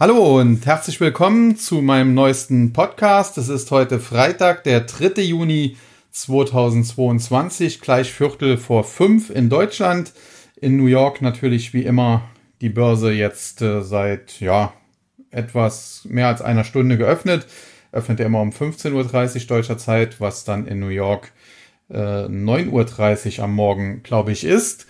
Hallo 0.00 0.38
und 0.38 0.64
herzlich 0.64 1.00
willkommen 1.00 1.56
zu 1.56 1.82
meinem 1.82 2.14
neuesten 2.14 2.72
Podcast. 2.72 3.36
Es 3.36 3.48
ist 3.48 3.72
heute 3.72 3.98
Freitag, 3.98 4.62
der 4.62 4.82
3. 4.82 5.22
Juni 5.22 5.76
2022, 6.12 7.80
gleich 7.80 8.12
Viertel 8.12 8.58
vor 8.58 8.84
fünf 8.84 9.28
in 9.28 9.48
Deutschland. 9.48 10.12
In 10.54 10.76
New 10.76 10.86
York 10.86 11.20
natürlich 11.20 11.74
wie 11.74 11.82
immer 11.82 12.22
die 12.60 12.68
Börse 12.68 13.10
jetzt 13.10 13.60
äh, 13.60 13.82
seit 13.82 14.38
ja 14.38 14.72
etwas 15.32 16.02
mehr 16.08 16.28
als 16.28 16.42
einer 16.42 16.62
Stunde 16.62 16.96
geöffnet. 16.96 17.48
Öffnet 17.90 18.20
er 18.20 18.26
immer 18.26 18.40
um 18.40 18.50
15.30 18.50 18.92
Uhr 19.40 19.46
deutscher 19.48 19.78
Zeit, 19.78 20.20
was 20.20 20.44
dann 20.44 20.68
in 20.68 20.78
New 20.78 20.90
York 20.90 21.32
äh, 21.90 21.96
9.30 21.96 23.38
Uhr 23.38 23.44
am 23.44 23.52
Morgen, 23.52 24.04
glaube 24.04 24.30
ich, 24.30 24.44
ist. 24.44 24.86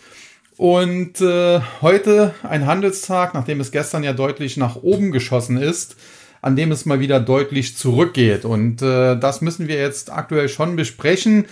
Und 0.58 1.20
äh, 1.20 1.60
heute 1.82 2.34
ein 2.42 2.66
Handelstag, 2.66 3.32
nachdem 3.32 3.60
es 3.60 3.70
gestern 3.70 4.02
ja 4.02 4.12
deutlich 4.12 4.56
nach 4.56 4.74
oben 4.74 5.12
geschossen 5.12 5.56
ist, 5.56 5.94
an 6.42 6.56
dem 6.56 6.72
es 6.72 6.84
mal 6.84 6.98
wieder 6.98 7.20
deutlich 7.20 7.76
zurückgeht. 7.76 8.44
Und 8.44 8.82
äh, 8.82 9.16
das 9.16 9.40
müssen 9.40 9.68
wir 9.68 9.76
jetzt 9.76 10.12
aktuell 10.12 10.48
schon 10.48 10.74
besprechen, 10.74 11.44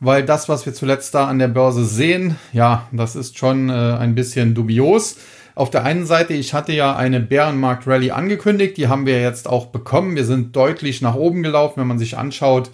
weil 0.00 0.24
das, 0.24 0.48
was 0.48 0.66
wir 0.66 0.74
zuletzt 0.74 1.14
da 1.14 1.28
an 1.28 1.38
der 1.38 1.46
Börse 1.46 1.84
sehen, 1.84 2.34
ja, 2.52 2.88
das 2.90 3.14
ist 3.14 3.38
schon 3.38 3.70
äh, 3.70 3.72
ein 3.72 4.16
bisschen 4.16 4.56
dubios. 4.56 5.18
Auf 5.54 5.70
der 5.70 5.84
einen 5.84 6.04
Seite, 6.04 6.34
ich 6.34 6.52
hatte 6.52 6.72
ja 6.72 6.96
eine 6.96 7.20
Bärenmarkt-Rally 7.20 8.10
angekündigt, 8.10 8.76
die 8.76 8.88
haben 8.88 9.06
wir 9.06 9.22
jetzt 9.22 9.48
auch 9.48 9.66
bekommen. 9.66 10.16
Wir 10.16 10.24
sind 10.24 10.56
deutlich 10.56 11.00
nach 11.00 11.14
oben 11.14 11.44
gelaufen, 11.44 11.80
wenn 11.80 11.86
man 11.86 12.00
sich 12.00 12.18
anschaut, 12.18 12.72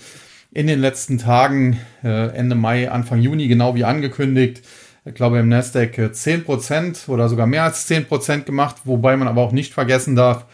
in 0.50 0.66
den 0.66 0.80
letzten 0.80 1.18
Tagen, 1.18 1.78
äh, 2.02 2.28
Ende 2.28 2.54
Mai, 2.54 2.90
Anfang 2.90 3.20
Juni, 3.20 3.48
genau 3.48 3.74
wie 3.74 3.84
angekündigt, 3.84 4.62
ich 5.04 5.14
glaube 5.14 5.38
im 5.38 5.48
Nasdaq 5.48 5.98
10% 5.98 7.08
oder 7.08 7.28
sogar 7.28 7.46
mehr 7.46 7.64
als 7.64 7.88
10% 7.88 8.44
gemacht, 8.44 8.76
wobei 8.84 9.16
man 9.16 9.28
aber 9.28 9.42
auch 9.42 9.52
nicht 9.52 9.74
vergessen 9.74 10.16
darf, 10.16 10.46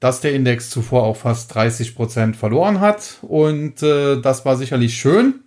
dass 0.00 0.20
der 0.20 0.34
Index 0.34 0.70
zuvor 0.70 1.04
auch 1.04 1.16
fast 1.16 1.56
30% 1.56 2.34
verloren 2.34 2.80
hat 2.80 3.18
und 3.22 3.82
äh, 3.82 4.20
das 4.20 4.44
war 4.44 4.56
sicherlich 4.56 4.96
schön. 4.96 5.40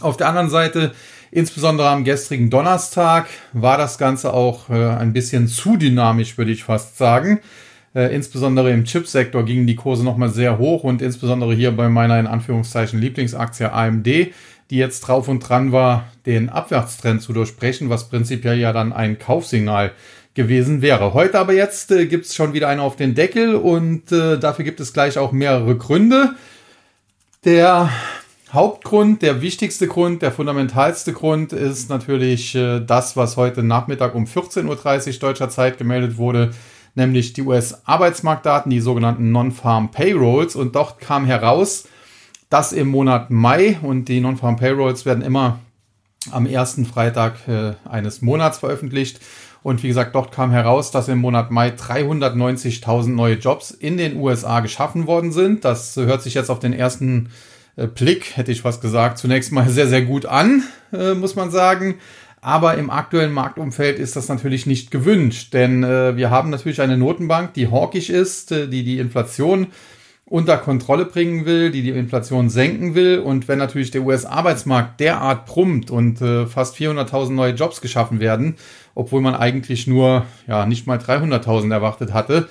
Auf 0.00 0.16
der 0.16 0.28
anderen 0.28 0.50
Seite, 0.50 0.92
insbesondere 1.30 1.88
am 1.88 2.04
gestrigen 2.04 2.50
Donnerstag, 2.50 3.26
war 3.52 3.78
das 3.78 3.96
Ganze 3.96 4.32
auch 4.32 4.68
äh, 4.68 4.74
ein 4.74 5.12
bisschen 5.12 5.48
zu 5.48 5.76
dynamisch, 5.76 6.36
würde 6.36 6.52
ich 6.52 6.64
fast 6.64 6.98
sagen. 6.98 7.40
Äh, 7.94 8.14
insbesondere 8.14 8.70
im 8.72 8.84
Chipsektor 8.84 9.44
gingen 9.44 9.66
die 9.66 9.76
Kurse 9.76 10.04
nochmal 10.04 10.30
sehr 10.30 10.58
hoch 10.58 10.84
und 10.84 11.00
insbesondere 11.00 11.54
hier 11.54 11.70
bei 11.72 11.88
meiner 11.88 12.18
in 12.18 12.26
Anführungszeichen 12.26 13.00
Lieblingsaktie 13.00 13.72
AMD 13.72 14.32
die 14.70 14.76
jetzt 14.76 15.00
drauf 15.00 15.28
und 15.28 15.40
dran 15.40 15.72
war, 15.72 16.06
den 16.26 16.48
Abwärtstrend 16.48 17.22
zu 17.22 17.32
durchbrechen, 17.32 17.90
was 17.90 18.08
prinzipiell 18.08 18.58
ja 18.58 18.72
dann 18.72 18.92
ein 18.92 19.18
Kaufsignal 19.18 19.92
gewesen 20.34 20.82
wäre. 20.82 21.14
Heute 21.14 21.38
aber 21.38 21.52
jetzt 21.52 21.90
äh, 21.92 22.06
gibt 22.06 22.26
es 22.26 22.34
schon 22.34 22.54
wieder 22.54 22.68
einen 22.68 22.80
auf 22.80 22.96
den 22.96 23.14
Deckel 23.14 23.54
und 23.54 24.10
äh, 24.10 24.38
dafür 24.38 24.64
gibt 24.64 24.80
es 24.80 24.92
gleich 24.92 25.16
auch 25.18 25.32
mehrere 25.32 25.76
Gründe. 25.76 26.34
Der 27.44 27.90
Hauptgrund, 28.52 29.22
der 29.22 29.42
wichtigste 29.42 29.86
Grund, 29.86 30.22
der 30.22 30.32
fundamentalste 30.32 31.12
Grund 31.12 31.52
ist 31.52 31.88
natürlich 31.88 32.54
äh, 32.54 32.80
das, 32.80 33.16
was 33.16 33.36
heute 33.36 33.62
Nachmittag 33.62 34.14
um 34.14 34.24
14.30 34.24 35.14
Uhr 35.14 35.18
deutscher 35.20 35.50
Zeit 35.50 35.78
gemeldet 35.78 36.16
wurde, 36.16 36.52
nämlich 36.94 37.32
die 37.32 37.42
US-Arbeitsmarktdaten, 37.42 38.70
die 38.70 38.80
sogenannten 38.80 39.32
Non-Farm 39.32 39.90
Payrolls. 39.90 40.56
Und 40.56 40.74
dort 40.74 40.98
kam 41.00 41.26
heraus, 41.26 41.88
das 42.50 42.72
im 42.72 42.88
Monat 42.88 43.30
Mai 43.30 43.78
und 43.82 44.08
die 44.08 44.20
Non-Farm 44.20 44.56
Payrolls 44.56 45.04
werden 45.06 45.22
immer 45.22 45.58
am 46.30 46.46
ersten 46.46 46.86
Freitag 46.86 47.48
äh, 47.48 47.74
eines 47.88 48.22
Monats 48.22 48.58
veröffentlicht. 48.58 49.20
Und 49.62 49.82
wie 49.82 49.88
gesagt, 49.88 50.14
dort 50.14 50.30
kam 50.30 50.50
heraus, 50.50 50.90
dass 50.90 51.08
im 51.08 51.18
Monat 51.18 51.50
Mai 51.50 51.70
390.000 51.70 53.08
neue 53.08 53.36
Jobs 53.36 53.70
in 53.70 53.96
den 53.96 54.16
USA 54.16 54.60
geschaffen 54.60 55.06
worden 55.06 55.32
sind. 55.32 55.64
Das 55.64 55.96
hört 55.96 56.22
sich 56.22 56.34
jetzt 56.34 56.50
auf 56.50 56.58
den 56.58 56.74
ersten 56.74 57.30
äh, 57.76 57.86
Blick, 57.86 58.36
hätte 58.36 58.52
ich 58.52 58.64
was 58.64 58.80
gesagt, 58.80 59.18
zunächst 59.18 59.52
mal 59.52 59.68
sehr, 59.68 59.88
sehr 59.88 60.02
gut 60.02 60.26
an, 60.26 60.62
äh, 60.92 61.14
muss 61.14 61.34
man 61.34 61.50
sagen. 61.50 61.96
Aber 62.44 62.76
im 62.76 62.90
aktuellen 62.90 63.32
Marktumfeld 63.32 63.98
ist 63.98 64.16
das 64.16 64.28
natürlich 64.28 64.66
nicht 64.66 64.90
gewünscht, 64.90 65.54
denn 65.54 65.82
äh, 65.82 66.14
wir 66.14 66.28
haben 66.28 66.50
natürlich 66.50 66.82
eine 66.82 66.98
Notenbank, 66.98 67.54
die 67.54 67.70
hawkisch 67.70 68.10
ist, 68.10 68.52
äh, 68.52 68.68
die 68.68 68.84
die 68.84 68.98
Inflation 68.98 69.68
unter 70.26 70.58
Kontrolle 70.58 71.06
bringen 71.06 71.46
will, 71.46 71.70
die 71.70 71.80
die 71.80 71.88
Inflation 71.88 72.50
senken 72.50 72.94
will. 72.94 73.20
Und 73.20 73.48
wenn 73.48 73.58
natürlich 73.58 73.92
der 73.92 74.02
US-Arbeitsmarkt 74.02 75.00
derart 75.00 75.46
brummt 75.46 75.90
und 75.90 76.20
äh, 76.20 76.44
fast 76.44 76.76
400.000 76.76 77.30
neue 77.30 77.54
Jobs 77.54 77.80
geschaffen 77.80 78.20
werden, 78.20 78.56
obwohl 78.94 79.22
man 79.22 79.34
eigentlich 79.34 79.86
nur 79.86 80.26
ja 80.46 80.66
nicht 80.66 80.86
mal 80.86 80.98
300.000 80.98 81.72
erwartet 81.72 82.12
hatte, 82.12 82.48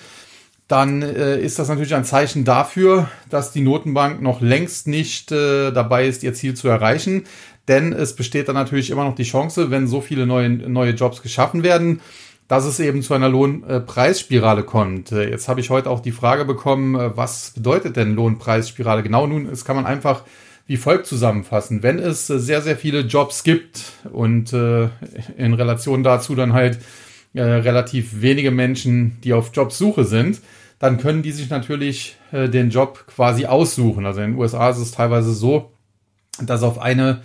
dann 0.67 1.03
äh, 1.03 1.39
ist 1.39 1.59
das 1.59 1.67
natürlich 1.67 1.93
ein 1.93 2.05
Zeichen 2.05 2.45
dafür, 2.45 3.09
dass 3.29 3.51
die 3.51 3.61
Notenbank 3.61 4.21
noch 4.23 4.41
längst 4.41 4.87
nicht 4.87 5.31
äh, 5.31 5.71
dabei 5.71 6.07
ist, 6.07 6.23
ihr 6.23 6.33
Ziel 6.33 6.55
zu 6.55 6.67
erreichen. 6.67 7.25
Denn 7.67 7.93
es 7.93 8.15
besteht 8.15 8.47
dann 8.47 8.55
natürlich 8.55 8.89
immer 8.89 9.05
noch 9.05 9.15
die 9.15 9.23
Chance, 9.23 9.71
wenn 9.71 9.87
so 9.87 10.01
viele 10.01 10.25
neue, 10.25 10.49
neue 10.49 10.91
Jobs 10.91 11.21
geschaffen 11.21 11.63
werden, 11.63 12.01
dass 12.47 12.65
es 12.65 12.79
eben 12.79 13.01
zu 13.01 13.13
einer 13.13 13.29
Lohnpreisspirale 13.29 14.63
kommt. 14.63 15.11
Äh, 15.11 15.29
jetzt 15.29 15.47
habe 15.47 15.59
ich 15.59 15.69
heute 15.69 15.89
auch 15.89 16.01
die 16.01 16.11
Frage 16.11 16.45
bekommen, 16.45 16.95
äh, 16.95 17.15
was 17.15 17.51
bedeutet 17.51 17.95
denn 17.95 18.15
Lohnpreisspirale? 18.15 19.03
Genau 19.03 19.27
nun, 19.27 19.49
das 19.49 19.65
kann 19.65 19.75
man 19.75 19.85
einfach 19.85 20.23
wie 20.65 20.77
folgt 20.77 21.07
zusammenfassen. 21.07 21.83
Wenn 21.83 21.99
es 21.99 22.29
äh, 22.29 22.39
sehr, 22.39 22.61
sehr 22.61 22.77
viele 22.77 23.01
Jobs 23.01 23.43
gibt 23.43 23.93
und 24.11 24.53
in 24.53 25.53
Relation 25.53 26.03
dazu 26.03 26.35
dann 26.35 26.53
halt 26.53 26.79
relativ 27.35 28.21
wenige 28.21 28.51
Menschen, 28.51 29.17
die 29.23 29.33
auf 29.33 29.49
Jobsuche 29.51 30.03
sind, 30.03 30.39
dann 30.77 30.99
können 30.99 31.23
die 31.23 31.31
sich 31.31 31.49
natürlich 31.49 32.15
den 32.31 32.69
Job 32.69 33.05
quasi 33.07 33.47
aussuchen. 33.47 34.05
Also 34.05 34.21
in 34.21 34.33
den 34.33 34.39
USA 34.39 34.69
ist 34.69 34.77
es 34.77 34.91
teilweise 34.91 35.33
so, 35.33 35.71
dass 36.39 36.61
auf 36.61 36.77
eine, 36.77 37.23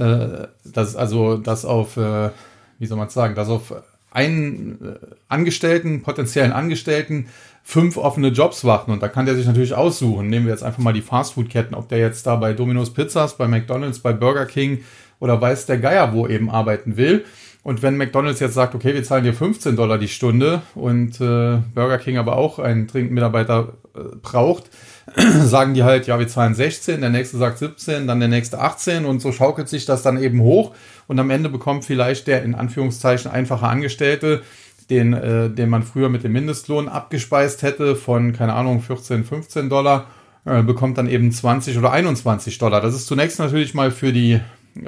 dass 0.00 0.96
also, 0.96 1.36
dass 1.36 1.64
auf, 1.64 1.96
wie 1.96 2.86
soll 2.86 2.98
man 2.98 3.08
sagen, 3.10 3.34
dass 3.34 3.48
auf 3.48 3.74
einen 4.10 4.78
äh, 4.82 5.06
Angestellten, 5.28 6.02
potenziellen 6.02 6.52
Angestellten, 6.52 7.26
fünf 7.62 7.96
offene 7.96 8.28
Jobs 8.28 8.64
warten 8.64 8.90
und 8.90 9.02
da 9.02 9.08
kann 9.08 9.26
der 9.26 9.36
sich 9.36 9.46
natürlich 9.46 9.74
aussuchen. 9.74 10.28
Nehmen 10.28 10.46
wir 10.46 10.52
jetzt 10.52 10.64
einfach 10.64 10.82
mal 10.82 10.92
die 10.92 11.02
Fastfood-Ketten, 11.02 11.74
ob 11.74 11.88
der 11.88 11.98
jetzt 11.98 12.26
da 12.26 12.36
bei 12.36 12.52
Domino's 12.52 12.92
Pizzas, 12.92 13.36
bei 13.36 13.46
McDonald's, 13.46 14.00
bei 14.00 14.12
Burger 14.12 14.46
King 14.46 14.82
oder 15.20 15.40
weiß 15.40 15.66
der 15.66 15.78
Geier 15.78 16.12
wo 16.12 16.26
eben 16.26 16.50
arbeiten 16.50 16.96
will. 16.96 17.24
Und 17.62 17.82
wenn 17.82 17.98
McDonald's 17.98 18.40
jetzt 18.40 18.54
sagt, 18.54 18.74
okay, 18.74 18.94
wir 18.94 19.04
zahlen 19.04 19.22
dir 19.22 19.34
15 19.34 19.76
Dollar 19.76 19.98
die 19.98 20.08
Stunde 20.08 20.62
und 20.74 21.20
äh, 21.20 21.58
Burger 21.74 21.98
King 21.98 22.16
aber 22.16 22.36
auch 22.36 22.58
einen 22.58 22.86
dringenden 22.86 23.14
Mitarbeiter 23.14 23.74
äh, 23.94 24.16
braucht, 24.22 24.70
sagen 25.16 25.74
die 25.74 25.82
halt, 25.82 26.06
ja, 26.06 26.18
wir 26.18 26.28
zahlen 26.28 26.54
16, 26.54 27.00
der 27.00 27.10
nächste 27.10 27.38
sagt 27.38 27.58
17, 27.58 28.06
dann 28.06 28.20
der 28.20 28.28
nächste 28.28 28.60
18 28.60 29.04
und 29.04 29.20
so 29.20 29.32
schaukelt 29.32 29.68
sich 29.68 29.86
das 29.86 30.02
dann 30.02 30.22
eben 30.22 30.40
hoch 30.40 30.74
und 31.06 31.18
am 31.18 31.30
Ende 31.30 31.48
bekommt 31.48 31.84
vielleicht 31.84 32.26
der 32.26 32.42
in 32.42 32.54
Anführungszeichen 32.54 33.30
einfache 33.30 33.66
Angestellte, 33.66 34.42
den, 34.90 35.12
äh, 35.12 35.50
den 35.50 35.68
man 35.68 35.82
früher 35.82 36.08
mit 36.08 36.24
dem 36.24 36.32
Mindestlohn 36.32 36.88
abgespeist 36.88 37.62
hätte 37.62 37.96
von, 37.96 38.32
keine 38.32 38.54
Ahnung, 38.54 38.82
14, 38.82 39.24
15 39.24 39.68
Dollar, 39.68 40.06
äh, 40.44 40.62
bekommt 40.62 40.98
dann 40.98 41.08
eben 41.08 41.30
20 41.32 41.78
oder 41.78 41.92
21 41.92 42.58
Dollar. 42.58 42.80
Das 42.80 42.94
ist 42.94 43.06
zunächst 43.06 43.38
natürlich 43.38 43.74
mal 43.74 43.90
für 43.90 44.12
die 44.12 44.40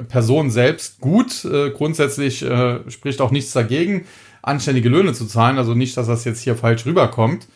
Person 0.09 0.49
selbst 0.49 0.99
gut. 0.99 1.45
Äh, 1.45 1.71
grundsätzlich 1.71 2.43
äh, 2.43 2.79
spricht 2.89 3.21
auch 3.21 3.31
nichts 3.31 3.53
dagegen, 3.53 4.05
anständige 4.41 4.89
Löhne 4.89 5.13
zu 5.13 5.25
zahlen. 5.25 5.57
Also 5.57 5.73
nicht, 5.73 5.95
dass 5.97 6.07
das 6.07 6.25
jetzt 6.25 6.41
hier 6.41 6.55
falsch 6.55 6.85
rüberkommt. 6.85 7.47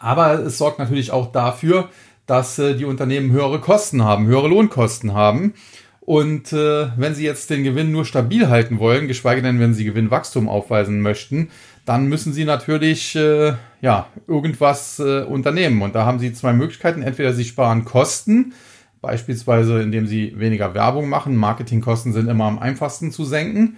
Aber 0.00 0.40
es 0.40 0.58
sorgt 0.58 0.78
natürlich 0.78 1.12
auch 1.12 1.30
dafür, 1.30 1.90
dass 2.26 2.58
äh, 2.58 2.74
die 2.74 2.86
Unternehmen 2.86 3.30
höhere 3.30 3.60
Kosten 3.60 4.02
haben, 4.02 4.26
höhere 4.26 4.48
Lohnkosten 4.48 5.12
haben. 5.14 5.54
Und 6.00 6.52
äh, 6.52 6.88
wenn 6.96 7.14
sie 7.14 7.24
jetzt 7.24 7.50
den 7.50 7.62
Gewinn 7.62 7.92
nur 7.92 8.04
stabil 8.04 8.48
halten 8.48 8.78
wollen, 8.80 9.06
geschweige 9.06 9.42
denn, 9.42 9.60
wenn 9.60 9.74
sie 9.74 9.84
Gewinnwachstum 9.84 10.48
aufweisen 10.48 11.02
möchten, 11.02 11.50
dann 11.84 12.06
müssen 12.06 12.32
sie 12.32 12.44
natürlich 12.44 13.14
äh, 13.14 13.52
ja 13.82 14.06
irgendwas 14.26 14.98
äh, 14.98 15.22
unternehmen. 15.22 15.82
Und 15.82 15.94
da 15.94 16.06
haben 16.06 16.18
sie 16.18 16.32
zwei 16.32 16.54
Möglichkeiten: 16.54 17.02
Entweder 17.02 17.34
sie 17.34 17.44
sparen 17.44 17.84
Kosten, 17.84 18.54
beispielsweise 19.02 19.82
indem 19.82 20.06
sie 20.06 20.32
weniger 20.38 20.72
Werbung 20.72 21.08
machen. 21.08 21.36
Marketingkosten 21.36 22.12
sind 22.12 22.28
immer 22.28 22.46
am 22.46 22.58
einfachsten 22.58 23.12
zu 23.12 23.24
senken. 23.24 23.76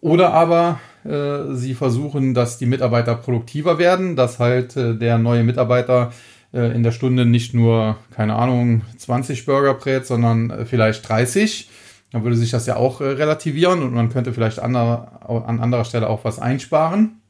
Oder 0.00 0.32
aber 0.32 0.80
äh, 1.04 1.54
sie 1.54 1.74
versuchen, 1.74 2.34
dass 2.34 2.58
die 2.58 2.66
Mitarbeiter 2.66 3.14
produktiver 3.14 3.78
werden, 3.78 4.16
dass 4.16 4.38
halt 4.38 4.76
äh, 4.76 4.94
der 4.94 5.18
neue 5.18 5.44
Mitarbeiter 5.44 6.12
äh, 6.52 6.74
in 6.74 6.82
der 6.82 6.92
Stunde 6.92 7.26
nicht 7.26 7.54
nur, 7.54 7.96
keine 8.14 8.34
Ahnung, 8.34 8.82
20 8.96 9.46
Burger 9.46 9.74
brät, 9.74 10.06
sondern 10.06 10.50
äh, 10.50 10.64
vielleicht 10.64 11.08
30. 11.08 11.68
Dann 12.12 12.24
würde 12.24 12.36
sich 12.36 12.50
das 12.50 12.66
ja 12.66 12.76
auch 12.76 13.00
äh, 13.00 13.04
relativieren 13.04 13.82
und 13.82 13.94
man 13.94 14.10
könnte 14.10 14.32
vielleicht 14.32 14.58
andere, 14.58 15.22
an 15.46 15.60
anderer 15.60 15.84
Stelle 15.84 16.08
auch 16.08 16.24
was 16.24 16.38
einsparen. 16.38 17.20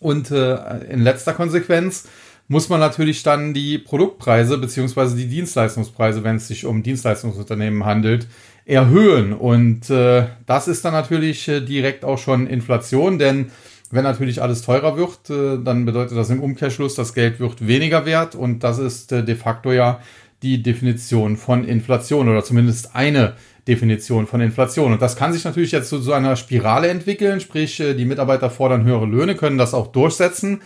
Und 0.00 0.30
äh, 0.30 0.84
in 0.90 1.00
letzter 1.00 1.32
Konsequenz 1.32 2.08
muss 2.48 2.68
man 2.68 2.80
natürlich 2.80 3.22
dann 3.22 3.54
die 3.54 3.78
Produktpreise 3.78 4.58
beziehungsweise 4.58 5.16
die 5.16 5.28
Dienstleistungspreise, 5.28 6.24
wenn 6.24 6.36
es 6.36 6.48
sich 6.48 6.66
um 6.66 6.82
Dienstleistungsunternehmen 6.82 7.84
handelt, 7.84 8.26
erhöhen. 8.64 9.32
Und 9.32 9.90
äh, 9.90 10.26
das 10.46 10.68
ist 10.68 10.84
dann 10.84 10.92
natürlich 10.92 11.48
äh, 11.48 11.60
direkt 11.60 12.04
auch 12.04 12.18
schon 12.18 12.46
Inflation, 12.46 13.18
denn 13.18 13.50
Wenn 13.92 14.04
natürlich 14.04 14.40
alles 14.40 14.62
teurer 14.62 14.96
wird, 14.96 15.28
äh, 15.28 15.62
dann 15.62 15.84
bedeutet 15.84 16.16
das 16.16 16.30
im 16.30 16.42
Umkehrschluss, 16.42 16.94
das 16.94 17.12
Geld 17.12 17.40
wird 17.40 17.66
weniger 17.66 18.06
wert 18.06 18.34
und 18.34 18.64
das 18.64 18.78
ist 18.78 19.12
äh, 19.12 19.22
de 19.22 19.34
facto 19.34 19.70
ja 19.70 20.00
die 20.42 20.62
Definition 20.62 21.36
von 21.36 21.62
Inflation 21.64 22.30
oder 22.30 22.42
zumindest 22.42 22.96
eine 22.96 23.34
Definition 23.68 24.26
von 24.26 24.40
Inflation. 24.40 24.94
Und 24.94 25.02
das 25.02 25.14
kann 25.14 25.34
sich 25.34 25.44
natürlich 25.44 25.72
jetzt 25.72 25.90
zu 25.90 25.98
so 25.98 26.14
einer 26.14 26.36
Spirale 26.36 26.88
entwickeln, 26.88 27.40
sprich 27.40 27.80
äh, 27.80 27.92
die 27.92 28.06
Mitarbeiter 28.06 28.48
fordern 28.48 28.84
höhere 28.84 29.04
Löhne, 29.04 29.34
können 29.34 29.58
das 29.58 29.74
auch 29.74 29.88
durchsetzen 29.88 30.62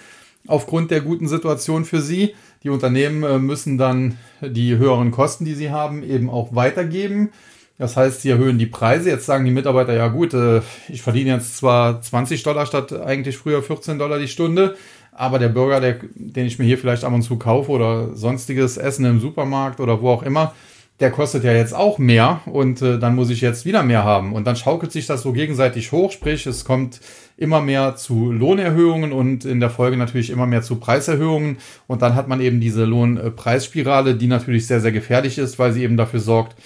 aufgrund 0.46 0.92
der 0.92 1.00
guten 1.00 1.26
Situation 1.26 1.84
für 1.84 2.00
sie. 2.00 2.36
Die 2.62 2.70
Unternehmen 2.70 3.44
müssen 3.44 3.76
dann 3.76 4.18
die 4.40 4.76
höheren 4.76 5.10
Kosten, 5.10 5.44
die 5.44 5.54
sie 5.54 5.72
haben, 5.72 6.04
eben 6.04 6.30
auch 6.30 6.54
weitergeben. 6.54 7.30
Das 7.78 7.96
heißt, 7.96 8.22
sie 8.22 8.30
erhöhen 8.30 8.58
die 8.58 8.66
Preise. 8.66 9.10
Jetzt 9.10 9.26
sagen 9.26 9.44
die 9.44 9.50
Mitarbeiter, 9.50 9.92
ja 9.94 10.08
gut, 10.08 10.32
äh, 10.34 10.62
ich 10.88 11.02
verdiene 11.02 11.30
jetzt 11.30 11.58
zwar 11.58 12.00
20 12.00 12.42
Dollar 12.42 12.66
statt 12.66 12.92
eigentlich 12.92 13.36
früher 13.36 13.62
14 13.62 13.98
Dollar 13.98 14.18
die 14.18 14.28
Stunde, 14.28 14.76
aber 15.12 15.38
der 15.38 15.48
Burger, 15.48 15.80
der, 15.80 15.98
den 16.14 16.46
ich 16.46 16.58
mir 16.58 16.64
hier 16.64 16.78
vielleicht 16.78 17.04
ab 17.04 17.12
und 17.12 17.22
zu 17.22 17.36
kaufe 17.36 17.70
oder 17.70 18.14
sonstiges 18.14 18.76
Essen 18.76 19.04
im 19.04 19.20
Supermarkt 19.20 19.80
oder 19.80 20.00
wo 20.00 20.10
auch 20.10 20.22
immer, 20.22 20.54
der 21.00 21.10
kostet 21.10 21.44
ja 21.44 21.52
jetzt 21.52 21.74
auch 21.74 21.98
mehr 21.98 22.40
und 22.46 22.80
äh, 22.80 22.98
dann 22.98 23.14
muss 23.14 23.28
ich 23.28 23.42
jetzt 23.42 23.66
wieder 23.66 23.82
mehr 23.82 24.04
haben. 24.04 24.32
Und 24.32 24.46
dann 24.46 24.56
schaukelt 24.56 24.92
sich 24.92 25.06
das 25.06 25.20
so 25.20 25.32
gegenseitig 25.32 25.92
hoch, 25.92 26.10
sprich 26.10 26.46
es 26.46 26.64
kommt 26.64 27.00
immer 27.36 27.60
mehr 27.60 27.96
zu 27.96 28.32
Lohnerhöhungen 28.32 29.12
und 29.12 29.44
in 29.44 29.60
der 29.60 29.68
Folge 29.68 29.98
natürlich 29.98 30.30
immer 30.30 30.46
mehr 30.46 30.62
zu 30.62 30.76
Preiserhöhungen. 30.76 31.58
Und 31.86 32.00
dann 32.00 32.14
hat 32.14 32.28
man 32.28 32.40
eben 32.40 32.60
diese 32.60 32.86
Lohnpreisspirale, 32.86 34.14
die 34.14 34.26
natürlich 34.26 34.66
sehr, 34.66 34.80
sehr 34.80 34.92
gefährlich 34.92 35.36
ist, 35.36 35.58
weil 35.58 35.74
sie 35.74 35.82
eben 35.82 35.98
dafür 35.98 36.20
sorgt, 36.20 36.56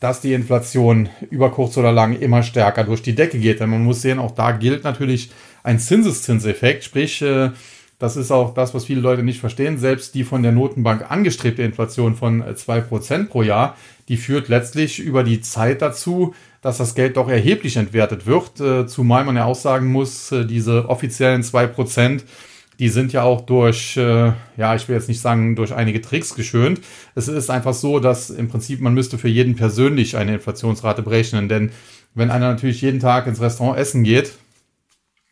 dass 0.00 0.22
die 0.22 0.32
Inflation 0.32 1.10
über 1.30 1.50
kurz 1.50 1.76
oder 1.76 1.92
lang 1.92 2.18
immer 2.18 2.42
stärker 2.42 2.84
durch 2.84 3.02
die 3.02 3.14
Decke 3.14 3.38
geht. 3.38 3.60
Denn 3.60 3.70
man 3.70 3.84
muss 3.84 4.02
sehen, 4.02 4.18
auch 4.18 4.32
da 4.32 4.52
gilt 4.52 4.82
natürlich 4.82 5.30
ein 5.62 5.78
Zinseszinseffekt, 5.78 6.84
sprich, 6.84 7.20
äh, 7.22 7.50
das 7.98 8.16
ist 8.16 8.30
auch 8.30 8.54
das, 8.54 8.72
was 8.72 8.86
viele 8.86 9.02
Leute 9.02 9.22
nicht 9.22 9.40
verstehen. 9.40 9.76
Selbst 9.76 10.14
die 10.14 10.24
von 10.24 10.42
der 10.42 10.52
Notenbank 10.52 11.10
angestrebte 11.10 11.62
Inflation 11.62 12.16
von 12.16 12.40
äh, 12.40 12.56
zwei 12.56 12.80
Prozent 12.80 13.28
pro 13.28 13.42
Jahr, 13.42 13.76
die 14.08 14.16
führt 14.16 14.48
letztlich 14.48 15.00
über 15.00 15.22
die 15.22 15.42
Zeit 15.42 15.82
dazu, 15.82 16.34
dass 16.62 16.78
das 16.78 16.94
Geld 16.94 17.18
doch 17.18 17.28
erheblich 17.28 17.76
entwertet 17.76 18.26
wird. 18.26 18.58
Äh, 18.58 18.86
zumal 18.86 19.24
man 19.24 19.36
ja 19.36 19.44
auch 19.44 19.54
sagen 19.54 19.92
muss, 19.92 20.34
diese 20.48 20.88
offiziellen 20.88 21.42
zwei 21.42 21.66
Prozent 21.66 22.24
die 22.80 22.88
sind 22.88 23.12
ja 23.12 23.22
auch 23.22 23.42
durch, 23.42 23.98
äh, 23.98 24.32
ja, 24.56 24.74
ich 24.74 24.88
will 24.88 24.96
jetzt 24.96 25.08
nicht 25.08 25.20
sagen, 25.20 25.54
durch 25.54 25.74
einige 25.74 26.00
Tricks 26.00 26.34
geschönt. 26.34 26.80
Es 27.14 27.28
ist 27.28 27.50
einfach 27.50 27.74
so, 27.74 28.00
dass 28.00 28.30
im 28.30 28.48
Prinzip 28.48 28.80
man 28.80 28.94
müsste 28.94 29.18
für 29.18 29.28
jeden 29.28 29.54
persönlich 29.54 30.16
eine 30.16 30.34
Inflationsrate 30.34 31.02
berechnen. 31.02 31.50
Denn 31.50 31.72
wenn 32.14 32.30
einer 32.30 32.48
natürlich 32.48 32.80
jeden 32.80 32.98
Tag 32.98 33.26
ins 33.26 33.42
Restaurant 33.42 33.78
essen 33.78 34.02
geht, 34.02 34.32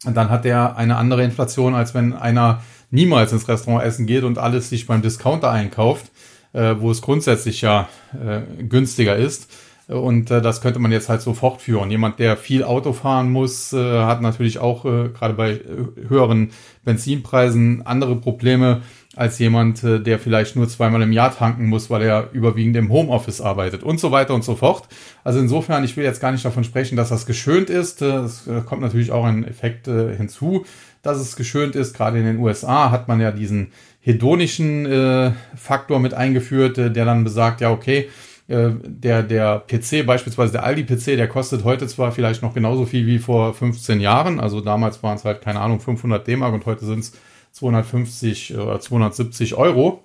dann 0.04 0.28
hat 0.28 0.44
er 0.44 0.76
eine 0.76 0.96
andere 0.96 1.24
Inflation, 1.24 1.74
als 1.74 1.94
wenn 1.94 2.12
einer 2.12 2.62
niemals 2.90 3.32
ins 3.32 3.48
Restaurant 3.48 3.82
essen 3.82 4.04
geht 4.04 4.24
und 4.24 4.36
alles 4.36 4.68
sich 4.68 4.86
beim 4.86 5.00
Discounter 5.00 5.50
einkauft, 5.50 6.12
äh, 6.52 6.74
wo 6.78 6.90
es 6.90 7.00
grundsätzlich 7.00 7.62
ja 7.62 7.88
äh, 8.12 8.42
günstiger 8.62 9.16
ist. 9.16 9.50
Und 9.88 10.30
äh, 10.30 10.42
das 10.42 10.60
könnte 10.60 10.78
man 10.78 10.92
jetzt 10.92 11.08
halt 11.08 11.22
so 11.22 11.32
fortführen. 11.32 11.90
Jemand, 11.90 12.18
der 12.18 12.36
viel 12.36 12.62
Auto 12.62 12.92
fahren 12.92 13.32
muss, 13.32 13.72
äh, 13.72 14.02
hat 14.02 14.20
natürlich 14.20 14.58
auch 14.58 14.84
äh, 14.84 15.08
gerade 15.08 15.32
bei 15.32 15.52
äh, 15.52 15.60
höheren 16.08 16.50
Benzinpreisen 16.84 17.86
andere 17.86 18.16
Probleme 18.16 18.82
als 19.16 19.38
jemand, 19.38 19.82
äh, 19.82 19.98
der 19.98 20.18
vielleicht 20.18 20.56
nur 20.56 20.68
zweimal 20.68 21.00
im 21.00 21.12
Jahr 21.12 21.34
tanken 21.34 21.66
muss, 21.66 21.88
weil 21.88 22.02
er 22.02 22.30
überwiegend 22.32 22.76
im 22.76 22.92
Homeoffice 22.92 23.40
arbeitet 23.40 23.82
und 23.82 23.98
so 23.98 24.12
weiter 24.12 24.34
und 24.34 24.44
so 24.44 24.56
fort. 24.56 24.88
Also 25.24 25.40
insofern, 25.40 25.82
ich 25.84 25.96
will 25.96 26.04
jetzt 26.04 26.20
gar 26.20 26.32
nicht 26.32 26.44
davon 26.44 26.64
sprechen, 26.64 26.96
dass 26.96 27.08
das 27.08 27.24
geschönt 27.24 27.70
ist. 27.70 28.02
Äh, 28.02 28.18
es 28.18 28.46
äh, 28.46 28.60
kommt 28.60 28.82
natürlich 28.82 29.10
auch 29.10 29.24
ein 29.24 29.42
Effekt 29.44 29.88
äh, 29.88 30.14
hinzu, 30.14 30.66
dass 31.02 31.18
es 31.18 31.34
geschönt 31.34 31.76
ist. 31.76 31.96
Gerade 31.96 32.18
in 32.18 32.26
den 32.26 32.38
USA 32.38 32.90
hat 32.90 33.08
man 33.08 33.20
ja 33.20 33.32
diesen 33.32 33.72
hedonischen 34.00 34.84
äh, 34.84 35.32
Faktor 35.56 35.98
mit 35.98 36.12
eingeführt, 36.12 36.76
äh, 36.76 36.90
der 36.90 37.06
dann 37.06 37.24
besagt, 37.24 37.62
ja, 37.62 37.70
okay, 37.70 38.08
äh, 38.48 38.70
der, 38.82 39.22
der 39.22 39.60
PC, 39.60 40.06
beispielsweise 40.06 40.52
der 40.52 40.64
Aldi-PC, 40.64 41.16
der 41.16 41.28
kostet 41.28 41.64
heute 41.64 41.86
zwar 41.86 42.12
vielleicht 42.12 42.42
noch 42.42 42.54
genauso 42.54 42.86
viel 42.86 43.06
wie 43.06 43.18
vor 43.18 43.54
15 43.54 44.00
Jahren, 44.00 44.40
also 44.40 44.60
damals 44.60 45.02
waren 45.02 45.16
es 45.16 45.24
halt, 45.24 45.42
keine 45.42 45.60
Ahnung, 45.60 45.80
500 45.80 46.26
D-Mark 46.26 46.54
und 46.54 46.66
heute 46.66 46.86
sind 46.86 47.00
es 47.00 47.12
250 47.52 48.56
oder 48.56 48.80
270 48.80 49.54
Euro. 49.54 50.02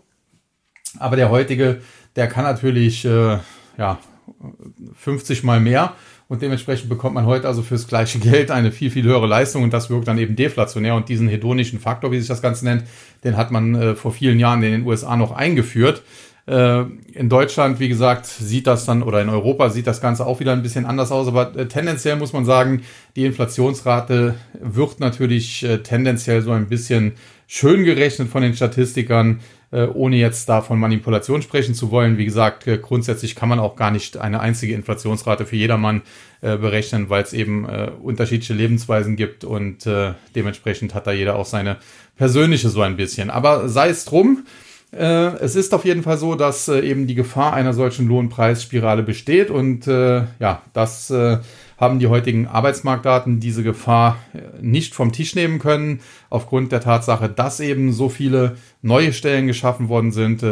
Aber 1.00 1.16
der 1.16 1.30
heutige, 1.30 1.82
der 2.16 2.28
kann 2.28 2.44
natürlich, 2.44 3.06
äh, 3.06 3.38
ja, 3.78 3.98
50 4.96 5.44
mal 5.44 5.60
mehr 5.60 5.94
und 6.28 6.42
dementsprechend 6.42 6.90
bekommt 6.90 7.16
man 7.16 7.26
heute 7.26 7.48
also 7.48 7.62
fürs 7.62 7.88
gleiche 7.88 8.20
Geld 8.32 8.52
eine 8.52 8.72
viel, 8.72 8.92
viel 8.92 9.04
höhere 9.04 9.28
Leistung 9.28 9.64
und 9.64 9.74
das 9.74 9.90
wirkt 9.90 10.08
dann 10.08 10.18
eben 10.18 10.36
deflationär 10.36 10.96
und 10.96 11.10
diesen 11.10 11.28
hedonischen 11.28 11.80
Faktor, 11.80 12.12
wie 12.12 12.20
sich 12.20 12.28
das 12.28 12.42
Ganze 12.42 12.66
nennt, 12.66 12.84
den 13.24 13.38
hat 13.38 13.52
man 13.52 13.76
äh, 13.76 13.96
vor 13.96 14.12
vielen 14.12 14.40
Jahren 14.40 14.64
in 14.64 14.72
den 14.72 14.86
USA 14.86 15.16
noch 15.16 15.32
eingeführt. 15.32 16.04
Äh, 16.46 16.84
in 17.14 17.30
Deutschland, 17.30 17.80
wie 17.80 17.88
gesagt, 17.88 18.26
sieht 18.26 18.68
das 18.68 18.86
dann, 18.86 19.02
oder 19.02 19.22
in 19.22 19.30
Europa 19.30 19.70
sieht 19.70 19.88
das 19.88 20.02
Ganze 20.02 20.26
auch 20.26 20.42
wieder 20.42 20.52
ein 20.52 20.62
bisschen 20.62 20.86
anders 20.86 21.12
aus, 21.12 21.28
aber 21.28 21.56
äh, 21.56 21.68
tendenziell 21.68 22.18
muss 22.18 22.34
man 22.34 22.44
sagen, 22.44 22.82
die 23.16 23.26
Inflationsrate 23.26 24.36
wird 24.60 25.00
natürlich 25.00 25.64
äh, 25.64 25.78
tendenziell 25.78 26.42
so 26.42 26.52
ein 26.52 26.68
bisschen 26.68 27.14
schön 27.48 27.86
gerechnet 27.86 28.30
von 28.30 28.42
den 28.42 28.56
Statistikern, 28.56 29.42
ohne 29.72 30.18
jetzt 30.18 30.50
da 30.50 30.62
von 30.62 30.80
Manipulation 30.80 31.42
sprechen 31.42 31.74
zu 31.74 31.90
wollen. 31.90 32.20
Wie 32.20 32.26
gesagt, 32.26 32.68
grundsätzlich 32.84 33.36
kann 33.36 33.50
man 33.50 33.60
auch 33.60 33.76
gar 33.76 33.90
nicht 33.90 34.18
eine 34.18 34.40
einzige 34.40 34.76
Inflationsrate 34.76 35.48
für 35.48 35.56
jedermann 35.56 36.04
berechnen, 36.42 37.10
weil 37.10 37.24
es 37.24 37.34
eben 37.34 37.66
unterschiedliche 37.66 38.54
Lebensweisen 38.54 39.16
gibt 39.16 39.44
und 39.44 39.88
dementsprechend 40.36 40.94
hat 40.94 41.08
da 41.08 41.12
jeder 41.12 41.36
auch 41.36 41.46
seine 41.46 41.78
persönliche 42.18 42.70
so 42.70 42.82
ein 42.82 42.98
bisschen. 42.98 43.32
Aber 43.32 43.68
sei 43.68 43.90
es 43.90 44.06
drum. 44.06 44.46
Äh, 44.94 45.38
es 45.38 45.56
ist 45.56 45.74
auf 45.74 45.86
jeden 45.86 46.04
Fall 46.04 46.18
so, 46.18 46.36
dass 46.36 46.68
äh, 46.68 46.82
eben 46.82 47.08
die 47.08 47.16
Gefahr 47.16 47.54
einer 47.54 47.74
solchen 47.74 48.08
Lohnpreisspirale 48.08 49.02
besteht 49.02 49.50
und 49.50 49.88
äh, 49.88 50.26
ja, 50.40 50.62
das 50.74 51.10
äh, 51.10 51.40
haben 51.78 51.98
die 51.98 52.08
heutigen 52.08 52.48
Arbeitsmarktdaten 52.48 53.40
diese 53.40 53.64
Gefahr 53.64 54.18
äh, 54.34 54.42
nicht 54.62 54.94
vom 54.94 55.12
Tisch 55.12 55.34
nehmen 55.34 55.58
können, 55.58 56.02
aufgrund 56.30 56.72
der 56.72 56.82
Tatsache, 56.82 57.28
dass 57.28 57.60
eben 57.60 57.92
so 57.92 58.08
viele 58.08 58.56
neue 58.84 59.14
Stellen 59.14 59.48
geschaffen 59.48 59.90
worden 59.90 60.12
sind, 60.12 60.44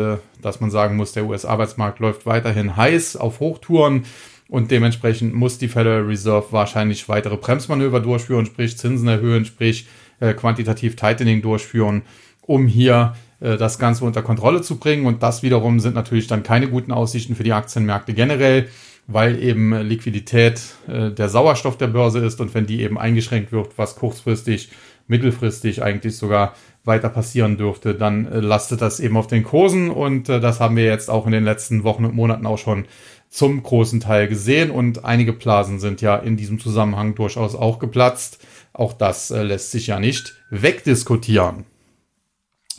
dass 0.42 0.62
man 0.62 0.72
sagen 0.72 0.96
muss, 0.96 1.12
der 1.12 1.26
US-Arbeitsmarkt 1.26 2.00
läuft 2.00 2.26
weiterhin 2.26 2.78
heiß 2.78 3.18
auf 3.18 3.40
Hochtouren. 3.40 4.06
Und 4.48 4.72
dementsprechend 4.72 5.34
muss 5.34 5.58
die 5.58 5.68
Federal 5.68 6.02
Reserve 6.02 6.48
wahrscheinlich 6.52 7.08
weitere 7.10 7.38
Bremsmanöver 7.38 8.00
durchführen, 8.00 8.46
sprich 8.46 8.78
Zinsen 8.78 9.08
erhöhen, 9.08 9.46
sprich 9.46 9.88
quantitativ 10.20 10.96
Tightening 10.96 11.42
durchführen, 11.42 12.04
um 12.42 12.68
hier 12.68 13.16
das 13.42 13.80
Ganze 13.80 14.06
unter 14.06 14.22
Kontrolle 14.22 14.62
zu 14.62 14.78
bringen. 14.78 15.06
Und 15.06 15.24
das 15.24 15.44
wiederum 15.44 15.80
sind 15.80 15.95
natürlich 15.95 16.28
dann 16.28 16.44
keine 16.44 16.69
guten 16.69 16.92
Aussichten 16.92 17.36
für 17.36 17.44
die 17.44 17.54
Aktienmärkte 17.54 18.14
generell, 18.14 18.68
weil 19.07 19.42
eben 19.42 19.74
Liquidität 19.81 20.62
äh, 20.88 21.12
der 21.12 21.30
Sauerstoff 21.30 21.78
der 21.78 21.88
Börse 21.88 22.19
ist 22.19 22.40
und 22.40 22.54
wenn 22.54 22.66
die 22.66 22.81
eben 22.81 22.98
eingeschränkt 22.98 23.52
wird, 23.52 23.78
was 23.78 23.95
kurzfristig, 23.95 24.69
mittelfristig 25.07 25.83
eigentlich 25.83 26.18
sogar 26.18 26.56
weiter 26.83 27.10
passieren 27.10 27.57
dürfte, 27.57 27.95
dann 27.95 28.26
äh, 28.26 28.40
lastet 28.40 28.81
das 28.81 29.00
eben 29.00 29.18
auf 29.18 29.28
den 29.28 29.44
Kursen 29.44 29.90
und 29.90 30.30
das 30.30 30.60
haben 30.60 30.76
wir 30.76 30.86
jetzt 30.86 31.10
auch 31.10 31.26
in 31.26 31.31
den 31.31 31.44
letzten 31.44 31.83
Wochen 31.83 32.06
und 32.06 32.16
Monaten 32.16 32.45
auch 32.45 32.57
schon 32.57 32.86
zum 33.30 33.64
großen 33.64 34.02
Teil 34.02 34.28
gesehen 34.28 34.71
und 34.71 35.06
einige 35.06 35.33
Blasen 35.33 35.80
sind 35.80 36.02
ja 36.02 36.18
in 36.18 36.38
diesem 36.38 36.60
Zusammenhang 36.60 37.16
durchaus 37.16 37.56
auch 37.56 37.80
geplatzt. 37.80 38.45
Auch 38.74 38.94
das 38.94 39.30
lässt 39.30 39.71
sich 39.71 39.88
ja 39.88 40.00
nicht 40.00 40.36
wegdiskutieren. 40.50 41.66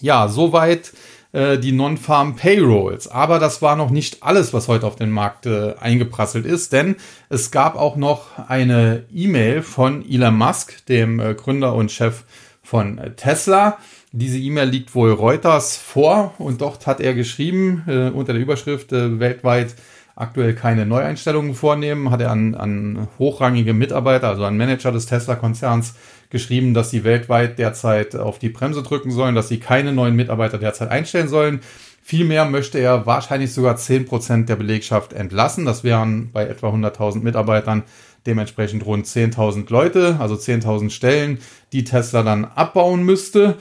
Ja, 0.02 0.26
soweit 0.26 0.92
äh, 1.30 1.58
die 1.58 1.70
Non-Farm 1.70 2.34
Payrolls. 2.34 3.06
Aber 3.06 3.38
das 3.38 3.62
war 3.62 3.76
noch 3.76 3.90
nicht 3.90 4.22
alles, 4.24 4.52
was 4.52 4.66
heute 4.66 4.84
auf 4.86 4.96
den 4.96 5.10
Markt 5.10 5.46
äh, 5.46 5.74
eingeprasselt 5.80 6.44
ist, 6.44 6.72
denn 6.72 6.96
es 7.28 7.52
gab 7.52 7.76
auch 7.76 7.94
noch 7.94 8.36
eine 8.48 9.04
E-Mail 9.14 9.62
von 9.62 10.04
Elon 10.04 10.36
Musk, 10.36 10.84
dem 10.86 11.20
äh, 11.20 11.34
Gründer 11.34 11.74
und 11.74 11.92
Chef 11.92 12.24
von 12.64 12.98
äh, 12.98 13.12
Tesla. 13.12 13.78
Diese 14.10 14.38
E-Mail 14.38 14.68
liegt 14.68 14.94
wohl 14.96 15.12
Reuters 15.12 15.76
vor 15.76 16.34
und 16.38 16.60
dort 16.60 16.88
hat 16.88 17.00
er 17.00 17.14
geschrieben 17.14 17.84
äh, 17.86 18.10
unter 18.10 18.32
der 18.32 18.42
Überschrift 18.42 18.92
äh, 18.92 19.20
weltweit 19.20 19.76
aktuell 20.16 20.54
keine 20.54 20.84
Neueinstellungen 20.84 21.54
vornehmen, 21.54 22.10
hat 22.10 22.20
er 22.20 22.30
an, 22.30 22.54
an 22.54 23.08
hochrangige 23.18 23.72
Mitarbeiter, 23.72 24.28
also 24.28 24.44
an 24.44 24.56
Manager 24.56 24.92
des 24.92 25.06
Tesla-Konzerns 25.06 25.94
geschrieben, 26.32 26.74
dass 26.74 26.90
sie 26.90 27.04
weltweit 27.04 27.58
derzeit 27.60 28.16
auf 28.16 28.40
die 28.40 28.48
Bremse 28.48 28.82
drücken 28.82 29.12
sollen, 29.12 29.36
dass 29.36 29.48
sie 29.48 29.60
keine 29.60 29.92
neuen 29.92 30.16
Mitarbeiter 30.16 30.58
derzeit 30.58 30.90
einstellen 30.90 31.28
sollen. 31.28 31.60
Vielmehr 32.02 32.46
möchte 32.46 32.78
er 32.78 33.06
wahrscheinlich 33.06 33.54
sogar 33.54 33.76
10% 33.76 34.46
der 34.46 34.56
Belegschaft 34.56 35.12
entlassen. 35.12 35.64
Das 35.64 35.84
wären 35.84 36.32
bei 36.32 36.44
etwa 36.46 36.70
100.000 36.70 37.20
Mitarbeitern 37.20 37.84
dementsprechend 38.26 38.84
rund 38.84 39.06
10.000 39.06 39.70
Leute, 39.70 40.16
also 40.18 40.34
10.000 40.34 40.90
Stellen, 40.90 41.38
die 41.72 41.84
Tesla 41.84 42.24
dann 42.24 42.44
abbauen 42.44 43.04
müsste. 43.04 43.56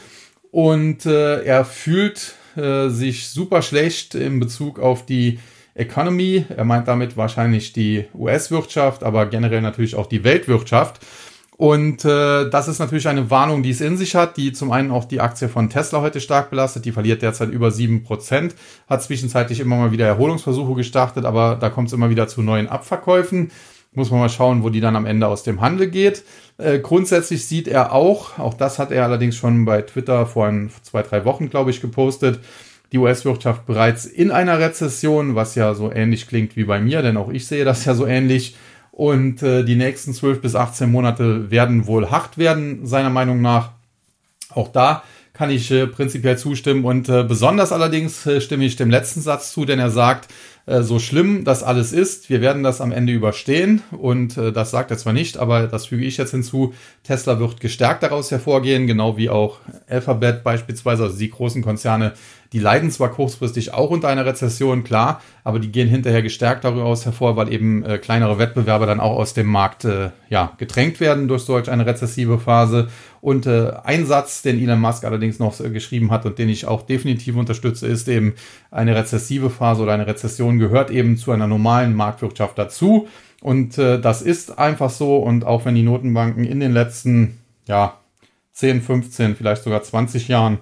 Und 0.50 1.06
äh, 1.06 1.44
er 1.44 1.66
fühlt 1.66 2.36
äh, 2.56 2.90
sich 2.90 3.30
super 3.30 3.62
schlecht 3.62 4.16
in 4.16 4.40
Bezug 4.40 4.80
auf 4.80 5.06
die 5.06 5.40
Economy. 5.76 6.46
Er 6.50 6.66
meint 6.66 6.88
damit 6.88 7.18
wahrscheinlich 7.18 7.74
die 7.74 8.06
US-Wirtschaft, 8.14 9.04
aber 9.04 9.28
generell 9.28 9.62
natürlich 9.62 9.96
auch 9.96 10.08
die 10.08 10.24
Weltwirtschaft. 10.24 11.00
Und 11.62 12.06
äh, 12.06 12.50
das 12.50 12.68
ist 12.68 12.80
natürlich 12.80 13.08
eine 13.08 13.30
Warnung, 13.30 13.62
die 13.62 13.70
es 13.70 13.82
in 13.82 13.96
sich 13.96 14.16
hat, 14.16 14.36
die 14.36 14.52
zum 14.52 14.72
einen 14.72 14.90
auch 14.90 15.06
die 15.06 15.22
Aktie 15.22 15.48
von 15.48 15.70
Tesla 15.70 16.02
heute 16.02 16.20
stark 16.20 16.50
belastet. 16.50 16.86
Die 16.86 16.92
verliert 16.92 17.22
derzeit 17.22 17.52
über 17.52 17.70
sieben 17.70 18.02
Prozent, 18.02 18.56
hat 18.90 19.04
zwischenzeitlich 19.04 19.60
immer 19.60 19.76
mal 19.76 19.92
wieder 19.92 20.08
Erholungsversuche 20.08 20.74
gestartet, 20.74 21.24
aber 21.24 21.60
da 21.62 21.70
kommt 21.70 21.90
es 21.90 21.94
immer 21.94 22.10
wieder 22.10 22.28
zu 22.28 22.42
neuen 22.42 22.68
Abverkäufen. 22.68 23.52
Muss 23.94 24.10
man 24.10 24.22
mal 24.22 24.30
schauen, 24.30 24.64
wo 24.64 24.70
die 24.70 24.80
dann 24.80 24.96
am 24.96 25.06
Ende 25.06 25.28
aus 25.28 25.44
dem 25.44 25.62
Handel 25.62 25.92
geht. 25.92 26.24
Äh, 26.58 26.80
grundsätzlich 26.80 27.46
sieht 27.46 27.68
er 27.68 27.94
auch, 27.94 28.40
auch 28.40 28.56
das 28.56 28.80
hat 28.80 28.90
er 28.90 29.04
allerdings 29.04 29.36
schon 29.36 29.64
bei 29.64 29.84
Twitter 29.84 30.26
vor 30.26 30.48
ein, 30.48 30.72
zwei, 30.82 31.04
drei 31.04 31.26
Wochen, 31.26 31.52
glaube 31.52 31.70
ich, 31.70 31.80
gepostet, 31.80 32.40
die 32.92 32.98
US-Wirtschaft 32.98 33.68
bereits 33.68 34.08
in 34.08 34.32
einer 34.32 34.58
Rezession, 34.58 35.36
was 35.36 35.54
ja 35.54 35.76
so 35.76 35.92
ähnlich 35.92 36.28
klingt 36.28 36.56
wie 36.56 36.64
bei 36.64 36.82
mir, 36.82 37.04
denn 37.04 37.18
auch 37.18 37.30
ich 37.30 37.46
sehe 37.46 37.66
das 37.66 37.86
ja 37.86 37.94
so 37.94 38.08
ähnlich. 38.08 38.56
Und 38.92 39.42
äh, 39.42 39.64
die 39.64 39.76
nächsten 39.76 40.14
12 40.14 40.42
bis 40.42 40.56
18 40.56 40.92
Monate 40.92 41.50
werden 41.50 41.88
wohl 41.88 42.12
hart 42.12 42.38
werden, 42.38 42.86
seiner 42.86 43.10
Meinung 43.10 43.42
nach. 43.42 43.72
Auch 44.50 44.68
da 44.68 45.04
kann 45.34 45.50
ich 45.50 45.72
äh, 45.72 45.88
prinzipiell 45.88 46.38
zustimmen. 46.38 46.84
Und 46.84 47.10
äh, 47.10 47.24
besonders 47.24 47.72
allerdings 47.72 48.26
äh, 48.26 48.42
stimme 48.42 48.66
ich 48.66 48.76
dem 48.76 48.90
letzten 48.90 49.22
Satz 49.22 49.54
zu, 49.54 49.66
denn 49.66 49.80
er 49.80 49.90
sagt, 49.90 50.28
äh, 50.66 50.82
so 50.82 51.00
schlimm 51.00 51.44
das 51.44 51.64
alles 51.64 51.92
ist, 51.94 52.30
wir 52.30 52.42
werden 52.42 52.64
das 52.64 52.82
am 52.82 52.92
Ende 52.92 53.14
überstehen. 53.14 53.82
Und 53.92 54.38
äh, 54.38 54.52
das 54.52 54.72
sagt 54.72 54.92
er 54.92 54.98
zwar 54.98 55.14
nicht, 55.14 55.38
aber 55.38 55.68
das 55.68 55.88
füge 55.88 56.06
ich 56.06 56.18
jetzt 56.18 56.32
hinzu. 56.32 56.74
Tesla 57.04 57.40
wird 57.40 57.60
gestärkt 57.60 58.04
daraus 58.04 58.32
hervorgehen, 58.32 58.88
genau 58.88 59.18
wie 59.18 59.30
auch 59.30 59.60
Alphabet 59.88 60.44
beispielsweise, 60.44 61.04
also 61.04 61.18
die 61.18 61.30
großen 61.30 61.64
Konzerne, 61.64 62.14
die 62.54 62.60
leiden 62.60 62.92
zwar 62.92 63.10
kurzfristig 63.12 63.74
auch 63.74 63.90
unter 63.90 64.10
einer 64.10 64.26
Rezession, 64.26 64.84
klar, 64.84 65.22
aber 65.46 65.60
die 65.60 65.72
gehen 65.72 65.88
hinterher 65.88 66.22
gestärkt 66.22 66.66
daraus 66.66 67.06
hervor, 67.06 67.38
weil 67.38 67.52
eben 67.52 67.84
äh, 67.86 67.98
kleinere 67.98 68.40
Wettbewerber 68.40 68.86
dann 68.86 69.00
auch 69.00 69.18
aus 69.18 69.34
dem 69.34 69.48
Markt 69.48 69.86
äh, 69.86 70.10
ja, 70.30 70.52
gedrängt 70.58 71.00
werden 71.00 71.30
durch 71.30 71.44
solch 71.44 71.72
eine 71.72 71.86
rezessive 71.86 72.40
Phase. 72.40 72.90
Und 73.22 73.46
äh, 73.46 73.72
ein 73.84 74.08
Satz, 74.08 74.42
den 74.42 74.60
Elon 74.60 74.82
Musk 74.82 75.06
allerdings 75.06 75.38
noch 75.38 75.60
äh, 75.60 75.70
geschrieben 75.70 76.10
hat 76.10 76.26
und 76.26 76.40
den 76.40 76.50
ich 76.50 76.66
auch 76.66 76.82
definitiv 76.82 77.36
unterstütze, 77.36 77.86
ist 77.88 78.08
eben, 78.08 78.34
eine 78.72 78.96
rezessive 78.96 79.52
Phase 79.52 79.84
oder 79.84 79.94
eine 79.94 80.08
Rezession 80.08 80.58
gehört 80.58 80.90
eben 80.90 81.18
zu 81.18 81.32
einer 81.32 81.48
normalen 81.48 81.96
Marktwirtschaft 81.96 82.58
dazu. 82.58 83.08
Und 83.42 83.78
äh, 83.78 84.02
das 84.02 84.24
ist 84.24 84.58
einfach 84.58 84.90
so. 84.90 85.18
Und 85.18 85.46
auch 85.46 85.66
wenn 85.66 85.76
die 85.76 85.84
Notenbanken 85.84 86.46
in 86.46 86.60
den 86.60 86.74
letzten, 86.74 87.40
ja, 87.68 88.00
10, 88.54 88.82
15, 88.82 89.36
vielleicht 89.36 89.64
sogar 89.64 89.84
20 89.84 90.28
Jahren 90.28 90.58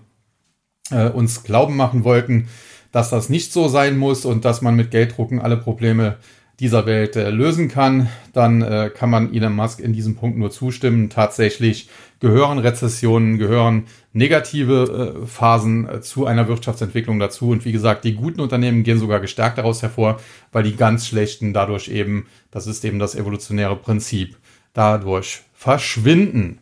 äh, 0.92 1.10
uns 1.10 1.44
glauben 1.44 1.78
machen 1.78 2.04
wollten, 2.04 2.50
dass 2.92 3.10
das 3.10 3.30
nicht 3.30 3.54
so 3.54 3.68
sein 3.68 3.98
muss 3.98 4.26
und 4.26 4.46
dass 4.46 4.62
man 4.62 4.76
mit 4.76 4.92
Gelddrucken 4.92 5.40
alle 5.40 5.58
Probleme 5.58 6.18
dieser 6.60 6.86
Welt 6.86 7.16
äh, 7.16 7.30
lösen 7.30 7.70
kann, 7.70 8.10
dann 8.34 8.62
äh, 8.62 8.92
kann 8.94 9.10
man 9.10 9.34
Elon 9.34 9.56
Musk 9.56 9.80
in 9.80 9.94
diesem 9.94 10.16
Punkt 10.16 10.38
nur 10.38 10.52
zustimmen. 10.52 11.10
Tatsächlich 11.10 11.90
gehören 12.20 12.60
Rezessionen, 12.60 13.38
gehören 13.38 13.86
negative 14.12 15.22
äh, 15.24 15.26
Phasen 15.26 15.88
äh, 15.88 16.02
zu 16.02 16.26
einer 16.26 16.48
Wirtschaftsentwicklung 16.48 17.20
dazu. 17.20 17.50
Und 17.50 17.66
wie 17.66 17.72
gesagt, 17.72 18.04
die 18.04 18.16
guten 18.16 18.42
Unternehmen 18.42 18.84
gehen 18.84 19.00
sogar 19.00 19.20
gestärkt 19.20 19.58
daraus 19.58 19.82
hervor, 19.82 20.20
weil 20.52 20.64
die 20.64 20.76
ganz 20.76 21.08
schlechten 21.08 21.54
dadurch 21.54 21.88
eben, 21.88 22.28
das 22.52 22.68
ist 22.68 22.84
eben 22.84 23.00
das 23.00 23.16
evolutionäre 23.16 23.76
Prinzip, 23.76 24.38
dadurch 24.74 25.42
verschwinden. 25.54 26.60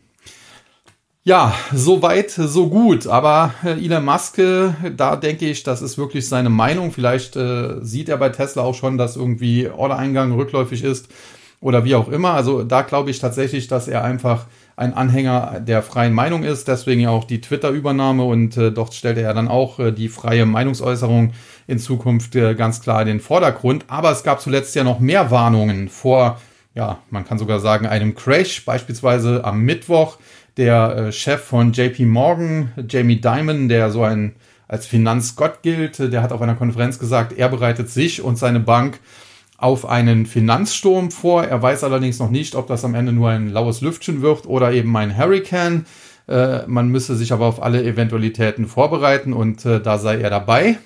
Ja, 1.28 1.54
so 1.74 2.02
weit, 2.02 2.32
so 2.32 2.70
gut. 2.70 3.06
Aber 3.06 3.54
äh, 3.62 3.72
Elon 3.72 4.06
Musk, 4.06 4.38
äh, 4.38 4.70
da 4.96 5.18
denke 5.18 5.46
ich, 5.46 5.62
das 5.62 5.82
ist 5.82 5.98
wirklich 5.98 6.30
seine 6.30 6.48
Meinung. 6.48 6.94
Vielleicht 6.94 7.36
äh, 7.36 7.82
sieht 7.82 8.08
er 8.08 8.16
bei 8.16 8.30
Tesla 8.30 8.62
auch 8.62 8.76
schon, 8.76 8.98
dass 8.98 9.18
irgendwie 9.18 9.68
Ordereingang 9.68 10.32
rückläufig 10.32 10.86
ist 10.86 11.10
oder 11.60 11.84
wie 11.84 11.96
auch 11.96 12.08
immer. 12.08 12.32
Also 12.32 12.64
da 12.64 12.82
glaube 12.82 13.10
ich 13.10 13.20
tatsächlich, 13.20 13.68
dass 13.68 13.90
er 13.90 14.06
einfach 14.06 14.46
ein 14.78 14.94
Anhänger 14.94 15.60
der 15.60 15.84
freien 15.84 16.14
Meinung 16.14 16.46
ist. 16.46 16.70
Deswegen 16.70 17.02
ja 17.02 17.10
auch 17.10 17.26
die 17.26 17.42
Twitter-Übernahme 17.42 18.24
und 18.24 18.56
äh, 18.56 18.72
dort 18.72 18.94
stellt 18.94 19.18
er 19.18 19.34
dann 19.34 19.50
auch 19.50 19.80
äh, 19.80 19.92
die 19.92 20.08
freie 20.08 20.46
Meinungsäußerung 20.46 21.34
in 21.68 21.78
Zukunft 21.78 22.38
äh, 22.38 22.56
ganz 22.56 22.80
klar 22.80 23.02
in 23.02 23.08
den 23.08 23.20
Vordergrund. 23.20 23.84
Aber 23.90 24.12
es 24.12 24.24
gab 24.24 24.40
zuletzt 24.40 24.76
ja 24.76 24.86
noch 24.86 25.02
mehr 25.02 25.30
Warnungen 25.30 25.90
vor, 25.90 26.40
ja, 26.74 27.00
man 27.10 27.26
kann 27.26 27.38
sogar 27.38 27.60
sagen, 27.60 27.86
einem 27.86 28.16
Crash, 28.16 28.64
beispielsweise 28.64 29.44
am 29.44 29.64
Mittwoch 29.64 30.20
der 30.58 30.96
äh, 30.98 31.12
Chef 31.12 31.42
von 31.42 31.72
JP 31.72 32.06
Morgan, 32.06 32.72
Jamie 32.90 33.22
Dimon, 33.22 33.70
der 33.70 33.92
so 33.92 34.04
ein 34.04 34.36
als 34.68 34.86
Finanzgott 34.86 35.62
gilt, 35.62 36.00
der 36.00 36.22
hat 36.22 36.34
auf 36.34 36.42
einer 36.42 36.56
Konferenz 36.56 37.00
gesagt, 37.00 37.32
er 37.32 37.48
bereitet 37.48 37.90
sich 37.90 38.22
und 38.22 38.38
seine 38.38 38.60
Bank 38.60 39.00
auf 39.58 39.86
einen 39.86 40.26
Finanzsturm 40.26 41.10
vor. 41.10 41.44
Er 41.46 41.62
weiß 41.62 41.84
allerdings 41.84 42.20
noch 42.20 42.30
nicht, 42.30 42.54
ob 42.56 42.68
das 42.68 42.84
am 42.84 42.94
Ende 42.94 43.12
nur 43.12 43.30
ein 43.30 43.50
laues 43.50 43.82
Lüftchen 43.82 44.22
wird 44.22 44.46
oder 44.46 44.74
eben 44.74 44.96
ein 44.98 45.18
Hurricane. 45.18 45.86
Äh, 46.28 46.68
man 46.68 46.90
müsse 46.90 47.16
sich 47.16 47.32
aber 47.32 47.46
auf 47.46 47.64
alle 47.64 47.84
Eventualitäten 47.84 48.68
vorbereiten 48.68 49.34
und 49.34 49.66
äh, 49.66 49.80
da 49.80 49.98
sei 49.98 50.20
er 50.20 50.30
dabei. 50.30 50.78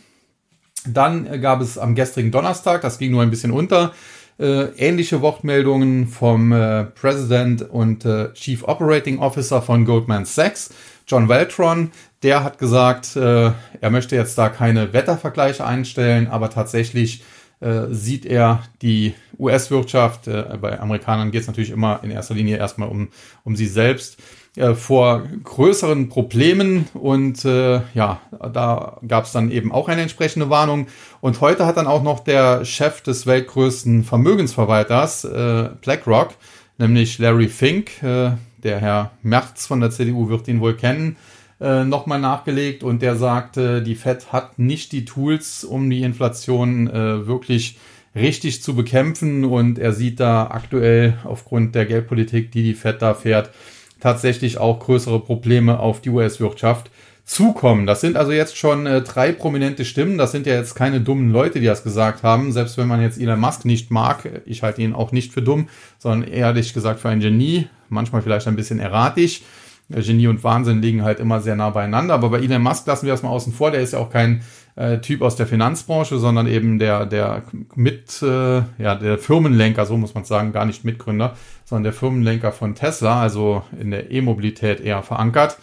Dann 0.87 1.41
gab 1.41 1.61
es 1.61 1.77
am 1.77 1.95
gestrigen 1.95 2.31
Donnerstag, 2.31 2.81
das 2.81 2.97
ging 2.97 3.11
nur 3.11 3.21
ein 3.21 3.29
bisschen 3.29 3.51
unter, 3.51 3.93
äh, 4.41 4.69
ähnliche 4.77 5.21
Wortmeldungen 5.21 6.07
vom 6.07 6.51
äh, 6.51 6.85
President 6.85 7.61
und 7.61 8.05
äh, 8.05 8.33
Chief 8.33 8.63
Operating 8.63 9.19
Officer 9.19 9.61
von 9.61 9.85
Goldman 9.85 10.25
Sachs, 10.25 10.73
John 11.07 11.29
Weltron. 11.29 11.91
Der 12.23 12.43
hat 12.43 12.57
gesagt, 12.57 13.15
äh, 13.15 13.51
er 13.79 13.89
möchte 13.91 14.15
jetzt 14.15 14.37
da 14.37 14.49
keine 14.49 14.93
Wettervergleiche 14.93 15.65
einstellen, 15.65 16.27
aber 16.27 16.49
tatsächlich 16.49 17.23
äh, 17.59 17.85
sieht 17.91 18.25
er 18.25 18.63
die 18.81 19.13
US-Wirtschaft, 19.37 20.27
äh, 20.27 20.57
bei 20.59 20.79
Amerikanern 20.79 21.31
geht 21.31 21.41
es 21.41 21.47
natürlich 21.47 21.69
immer 21.69 21.99
in 22.03 22.09
erster 22.09 22.33
Linie 22.33 22.57
erstmal 22.57 22.89
um, 22.89 23.09
um 23.43 23.55
sie 23.55 23.67
selbst, 23.67 24.17
äh, 24.57 24.73
vor 24.73 25.23
größeren 25.43 26.09
Problemen 26.09 26.87
und 26.93 27.45
äh, 27.45 27.81
ja, 27.93 28.19
da 28.51 28.99
gab 29.07 29.23
es 29.23 29.31
dann 29.31 29.49
eben 29.49 29.71
auch 29.71 29.87
eine 29.87 30.01
entsprechende 30.01 30.49
Warnung. 30.49 30.87
Und 31.21 31.39
heute 31.39 31.65
hat 31.65 31.77
dann 31.77 31.87
auch 31.87 32.03
noch 32.03 32.19
der 32.19 32.65
Chef 32.65 33.01
des 33.01 33.25
weltgrößten 33.25 34.03
Vermögensverwalters, 34.03 35.23
äh, 35.23 35.69
BlackRock, 35.81 36.31
nämlich 36.77 37.17
Larry 37.17 37.47
Fink, 37.47 38.03
äh, 38.03 38.31
der 38.61 38.79
Herr 38.79 39.11
Merz 39.23 39.67
von 39.67 39.79
der 39.79 39.91
CDU 39.91 40.27
wird 40.27 40.49
ihn 40.49 40.59
wohl 40.59 40.75
kennen, 40.75 41.15
äh, 41.61 41.85
nochmal 41.85 42.19
nachgelegt 42.19 42.83
und 42.83 43.01
der 43.01 43.15
sagte, 43.15 43.81
die 43.81 43.95
Fed 43.95 44.33
hat 44.33 44.59
nicht 44.59 44.91
die 44.91 45.05
Tools, 45.05 45.63
um 45.63 45.89
die 45.89 46.03
Inflation 46.03 46.87
äh, 46.89 47.25
wirklich 47.25 47.79
richtig 48.15 48.61
zu 48.61 48.75
bekämpfen 48.75 49.45
und 49.45 49.79
er 49.79 49.93
sieht 49.93 50.19
da 50.19 50.47
aktuell 50.47 51.17
aufgrund 51.23 51.75
der 51.75 51.85
Geldpolitik, 51.85 52.51
die 52.51 52.63
die 52.63 52.73
Fed 52.73 53.01
da 53.01 53.13
fährt, 53.13 53.51
tatsächlich 54.01 54.57
auch 54.57 54.79
größere 54.79 55.19
Probleme 55.19 55.79
auf 55.79 56.01
die 56.01 56.09
US-Wirtschaft 56.09 56.91
zukommen. 57.23 57.85
Das 57.85 58.01
sind 58.01 58.17
also 58.17 58.31
jetzt 58.31 58.57
schon 58.57 58.85
äh, 58.85 59.01
drei 59.01 59.31
prominente 59.31 59.85
Stimmen. 59.85 60.17
Das 60.17 60.31
sind 60.31 60.45
ja 60.45 60.55
jetzt 60.55 60.75
keine 60.75 60.99
dummen 60.99 61.31
Leute, 61.31 61.59
die 61.59 61.65
das 61.65 61.83
gesagt 61.83 62.23
haben. 62.23 62.51
Selbst 62.51 62.77
wenn 62.77 62.87
man 62.87 63.01
jetzt 63.01 63.19
Elon 63.19 63.39
Musk 63.39 63.63
nicht 63.63 63.91
mag, 63.91 64.41
ich 64.45 64.63
halte 64.63 64.81
ihn 64.81 64.93
auch 64.93 65.11
nicht 65.11 65.31
für 65.31 65.41
dumm, 65.41 65.69
sondern 65.97 66.29
ehrlich 66.29 66.73
gesagt 66.73 66.99
für 66.99 67.09
ein 67.09 67.21
Genie. 67.21 67.67
Manchmal 67.89 68.21
vielleicht 68.21 68.47
ein 68.47 68.55
bisschen 68.55 68.79
erratisch. 68.79 69.41
Genie 69.91 70.27
und 70.27 70.43
Wahnsinn 70.43 70.81
liegen 70.81 71.03
halt 71.03 71.19
immer 71.19 71.41
sehr 71.41 71.55
nah 71.55 71.69
beieinander. 71.69 72.13
Aber 72.13 72.29
bei 72.29 72.39
Elon 72.39 72.61
Musk 72.61 72.87
lassen 72.87 73.05
wir 73.05 73.13
das 73.13 73.23
mal 73.23 73.29
außen 73.29 73.53
vor. 73.53 73.71
Der 73.71 73.81
ist 73.81 73.93
ja 73.93 73.99
auch 73.99 74.09
kein 74.09 74.41
äh, 74.75 74.99
Typ 74.99 75.21
aus 75.21 75.35
der 75.35 75.47
Finanzbranche, 75.47 76.17
sondern 76.17 76.47
eben 76.47 76.79
der, 76.79 77.05
der 77.05 77.43
mit, 77.75 78.21
äh, 78.21 78.63
ja, 78.77 78.95
der 78.95 79.17
Firmenlenker, 79.17 79.85
so 79.85 79.97
muss 79.97 80.13
man 80.13 80.23
sagen, 80.23 80.51
gar 80.51 80.65
nicht 80.65 80.85
Mitgründer, 80.85 81.35
sondern 81.65 81.83
der 81.83 81.93
Firmenlenker 81.93 82.51
von 82.51 82.75
Tesla, 82.75 83.21
also 83.21 83.63
in 83.79 83.91
der 83.91 84.11
E-Mobilität 84.11 84.79
eher 84.79 85.03
verankert. 85.03 85.57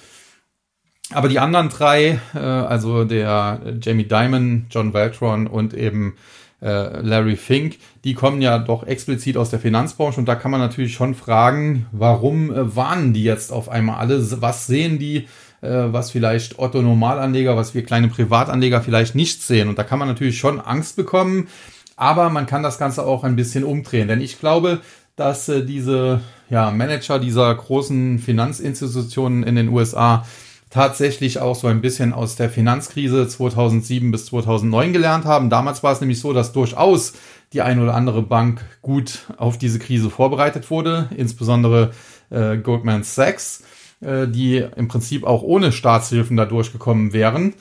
Aber 1.10 1.28
die 1.28 1.38
anderen 1.38 1.70
drei, 1.70 2.20
äh, 2.34 2.38
also 2.38 3.04
der 3.04 3.60
Jamie 3.80 4.04
Dimon, 4.04 4.66
John 4.70 4.92
Veltron 4.92 5.46
und 5.46 5.72
eben 5.72 6.16
äh, 6.60 7.00
Larry 7.00 7.36
Fink, 7.36 7.78
die 8.04 8.14
kommen 8.14 8.42
ja 8.42 8.58
doch 8.58 8.86
explizit 8.86 9.36
aus 9.36 9.50
der 9.50 9.60
Finanzbranche 9.60 10.18
und 10.18 10.26
da 10.26 10.34
kann 10.34 10.50
man 10.50 10.60
natürlich 10.60 10.94
schon 10.94 11.14
fragen, 11.14 11.86
warum 11.92 12.52
äh, 12.52 12.74
warnen 12.76 13.12
die 13.12 13.24
jetzt 13.24 13.52
auf 13.52 13.68
einmal 13.68 13.98
alle? 13.98 14.42
Was 14.42 14.66
sehen 14.66 14.98
die, 14.98 15.28
äh, 15.60 15.68
was 15.70 16.10
vielleicht 16.10 16.58
Otto 16.58 16.82
Normalanleger, 16.82 17.56
was 17.56 17.74
wir 17.74 17.84
kleine 17.84 18.08
Privatanleger 18.08 18.82
vielleicht 18.82 19.14
nicht 19.14 19.42
sehen? 19.42 19.68
Und 19.68 19.78
da 19.78 19.84
kann 19.84 19.98
man 19.98 20.08
natürlich 20.08 20.38
schon 20.38 20.60
Angst 20.60 20.96
bekommen, 20.96 21.48
aber 21.96 22.30
man 22.30 22.46
kann 22.46 22.62
das 22.62 22.78
Ganze 22.78 23.06
auch 23.06 23.24
ein 23.24 23.36
bisschen 23.36 23.64
umdrehen, 23.64 24.08
denn 24.08 24.20
ich 24.20 24.40
glaube, 24.40 24.80
dass 25.14 25.48
äh, 25.48 25.64
diese 25.64 26.20
ja, 26.50 26.70
Manager 26.70 27.18
dieser 27.18 27.54
großen 27.54 28.18
Finanzinstitutionen 28.18 29.42
in 29.42 29.56
den 29.56 29.68
USA 29.68 30.24
tatsächlich 30.70 31.38
auch 31.38 31.54
so 31.54 31.66
ein 31.66 31.80
bisschen 31.80 32.12
aus 32.12 32.36
der 32.36 32.50
Finanzkrise 32.50 33.26
2007 33.26 34.10
bis 34.10 34.26
2009 34.26 34.92
gelernt 34.92 35.24
haben. 35.24 35.50
Damals 35.50 35.82
war 35.82 35.92
es 35.92 36.00
nämlich 36.00 36.20
so, 36.20 36.32
dass 36.32 36.52
durchaus 36.52 37.14
die 37.52 37.62
eine 37.62 37.82
oder 37.82 37.94
andere 37.94 38.22
Bank 38.22 38.64
gut 38.82 39.26
auf 39.36 39.56
diese 39.56 39.78
Krise 39.78 40.10
vorbereitet 40.10 40.70
wurde, 40.70 41.08
insbesondere 41.16 41.92
äh, 42.30 42.58
Goldman 42.58 43.02
Sachs, 43.02 43.62
äh, 44.00 44.28
die 44.28 44.64
im 44.76 44.88
Prinzip 44.88 45.24
auch 45.24 45.42
ohne 45.42 45.72
Staatshilfen 45.72 46.36
da 46.36 46.44
durchgekommen 46.44 47.12
wären. 47.12 47.54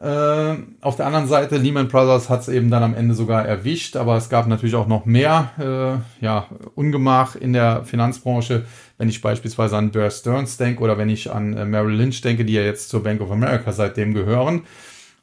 Äh, 0.00 0.56
auf 0.82 0.96
der 0.96 1.06
anderen 1.06 1.26
Seite, 1.26 1.56
Lehman 1.56 1.88
Brothers 1.88 2.28
hat 2.28 2.42
es 2.42 2.48
eben 2.48 2.70
dann 2.70 2.82
am 2.82 2.94
Ende 2.94 3.14
sogar 3.14 3.46
erwischt, 3.46 3.96
aber 3.96 4.16
es 4.16 4.28
gab 4.28 4.46
natürlich 4.46 4.74
auch 4.74 4.86
noch 4.86 5.06
mehr 5.06 5.50
äh, 5.58 6.24
ja, 6.24 6.46
Ungemach 6.74 7.36
in 7.36 7.54
der 7.54 7.84
Finanzbranche, 7.84 8.64
wenn 8.98 9.08
ich 9.08 9.22
beispielsweise 9.22 9.76
an 9.76 9.90
Bear 9.90 10.10
Stearns 10.10 10.58
denke 10.58 10.82
oder 10.82 10.98
wenn 10.98 11.08
ich 11.08 11.32
an 11.32 11.56
äh, 11.56 11.64
Merrill 11.64 11.96
Lynch 11.96 12.20
denke, 12.20 12.44
die 12.44 12.52
ja 12.52 12.62
jetzt 12.62 12.90
zur 12.90 13.02
Bank 13.02 13.22
of 13.22 13.30
America 13.30 13.72
seitdem 13.72 14.12
gehören. 14.12 14.62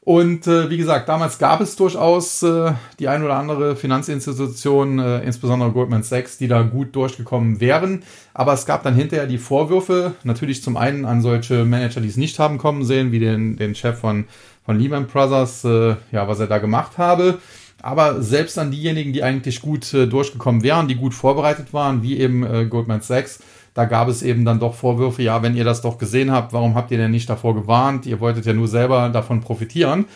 Und 0.00 0.46
äh, 0.46 0.70
wie 0.70 0.76
gesagt, 0.76 1.08
damals 1.08 1.38
gab 1.38 1.60
es 1.60 1.74
durchaus 1.74 2.42
äh, 2.42 2.72
die 2.98 3.08
ein 3.08 3.24
oder 3.24 3.36
andere 3.36 3.74
Finanzinstitution, 3.74 4.98
insbesondere 4.98 5.72
Goldman 5.72 6.04
Sachs, 6.04 6.38
die 6.38 6.46
da 6.46 6.62
gut 6.62 6.94
durchgekommen 6.94 7.60
wären. 7.60 8.02
Aber 8.32 8.52
es 8.52 8.66
gab 8.66 8.84
dann 8.84 8.94
hinterher 8.94 9.26
die 9.26 9.38
Vorwürfe, 9.38 10.14
natürlich 10.22 10.62
zum 10.62 10.76
einen 10.76 11.04
an 11.04 11.22
solche 11.22 11.64
Manager, 11.64 12.00
die 12.00 12.08
es 12.08 12.16
nicht 12.16 12.38
haben 12.38 12.58
kommen 12.58 12.84
sehen, 12.84 13.10
wie 13.10 13.18
den, 13.18 13.56
den 13.56 13.74
Chef 13.74 13.98
von, 13.98 14.26
von 14.66 14.78
Lehman 14.78 15.06
Brothers, 15.06 15.64
äh, 15.64 15.94
ja, 16.12 16.28
was 16.28 16.40
er 16.40 16.48
da 16.48 16.58
gemacht 16.58 16.98
habe. 16.98 17.38
Aber 17.80 18.20
selbst 18.20 18.58
an 18.58 18.70
diejenigen, 18.70 19.12
die 19.12 19.22
eigentlich 19.22 19.62
gut 19.62 19.94
äh, 19.94 20.06
durchgekommen 20.06 20.62
wären, 20.62 20.88
die 20.88 20.96
gut 20.96 21.14
vorbereitet 21.14 21.72
waren, 21.72 22.02
wie 22.02 22.18
eben 22.18 22.42
äh, 22.44 22.66
Goldman 22.66 23.00
Sachs, 23.00 23.38
da 23.74 23.84
gab 23.84 24.08
es 24.08 24.22
eben 24.22 24.44
dann 24.44 24.58
doch 24.58 24.74
Vorwürfe, 24.74 25.22
ja, 25.22 25.42
wenn 25.42 25.54
ihr 25.54 25.64
das 25.64 25.82
doch 25.82 25.98
gesehen 25.98 26.32
habt, 26.32 26.52
warum 26.52 26.74
habt 26.74 26.90
ihr 26.90 26.98
denn 26.98 27.10
nicht 27.10 27.28
davor 27.28 27.54
gewarnt? 27.54 28.06
Ihr 28.06 28.20
wolltet 28.20 28.46
ja 28.46 28.54
nur 28.54 28.68
selber 28.68 29.10
davon 29.10 29.40
profitieren. 29.40 30.06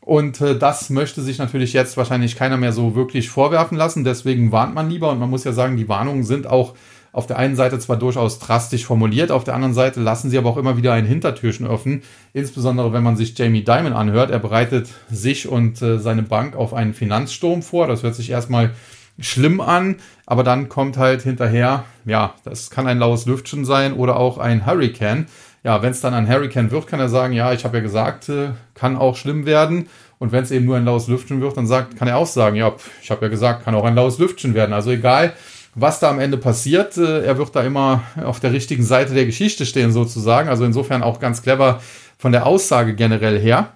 Und 0.00 0.40
äh, 0.40 0.58
das 0.58 0.90
möchte 0.90 1.20
sich 1.20 1.38
natürlich 1.38 1.72
jetzt 1.72 1.96
wahrscheinlich 1.96 2.34
keiner 2.34 2.56
mehr 2.56 2.72
so 2.72 2.96
wirklich 2.96 3.28
vorwerfen 3.28 3.76
lassen. 3.76 4.02
Deswegen 4.02 4.50
warnt 4.50 4.74
man 4.74 4.90
lieber. 4.90 5.10
Und 5.10 5.20
man 5.20 5.30
muss 5.30 5.44
ja 5.44 5.52
sagen, 5.52 5.76
die 5.76 5.88
Warnungen 5.88 6.24
sind 6.24 6.46
auch 6.46 6.74
auf 7.12 7.26
der 7.26 7.38
einen 7.38 7.56
Seite 7.56 7.78
zwar 7.78 7.96
durchaus 7.96 8.38
drastisch 8.38 8.84
formuliert, 8.84 9.30
auf 9.30 9.44
der 9.44 9.54
anderen 9.54 9.74
Seite 9.74 10.00
lassen 10.00 10.30
sie 10.30 10.38
aber 10.38 10.50
auch 10.50 10.56
immer 10.56 10.76
wieder 10.76 10.92
ein 10.92 11.06
Hintertürchen 11.06 11.66
öffnen. 11.66 12.02
Insbesondere 12.32 12.92
wenn 12.92 13.02
man 13.02 13.16
sich 13.16 13.36
Jamie 13.36 13.64
Dimon 13.64 13.92
anhört. 13.92 14.30
Er 14.30 14.38
bereitet 14.38 14.88
sich 15.10 15.48
und 15.48 15.82
äh, 15.82 15.98
seine 15.98 16.22
Bank 16.22 16.54
auf 16.54 16.74
einen 16.74 16.94
Finanzsturm 16.94 17.62
vor. 17.62 17.86
Das 17.86 18.02
hört 18.02 18.14
sich 18.14 18.30
erstmal 18.30 18.70
schlimm 19.18 19.60
an, 19.60 19.96
aber 20.26 20.44
dann 20.44 20.68
kommt 20.68 20.96
halt 20.96 21.22
hinterher, 21.22 21.84
ja, 22.04 22.34
das 22.44 22.70
kann 22.70 22.86
ein 22.86 22.98
laues 22.98 23.26
Lüftchen 23.26 23.64
sein 23.64 23.92
oder 23.92 24.16
auch 24.16 24.38
ein 24.38 24.66
Hurricane. 24.66 25.26
Ja, 25.62 25.82
wenn 25.82 25.90
es 25.90 26.00
dann 26.00 26.14
ein 26.14 26.28
Hurricane 26.28 26.70
wird, 26.70 26.86
kann 26.86 27.00
er 27.00 27.10
sagen, 27.10 27.34
ja, 27.34 27.52
ich 27.52 27.64
habe 27.64 27.78
ja 27.78 27.82
gesagt, 27.82 28.28
äh, 28.28 28.50
kann 28.74 28.96
auch 28.96 29.16
schlimm 29.16 29.44
werden. 29.44 29.88
Und 30.18 30.32
wenn 30.32 30.42
es 30.42 30.50
eben 30.50 30.66
nur 30.66 30.76
ein 30.76 30.84
laues 30.84 31.08
Lüftchen 31.08 31.40
wird, 31.40 31.56
dann 31.56 31.66
sagt, 31.66 31.96
kann 31.96 32.08
er 32.08 32.16
auch 32.18 32.26
sagen, 32.26 32.56
ja, 32.56 32.72
ich 33.02 33.10
habe 33.10 33.22
ja 33.22 33.28
gesagt, 33.28 33.64
kann 33.64 33.74
auch 33.74 33.84
ein 33.84 33.94
laues 33.94 34.18
Lüftchen 34.18 34.54
werden. 34.54 34.72
Also 34.72 34.90
egal, 34.90 35.32
was 35.74 36.00
da 36.00 36.10
am 36.10 36.18
Ende 36.18 36.36
passiert, 36.36 36.96
äh, 36.96 37.24
er 37.24 37.38
wird 37.38 37.54
da 37.54 37.62
immer 37.62 38.02
auf 38.24 38.40
der 38.40 38.52
richtigen 38.52 38.82
Seite 38.82 39.14
der 39.14 39.26
Geschichte 39.26 39.66
stehen 39.66 39.92
sozusagen. 39.92 40.48
Also 40.48 40.64
insofern 40.64 41.02
auch 41.02 41.20
ganz 41.20 41.42
clever 41.42 41.80
von 42.18 42.32
der 42.32 42.46
Aussage 42.46 42.94
generell 42.94 43.38
her. 43.38 43.72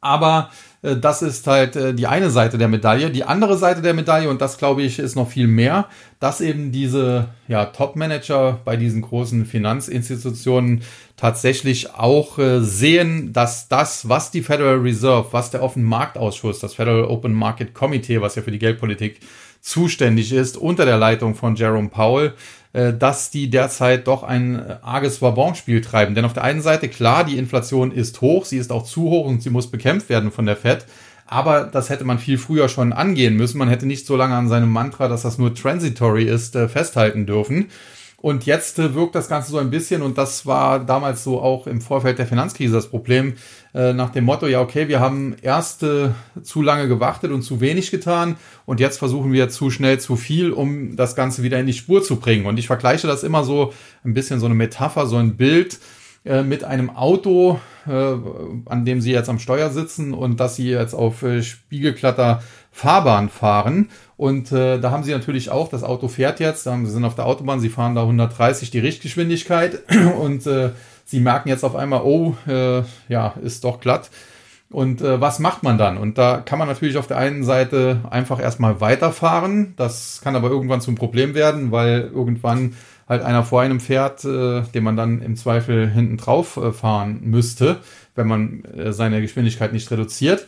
Aber 0.00 0.50
äh, 0.82 0.96
das 0.96 1.22
ist 1.22 1.46
halt 1.46 1.76
äh, 1.76 1.94
die 1.94 2.06
eine 2.06 2.30
Seite 2.30 2.58
der 2.58 2.68
Medaille. 2.68 3.10
Die 3.10 3.24
andere 3.24 3.56
Seite 3.58 3.82
der 3.82 3.94
Medaille, 3.94 4.30
und 4.30 4.40
das 4.40 4.58
glaube 4.58 4.82
ich, 4.82 4.98
ist 4.98 5.16
noch 5.16 5.28
viel 5.28 5.46
mehr, 5.46 5.86
dass 6.18 6.40
eben 6.40 6.72
diese 6.72 7.28
ja, 7.46 7.66
Top-Manager 7.66 8.60
bei 8.64 8.76
diesen 8.76 9.02
großen 9.02 9.44
Finanzinstitutionen 9.44 10.82
tatsächlich 11.16 11.94
auch 11.94 12.38
äh, 12.38 12.60
sehen, 12.60 13.32
dass 13.32 13.68
das, 13.68 14.08
was 14.08 14.30
die 14.30 14.42
Federal 14.42 14.76
Reserve, 14.76 15.28
was 15.32 15.50
der 15.50 15.62
Offene 15.62 15.84
Marktausschuss, 15.84 16.60
das 16.60 16.74
Federal 16.74 17.04
Open 17.04 17.34
Market 17.34 17.74
Committee, 17.74 18.20
was 18.20 18.34
ja 18.34 18.42
für 18.42 18.50
die 18.50 18.58
Geldpolitik 18.58 19.20
zuständig 19.60 20.32
ist, 20.32 20.56
unter 20.56 20.84
der 20.84 20.96
Leitung 20.96 21.34
von 21.34 21.56
Jerome 21.56 21.88
Powell, 21.88 22.34
äh, 22.72 22.92
dass 22.92 23.30
die 23.30 23.50
derzeit 23.50 24.06
doch 24.06 24.22
ein 24.22 24.56
äh, 24.56 24.76
arges 24.82 25.20
Wabonspiel 25.22 25.80
treiben. 25.80 26.14
Denn 26.14 26.24
auf 26.24 26.34
der 26.34 26.44
einen 26.44 26.62
Seite, 26.62 26.88
klar, 26.88 27.24
die 27.24 27.38
Inflation 27.38 27.90
ist 27.90 28.20
hoch, 28.20 28.44
sie 28.44 28.58
ist 28.58 28.70
auch 28.70 28.84
zu 28.84 29.04
hoch 29.04 29.26
und 29.26 29.42
sie 29.42 29.50
muss 29.50 29.70
bekämpft 29.70 30.08
werden 30.08 30.30
von 30.30 30.46
der 30.46 30.56
Fed. 30.56 30.86
Aber 31.26 31.64
das 31.64 31.90
hätte 31.90 32.04
man 32.04 32.18
viel 32.18 32.38
früher 32.38 32.68
schon 32.68 32.92
angehen 32.92 33.36
müssen. 33.36 33.58
Man 33.58 33.68
hätte 33.68 33.86
nicht 33.86 34.06
so 34.06 34.16
lange 34.16 34.36
an 34.36 34.48
seinem 34.48 34.70
Mantra, 34.70 35.08
dass 35.08 35.22
das 35.22 35.38
nur 35.38 35.54
transitory 35.54 36.24
ist, 36.24 36.54
äh, 36.54 36.68
festhalten 36.68 37.26
dürfen. 37.26 37.68
Und 38.18 38.46
jetzt 38.46 38.78
äh, 38.78 38.94
wirkt 38.94 39.14
das 39.14 39.28
Ganze 39.28 39.50
so 39.50 39.58
ein 39.58 39.70
bisschen, 39.70 40.02
und 40.02 40.18
das 40.18 40.46
war 40.46 40.80
damals 40.80 41.22
so 41.22 41.40
auch 41.40 41.66
im 41.66 41.80
Vorfeld 41.80 42.18
der 42.18 42.26
Finanzkrise 42.26 42.74
das 42.74 42.88
Problem, 42.88 43.34
äh, 43.74 43.92
nach 43.92 44.10
dem 44.10 44.24
Motto, 44.24 44.46
ja, 44.46 44.60
okay, 44.60 44.88
wir 44.88 45.00
haben 45.00 45.36
erst 45.42 45.82
äh, 45.82 46.08
zu 46.42 46.62
lange 46.62 46.88
gewartet 46.88 47.30
und 47.30 47.42
zu 47.42 47.60
wenig 47.60 47.90
getan 47.90 48.36
und 48.64 48.80
jetzt 48.80 48.98
versuchen 48.98 49.32
wir 49.32 49.50
zu 49.50 49.70
schnell 49.70 50.00
zu 50.00 50.16
viel, 50.16 50.50
um 50.50 50.96
das 50.96 51.14
Ganze 51.14 51.42
wieder 51.42 51.60
in 51.60 51.66
die 51.66 51.74
Spur 51.74 52.02
zu 52.02 52.16
bringen. 52.16 52.46
Und 52.46 52.58
ich 52.58 52.66
vergleiche 52.66 53.06
das 53.06 53.22
immer 53.22 53.44
so 53.44 53.72
ein 54.02 54.14
bisschen 54.14 54.40
so 54.40 54.46
eine 54.46 54.54
Metapher, 54.54 55.06
so 55.06 55.16
ein 55.16 55.36
Bild 55.36 55.78
äh, 56.24 56.42
mit 56.42 56.64
einem 56.64 56.88
Auto, 56.90 57.60
an 57.86 58.84
dem 58.84 59.00
Sie 59.00 59.12
jetzt 59.12 59.28
am 59.28 59.38
Steuer 59.38 59.70
sitzen 59.70 60.14
und 60.14 60.40
dass 60.40 60.56
Sie 60.56 60.68
jetzt 60.68 60.94
auf 60.94 61.22
äh, 61.22 61.42
spiegelglatter 61.42 62.42
Fahrbahn 62.72 63.28
fahren. 63.28 63.90
Und 64.16 64.52
äh, 64.52 64.78
da 64.78 64.90
haben 64.90 65.02
Sie 65.02 65.12
natürlich 65.12 65.50
auch, 65.50 65.68
das 65.68 65.84
Auto 65.84 66.08
fährt 66.08 66.40
jetzt, 66.40 66.64
Sie 66.64 66.86
sind 66.86 67.04
auf 67.04 67.14
der 67.14 67.26
Autobahn, 67.26 67.60
Sie 67.60 67.68
fahren 67.68 67.94
da 67.94 68.02
130 68.02 68.70
die 68.70 68.78
Richtgeschwindigkeit 68.78 69.82
und 70.20 70.46
äh, 70.46 70.70
Sie 71.04 71.20
merken 71.20 71.48
jetzt 71.48 71.64
auf 71.64 71.76
einmal, 71.76 72.02
oh, 72.02 72.34
äh, 72.48 72.82
ja, 73.08 73.34
ist 73.42 73.64
doch 73.64 73.80
glatt. 73.80 74.10
Und 74.68 75.00
äh, 75.00 75.20
was 75.20 75.38
macht 75.38 75.62
man 75.62 75.78
dann? 75.78 75.96
Und 75.96 76.18
da 76.18 76.38
kann 76.38 76.58
man 76.58 76.66
natürlich 76.66 76.96
auf 76.96 77.06
der 77.06 77.18
einen 77.18 77.44
Seite 77.44 78.00
einfach 78.10 78.40
erstmal 78.40 78.80
weiterfahren. 78.80 79.74
Das 79.76 80.20
kann 80.22 80.34
aber 80.34 80.50
irgendwann 80.50 80.80
zum 80.80 80.96
Problem 80.96 81.34
werden, 81.34 81.70
weil 81.70 82.10
irgendwann 82.12 82.74
halt 83.08 83.22
einer 83.22 83.44
vor 83.44 83.60
einem 83.60 83.80
fährt, 83.80 84.24
äh, 84.24 84.62
den 84.74 84.84
man 84.84 84.96
dann 84.96 85.22
im 85.22 85.36
Zweifel 85.36 85.88
hinten 85.88 86.16
drauf 86.16 86.56
äh, 86.56 86.72
fahren 86.72 87.20
müsste, 87.22 87.78
wenn 88.14 88.26
man 88.26 88.64
äh, 88.64 88.92
seine 88.92 89.20
Geschwindigkeit 89.20 89.72
nicht 89.72 89.90
reduziert. 89.90 90.46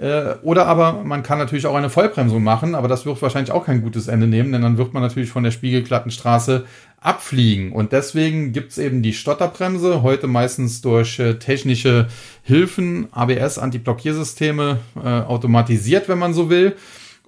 Äh, 0.00 0.36
oder 0.42 0.66
aber 0.66 1.04
man 1.04 1.22
kann 1.22 1.38
natürlich 1.38 1.66
auch 1.66 1.74
eine 1.74 1.90
Vollbremsung 1.90 2.42
machen, 2.42 2.74
aber 2.74 2.88
das 2.88 3.04
wird 3.04 3.20
wahrscheinlich 3.20 3.52
auch 3.52 3.66
kein 3.66 3.82
gutes 3.82 4.08
Ende 4.08 4.26
nehmen, 4.26 4.50
denn 4.50 4.62
dann 4.62 4.78
wird 4.78 4.94
man 4.94 5.02
natürlich 5.02 5.30
von 5.30 5.44
der 5.44 5.50
spiegelglatten 5.50 6.10
Straße 6.10 6.64
abfliegen. 7.00 7.72
Und 7.72 7.92
deswegen 7.92 8.52
gibt's 8.52 8.78
eben 8.78 9.02
die 9.02 9.12
Stotterbremse, 9.12 10.02
heute 10.02 10.26
meistens 10.26 10.80
durch 10.80 11.18
äh, 11.18 11.34
technische 11.34 12.08
Hilfen, 12.42 13.08
ABS, 13.12 13.58
Antiblockiersysteme, 13.58 14.78
äh, 14.96 15.06
automatisiert, 15.06 16.08
wenn 16.08 16.18
man 16.18 16.32
so 16.32 16.48
will. 16.48 16.76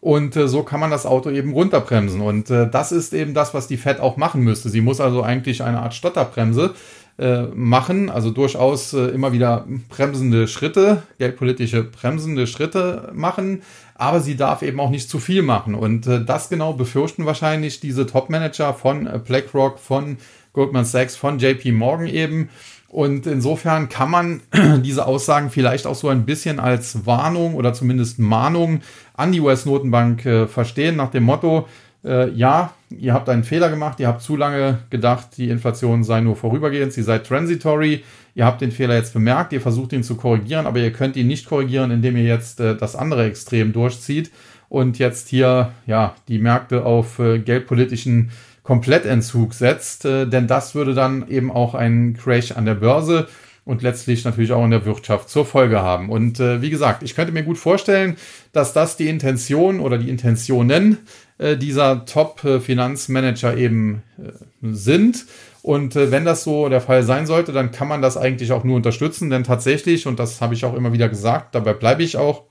Und 0.03 0.35
äh, 0.35 0.49
so 0.49 0.65
kann 0.65 0.81
man 0.81 0.91
das 0.91 1.07
Auto 1.07 1.31
eben 1.31 1.53
runterbremsen. 1.53 2.21
Und 2.23 2.51
äh, 2.51 2.69
das 2.69 2.91
ist 2.91 3.15
eben 3.15 3.35
das, 3.35 3.55
was 3.55 3.69
die 3.69 3.77
Fed 3.77 4.01
auch 4.01 4.17
machen 4.17 4.43
müsste. 4.43 4.69
Sie 4.69 4.81
muss 4.81 5.01
also 5.01 5.23
eigentlich 5.23 5.63
eine 5.63 5.79
Art 5.79 5.95
Stotterbremse 5.95 6.75
äh, 7.21 7.43
machen, 7.55 8.11
also 8.11 8.31
durchaus 8.31 8.95
äh, 8.95 9.07
immer 9.11 9.33
wieder 9.33 9.65
bremsende 9.91 10.49
Schritte, 10.49 11.05
geldpolitische 11.19 11.85
bremsende 11.85 12.49
Schritte 12.49 13.13
machen, 13.15 13.63
aber 13.95 14.19
sie 14.19 14.35
darf 14.35 14.63
eben 14.63 14.81
auch 14.81 14.91
nicht 14.91 15.09
zu 15.09 15.21
viel 15.21 15.43
machen. 15.43 15.77
Und 15.77 16.09
äh, 16.09 16.25
das 16.25 16.49
genau 16.49 16.73
befürchten 16.73 17.25
wahrscheinlich 17.25 17.79
diese 17.79 18.05
Top-Manager 18.05 18.75
von 18.75 19.07
äh, 19.07 19.21
BlackRock, 19.25 19.79
von 19.79 20.17
Goldman 20.53 20.85
Sachs, 20.85 21.15
von 21.15 21.39
JP 21.39 21.71
Morgan 21.71 22.09
eben. 22.09 22.49
Und 22.93 23.27
insofern 23.27 23.89
kann 23.89 24.11
man 24.11 24.43
diese 24.85 25.07
Aussagen 25.07 25.49
vielleicht 25.49 25.87
auch 25.87 25.95
so 25.95 26.11
ein 26.11 26.27
bisschen 26.27 26.61
als 26.61 27.07
Warnung 27.07 27.55
oder 27.55 27.73
zumindest 27.73 28.19
Mahnung 28.19 28.83
an 29.15 29.33
die 29.33 29.41
US-Notenbank 29.41 30.27
äh, 30.27 30.47
verstehen, 30.47 30.97
nach 30.97 31.11
dem 31.11 31.23
Motto, 31.23 31.67
äh, 32.05 32.29
ja, 32.33 32.75
ihr 32.91 33.15
habt 33.15 33.31
einen 33.31 33.45
Fehler 33.45 33.71
gemacht, 33.71 33.99
ihr 33.99 34.09
habt 34.09 34.21
zu 34.21 34.37
lange 34.37 34.81
gedacht, 34.91 35.39
die 35.39 35.49
Inflation 35.49 36.05
sei 36.05 36.21
nur 36.21 36.37
vorübergehend, 36.37 36.93
sie 36.93 37.03
sei 37.03 37.19
transitory, 37.21 38.05
ihr 38.35 38.45
habt 38.45 38.61
den 38.61 38.73
Fehler 38.73 38.97
jetzt 38.97 39.15
bemerkt, 39.15 39.55
ihr 39.55 39.63
versucht 39.63 39.95
ihn 39.95 40.03
zu 40.03 40.17
korrigieren, 40.17 40.67
aber 40.67 40.79
ihr 40.81 40.93
könnt 40.93 41.17
ihn 41.17 41.29
nicht 41.29 41.47
korrigieren, 41.47 41.93
indem 41.93 42.19
ihr 42.19 42.25
jetzt 42.25 42.61
äh, 42.61 42.77
das 42.77 42.95
andere 42.95 43.25
Extrem 43.25 43.73
durchzieht 43.73 44.31
und 44.69 44.99
jetzt 44.99 45.29
hier 45.29 45.73
ja 45.87 46.15
die 46.29 46.39
Märkte 46.39 46.85
auf 46.85 47.19
äh, 47.21 47.39
geldpolitischen 47.39 48.33
Komplettentzug 48.63 49.55
setzt, 49.55 50.05
äh, 50.05 50.27
denn 50.27 50.47
das 50.47 50.75
würde 50.75 50.95
dann 50.95 51.29
eben 51.29 51.51
auch 51.51 51.75
einen 51.75 52.15
Crash 52.15 52.53
an 52.53 52.65
der 52.65 52.75
Börse 52.75 53.29
und 53.65 53.83
letztlich 53.83 54.25
natürlich 54.25 54.53
auch 54.53 54.65
in 54.65 54.73
der 54.73 54.85
Wirtschaft 54.85 55.29
zur 55.29 55.47
Folge 55.47 55.83
haben. 55.83 56.11
Und 56.11 56.41
äh, 56.41 56.63
wie 56.63 56.71
gesagt, 56.71 57.03
ich 57.03 57.15
könnte 57.15 57.33
mir 57.33 57.45
gut 57.45 57.59
vorstellen, 57.59 58.17
dass 58.53 58.73
das 58.73 58.97
die 58.97 59.09
Intention 59.09 59.81
oder 59.81 59.99
die 59.99 60.11
Intentionen 60.11 60.99
äh, 61.39 61.57
dieser 61.57 62.05
Top-Finanzmanager 62.05 63.57
eben 63.57 64.03
äh, 64.19 64.33
sind. 64.63 65.27
Und 65.63 65.95
äh, 65.95 66.11
wenn 66.11 66.25
das 66.25 66.43
so 66.43 66.69
der 66.69 66.81
Fall 66.81 67.05
sein 67.05 67.27
sollte, 67.27 67.53
dann 67.53 67.71
kann 67.71 67.87
man 67.87 68.03
das 68.03 68.17
eigentlich 68.17 68.51
auch 68.51 68.65
nur 68.65 68.77
unterstützen, 68.77 69.31
denn 69.31 69.45
tatsächlich, 69.45 70.09
und 70.09 70.19
das 70.19 70.41
habe 70.41 70.55
ich 70.55 70.65
auch 70.65 70.75
immer 70.75 70.93
wieder 70.93 71.09
gesagt, 71.09 71.55
dabei 71.55 71.73
bleibe 71.73 72.03
ich 72.03 72.17
auch, 72.17 72.45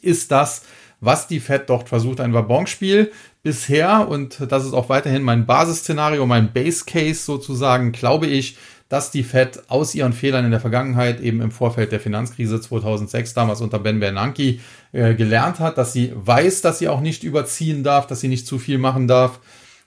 ist 0.00 0.32
das 0.32 0.62
was 1.02 1.26
die 1.26 1.40
Fed 1.40 1.68
dort 1.68 1.88
versucht, 1.88 2.20
ein 2.20 2.32
Wabonspiel 2.32 3.10
bisher, 3.42 4.08
und 4.08 4.38
das 4.48 4.64
ist 4.64 4.72
auch 4.72 4.88
weiterhin 4.88 5.22
mein 5.22 5.46
Basisszenario, 5.46 6.24
mein 6.26 6.52
Base 6.52 6.84
Case 6.86 7.24
sozusagen, 7.24 7.90
glaube 7.90 8.28
ich, 8.28 8.56
dass 8.88 9.10
die 9.10 9.24
Fed 9.24 9.64
aus 9.68 9.94
ihren 9.96 10.12
Fehlern 10.12 10.44
in 10.44 10.52
der 10.52 10.60
Vergangenheit 10.60 11.20
eben 11.20 11.40
im 11.40 11.50
Vorfeld 11.50 11.90
der 11.90 11.98
Finanzkrise 11.98 12.60
2006 12.60 13.34
damals 13.34 13.60
unter 13.60 13.80
Ben 13.80 13.98
Bernanke 13.98 14.60
äh, 14.92 15.14
gelernt 15.14 15.58
hat, 15.58 15.76
dass 15.76 15.92
sie 15.92 16.12
weiß, 16.14 16.60
dass 16.60 16.78
sie 16.78 16.88
auch 16.88 17.00
nicht 17.00 17.24
überziehen 17.24 17.82
darf, 17.82 18.06
dass 18.06 18.20
sie 18.20 18.28
nicht 18.28 18.46
zu 18.46 18.60
viel 18.60 18.78
machen 18.78 19.08
darf 19.08 19.40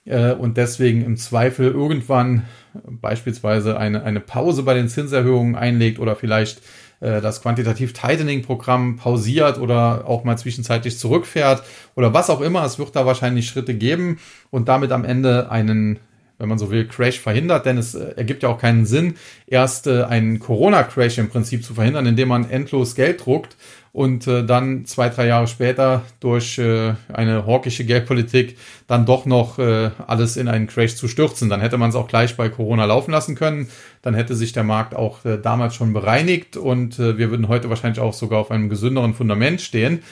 äh, 0.04 0.32
und 0.32 0.58
deswegen 0.58 1.02
im 1.02 1.16
Zweifel 1.16 1.70
irgendwann 1.70 2.44
beispielsweise 2.84 3.78
eine, 3.78 4.02
eine 4.02 4.20
Pause 4.20 4.64
bei 4.64 4.74
den 4.74 4.88
Zinserhöhungen 4.88 5.54
einlegt 5.54 5.98
oder 5.98 6.14
vielleicht 6.14 6.60
das 7.00 7.42
Quantitativ 7.42 7.92
Tightening 7.92 8.42
Programm 8.42 8.96
pausiert 8.96 9.58
oder 9.58 10.04
auch 10.06 10.24
mal 10.24 10.38
zwischenzeitlich 10.38 10.98
zurückfährt 10.98 11.62
oder 11.94 12.14
was 12.14 12.30
auch 12.30 12.40
immer. 12.40 12.64
Es 12.64 12.78
wird 12.78 12.96
da 12.96 13.04
wahrscheinlich 13.04 13.46
Schritte 13.46 13.74
geben 13.74 14.18
und 14.50 14.68
damit 14.68 14.92
am 14.92 15.04
Ende 15.04 15.50
einen 15.50 15.98
wenn 16.38 16.48
man 16.48 16.58
so 16.58 16.70
will, 16.70 16.86
Crash 16.86 17.18
verhindert, 17.18 17.66
denn 17.66 17.78
es 17.78 17.94
äh, 17.94 18.14
ergibt 18.16 18.42
ja 18.42 18.48
auch 18.48 18.58
keinen 18.58 18.86
Sinn, 18.86 19.14
erst 19.46 19.86
äh, 19.86 20.04
einen 20.04 20.38
Corona-Crash 20.38 21.18
im 21.18 21.28
Prinzip 21.28 21.64
zu 21.64 21.74
verhindern, 21.74 22.06
indem 22.06 22.28
man 22.28 22.50
endlos 22.50 22.94
Geld 22.94 23.24
druckt 23.24 23.56
und 23.96 24.26
äh, 24.26 24.44
dann 24.44 24.84
zwei, 24.84 25.08
drei 25.08 25.26
Jahre 25.26 25.46
später 25.46 26.02
durch 26.20 26.58
äh, 26.58 26.92
eine 27.10 27.46
hawkische 27.46 27.86
Geldpolitik 27.86 28.58
dann 28.86 29.06
doch 29.06 29.24
noch 29.24 29.58
äh, 29.58 29.90
alles 30.06 30.36
in 30.36 30.48
einen 30.48 30.66
Crash 30.66 30.96
zu 30.96 31.08
stürzen. 31.08 31.48
Dann 31.48 31.62
hätte 31.62 31.78
man 31.78 31.88
es 31.88 31.96
auch 31.96 32.06
gleich 32.06 32.36
bei 32.36 32.50
Corona 32.50 32.84
laufen 32.84 33.10
lassen 33.10 33.36
können. 33.36 33.70
Dann 34.02 34.12
hätte 34.12 34.34
sich 34.34 34.52
der 34.52 34.64
Markt 34.64 34.94
auch 34.94 35.24
äh, 35.24 35.38
damals 35.38 35.74
schon 35.74 35.94
bereinigt 35.94 36.58
und 36.58 36.98
äh, 36.98 37.16
wir 37.16 37.30
würden 37.30 37.48
heute 37.48 37.70
wahrscheinlich 37.70 38.00
auch 38.00 38.12
sogar 38.12 38.38
auf 38.38 38.50
einem 38.50 38.68
gesünderen 38.68 39.14
Fundament 39.14 39.62
stehen. 39.62 40.02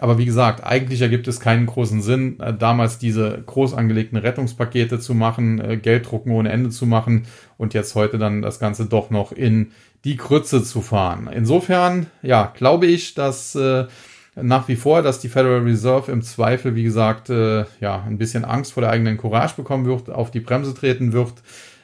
Aber 0.00 0.16
wie 0.16 0.24
gesagt, 0.24 0.64
eigentlich 0.64 1.02
ergibt 1.02 1.28
es 1.28 1.40
keinen 1.40 1.66
großen 1.66 2.00
Sinn, 2.00 2.40
äh, 2.40 2.54
damals 2.54 2.96
diese 2.96 3.42
groß 3.44 3.74
angelegten 3.74 4.16
Rettungspakete 4.16 4.98
zu 4.98 5.14
machen, 5.14 5.60
äh, 5.60 5.76
Gelddrucken 5.76 6.32
ohne 6.32 6.50
Ende 6.50 6.70
zu 6.70 6.86
machen 6.86 7.26
und 7.58 7.74
jetzt 7.74 7.94
heute 7.94 8.16
dann 8.16 8.40
das 8.40 8.58
Ganze 8.58 8.86
doch 8.86 9.10
noch 9.10 9.30
in 9.30 9.72
die 10.04 10.16
Krütze 10.16 10.64
zu 10.64 10.80
fahren. 10.80 11.28
Insofern, 11.30 12.06
ja, 12.22 12.50
glaube 12.56 12.86
ich, 12.86 13.12
dass 13.14 13.54
äh, 13.54 13.88
nach 14.36 14.68
wie 14.68 14.76
vor, 14.76 15.02
dass 15.02 15.20
die 15.20 15.28
Federal 15.28 15.60
Reserve 15.60 16.10
im 16.10 16.22
Zweifel, 16.22 16.74
wie 16.74 16.84
gesagt, 16.84 17.28
äh, 17.28 17.66
ja, 17.80 18.02
ein 18.06 18.16
bisschen 18.16 18.46
Angst 18.46 18.72
vor 18.72 18.80
der 18.80 18.90
eigenen 18.90 19.18
Courage 19.18 19.54
bekommen 19.54 19.84
wird, 19.84 20.08
auf 20.08 20.30
die 20.30 20.40
Bremse 20.40 20.72
treten 20.72 21.12
wird, 21.12 21.34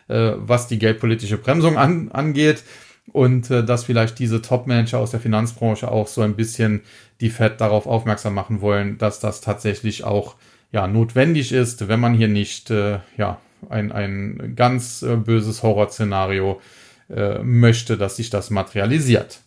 äh, 0.08 0.32
was 0.36 0.68
die 0.68 0.78
geldpolitische 0.78 1.36
Bremsung 1.36 1.76
an, 1.76 2.10
angeht 2.12 2.62
und 3.12 3.50
äh, 3.50 3.64
dass 3.64 3.84
vielleicht 3.84 4.18
diese 4.18 4.42
Top-Manager 4.42 4.98
aus 4.98 5.10
der 5.10 5.20
Finanzbranche 5.20 5.90
auch 5.90 6.08
so 6.08 6.22
ein 6.22 6.36
bisschen 6.36 6.82
die 7.20 7.30
Fed 7.30 7.60
darauf 7.60 7.86
aufmerksam 7.86 8.34
machen 8.34 8.60
wollen, 8.60 8.98
dass 8.98 9.20
das 9.20 9.40
tatsächlich 9.40 10.04
auch 10.04 10.34
ja 10.72 10.86
notwendig 10.86 11.52
ist, 11.52 11.88
wenn 11.88 12.00
man 12.00 12.14
hier 12.14 12.28
nicht 12.28 12.70
äh, 12.70 12.98
ja 13.16 13.38
ein, 13.70 13.92
ein 13.92 14.52
ganz 14.56 15.02
äh, 15.02 15.16
böses 15.16 15.62
Horrorszenario 15.62 16.60
äh, 17.08 17.38
möchte, 17.38 17.96
dass 17.96 18.16
sich 18.16 18.30
das 18.30 18.50
materialisiert. 18.50 19.40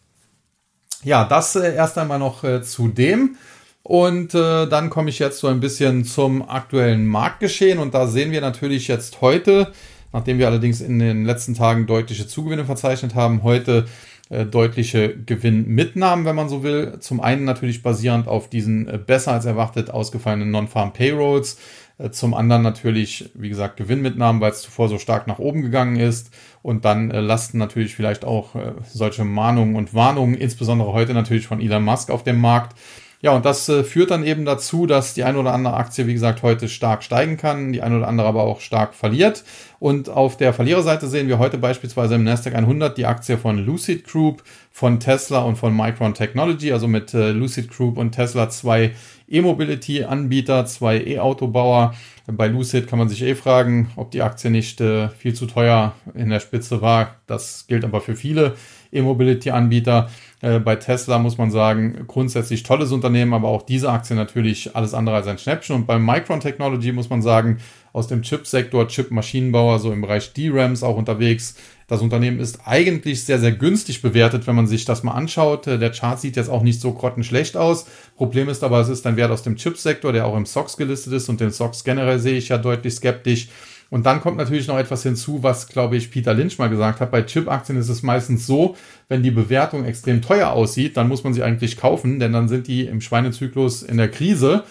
Ja, 1.03 1.25
das 1.25 1.55
äh, 1.55 1.75
erst 1.75 1.97
einmal 1.97 2.19
noch 2.19 2.43
äh, 2.43 2.61
zu 2.61 2.87
dem. 2.87 3.37
Und 3.83 4.35
äh, 4.35 4.67
dann 4.67 4.89
komme 4.89 5.09
ich 5.09 5.19
jetzt 5.19 5.39
so 5.39 5.47
ein 5.47 5.59
bisschen 5.59 6.05
zum 6.05 6.47
aktuellen 6.47 7.05
Marktgeschehen. 7.05 7.79
Und 7.79 7.93
da 7.93 8.07
sehen 8.07 8.31
wir 8.31 8.41
natürlich 8.41 8.87
jetzt 8.87 9.21
heute, 9.21 9.71
nachdem 10.11 10.37
wir 10.37 10.47
allerdings 10.47 10.81
in 10.81 10.99
den 10.99 11.25
letzten 11.25 11.53
Tagen 11.53 11.87
deutliche 11.87 12.27
Zugewinne 12.27 12.65
verzeichnet 12.65 13.15
haben, 13.15 13.43
heute 13.43 13.85
äh, 14.29 14.45
deutliche 14.45 15.17
Gewinnmitnahmen, 15.17 16.25
wenn 16.25 16.35
man 16.35 16.49
so 16.49 16.63
will. 16.63 16.99
Zum 16.99 17.19
einen 17.19 17.45
natürlich 17.45 17.81
basierend 17.81 18.27
auf 18.27 18.49
diesen 18.49 18.87
äh, 18.87 18.97
besser 18.97 19.33
als 19.33 19.45
erwartet 19.45 19.89
ausgefallenen 19.89 20.51
Non-Farm 20.51 20.93
Payrolls. 20.93 21.57
Äh, 21.97 22.11
zum 22.11 22.33
anderen 22.33 22.61
natürlich, 22.61 23.31
wie 23.33 23.49
gesagt, 23.49 23.77
Gewinnmitnahmen, 23.77 24.41
weil 24.41 24.51
es 24.51 24.61
zuvor 24.61 24.87
so 24.87 24.97
stark 24.99 25.27
nach 25.27 25.39
oben 25.39 25.61
gegangen 25.61 25.97
ist. 25.97 26.31
Und 26.61 26.85
dann 26.85 27.11
äh, 27.11 27.19
lasten 27.19 27.57
natürlich 27.57 27.95
vielleicht 27.95 28.23
auch 28.23 28.55
äh, 28.55 28.73
solche 28.91 29.25
Mahnungen 29.25 29.75
und 29.75 29.93
Warnungen, 29.93 30.35
insbesondere 30.35 30.93
heute 30.93 31.13
natürlich 31.13 31.47
von 31.47 31.59
Elon 31.61 31.83
Musk 31.83 32.09
auf 32.09 32.23
dem 32.23 32.39
Markt. 32.39 32.77
Ja, 33.21 33.31
und 33.33 33.43
das 33.43 33.67
äh, 33.67 33.83
führt 33.83 34.11
dann 34.11 34.23
eben 34.23 34.45
dazu, 34.45 34.85
dass 34.85 35.13
die 35.13 35.25
eine 35.25 35.37
oder 35.37 35.53
andere 35.53 35.73
Aktie, 35.73 36.07
wie 36.07 36.13
gesagt, 36.13 36.41
heute 36.41 36.69
stark 36.69 37.03
steigen 37.03 37.35
kann, 37.35 37.73
die 37.73 37.81
eine 37.81 37.97
oder 37.97 38.07
andere 38.07 38.29
aber 38.29 38.43
auch 38.43 38.61
stark 38.61 38.93
verliert. 38.93 39.43
Und 39.79 40.07
auf 40.07 40.37
der 40.37 40.53
Verliererseite 40.53 41.07
sehen 41.07 41.27
wir 41.27 41.37
heute 41.37 41.57
beispielsweise 41.57 42.15
im 42.15 42.23
Nasdaq 42.23 42.55
100 42.55 42.97
die 42.97 43.05
Aktie 43.05 43.37
von 43.37 43.57
Lucid 43.57 44.05
Group, 44.05 44.43
von 44.71 45.01
Tesla 45.01 45.39
und 45.39 45.57
von 45.57 45.75
Micron 45.75 46.13
Technology, 46.13 46.71
also 46.71 46.87
mit 46.87 47.13
äh, 47.13 47.31
Lucid 47.31 47.69
Group 47.69 47.97
und 47.97 48.11
Tesla 48.11 48.49
zwei 48.49 48.91
E-Mobility-Anbieter, 49.27 50.65
zwei 50.65 51.01
E-Autobauer. 51.01 51.95
Bei 52.27 52.47
Lucid 52.47 52.87
kann 52.87 52.99
man 52.99 53.09
sich 53.09 53.21
eh 53.21 53.35
fragen, 53.35 53.91
ob 53.97 54.11
die 54.11 54.21
Aktie 54.21 54.49
nicht 54.49 54.79
äh, 54.79 55.09
viel 55.09 55.33
zu 55.33 55.45
teuer 55.45 55.93
in 56.13 56.29
der 56.29 56.39
Spitze 56.39 56.81
war. 56.81 57.15
Das 57.27 57.67
gilt 57.67 57.83
aber 57.83 57.99
für 57.99 58.15
viele 58.15 58.55
E-Mobility-Anbieter. 58.93 60.09
Äh, 60.41 60.59
bei 60.59 60.75
Tesla 60.77 61.19
muss 61.19 61.37
man 61.37 61.51
sagen, 61.51 62.05
grundsätzlich 62.07 62.63
tolles 62.63 62.91
Unternehmen, 62.91 63.33
aber 63.33 63.49
auch 63.49 63.63
diese 63.63 63.91
Aktie 63.91 64.15
natürlich 64.15 64.75
alles 64.75 64.93
andere 64.93 65.17
als 65.17 65.27
ein 65.27 65.37
Schnäppchen. 65.37 65.75
Und 65.75 65.87
bei 65.87 65.99
Micron 65.99 66.39
Technology 66.39 66.91
muss 66.91 67.09
man 67.09 67.21
sagen, 67.21 67.57
aus 67.91 68.07
dem 68.07 68.21
Chipsektor, 68.21 68.87
Chip-Maschinenbauer, 68.87 69.79
so 69.79 69.91
im 69.91 70.01
Bereich 70.01 70.33
DRAMs 70.33 70.83
auch 70.83 70.95
unterwegs. 70.95 71.55
Das 71.87 72.01
Unternehmen 72.01 72.39
ist 72.39 72.59
eigentlich 72.65 73.25
sehr, 73.25 73.39
sehr 73.39 73.51
günstig 73.51 74.01
bewertet, 74.01 74.45
wenn 74.45 74.55
man 74.55 74.67
sich 74.67 74.85
das 74.85 75.03
mal 75.03 75.13
anschaut. 75.13 75.67
Äh, 75.67 75.77
der 75.77 75.91
Chart 75.91 76.19
sieht 76.19 76.37
jetzt 76.37 76.49
auch 76.49 76.63
nicht 76.63 76.79
so 76.79 76.93
grottenschlecht 76.93 77.57
aus. 77.57 77.87
Problem 78.15 78.47
ist 78.47 78.63
aber, 78.63 78.79
es 78.79 78.89
ist 78.89 79.05
ein 79.07 79.17
Wert 79.17 79.31
aus 79.31 79.43
dem 79.43 79.57
Chipsektor, 79.57 80.13
der 80.13 80.25
auch 80.25 80.37
im 80.37 80.45
SOX 80.45 80.77
gelistet 80.77 81.13
ist 81.13 81.27
und 81.27 81.41
den 81.41 81.51
SOX 81.51 81.83
generell 81.83 82.19
sehe 82.19 82.37
ich 82.37 82.49
ja 82.49 82.57
deutlich 82.57 82.95
skeptisch. 82.95 83.49
Und 83.89 84.05
dann 84.05 84.21
kommt 84.21 84.37
natürlich 84.37 84.67
noch 84.67 84.77
etwas 84.77 85.03
hinzu, 85.03 85.41
was, 85.41 85.67
glaube 85.67 85.97
ich, 85.97 86.11
Peter 86.11 86.33
Lynch 86.33 86.59
mal 86.59 86.69
gesagt 86.69 86.99
hat. 86.99 87.11
Bei 87.11 87.23
Chip-Aktien 87.23 87.77
ist 87.77 87.89
es 87.89 88.03
meistens 88.03 88.45
so, 88.45 88.75
wenn 89.07 89.23
die 89.23 89.31
Bewertung 89.31 89.83
extrem 89.85 90.21
teuer 90.21 90.51
aussieht, 90.51 90.95
dann 90.95 91.07
muss 91.07 91.23
man 91.23 91.33
sie 91.33 91.43
eigentlich 91.43 91.77
kaufen, 91.77 92.19
denn 92.19 92.31
dann 92.31 92.47
sind 92.47 92.67
die 92.67 92.85
im 92.85 93.01
Schweinezyklus 93.01 93.81
in 93.81 93.97
der 93.97 94.09
Krise 94.09 94.63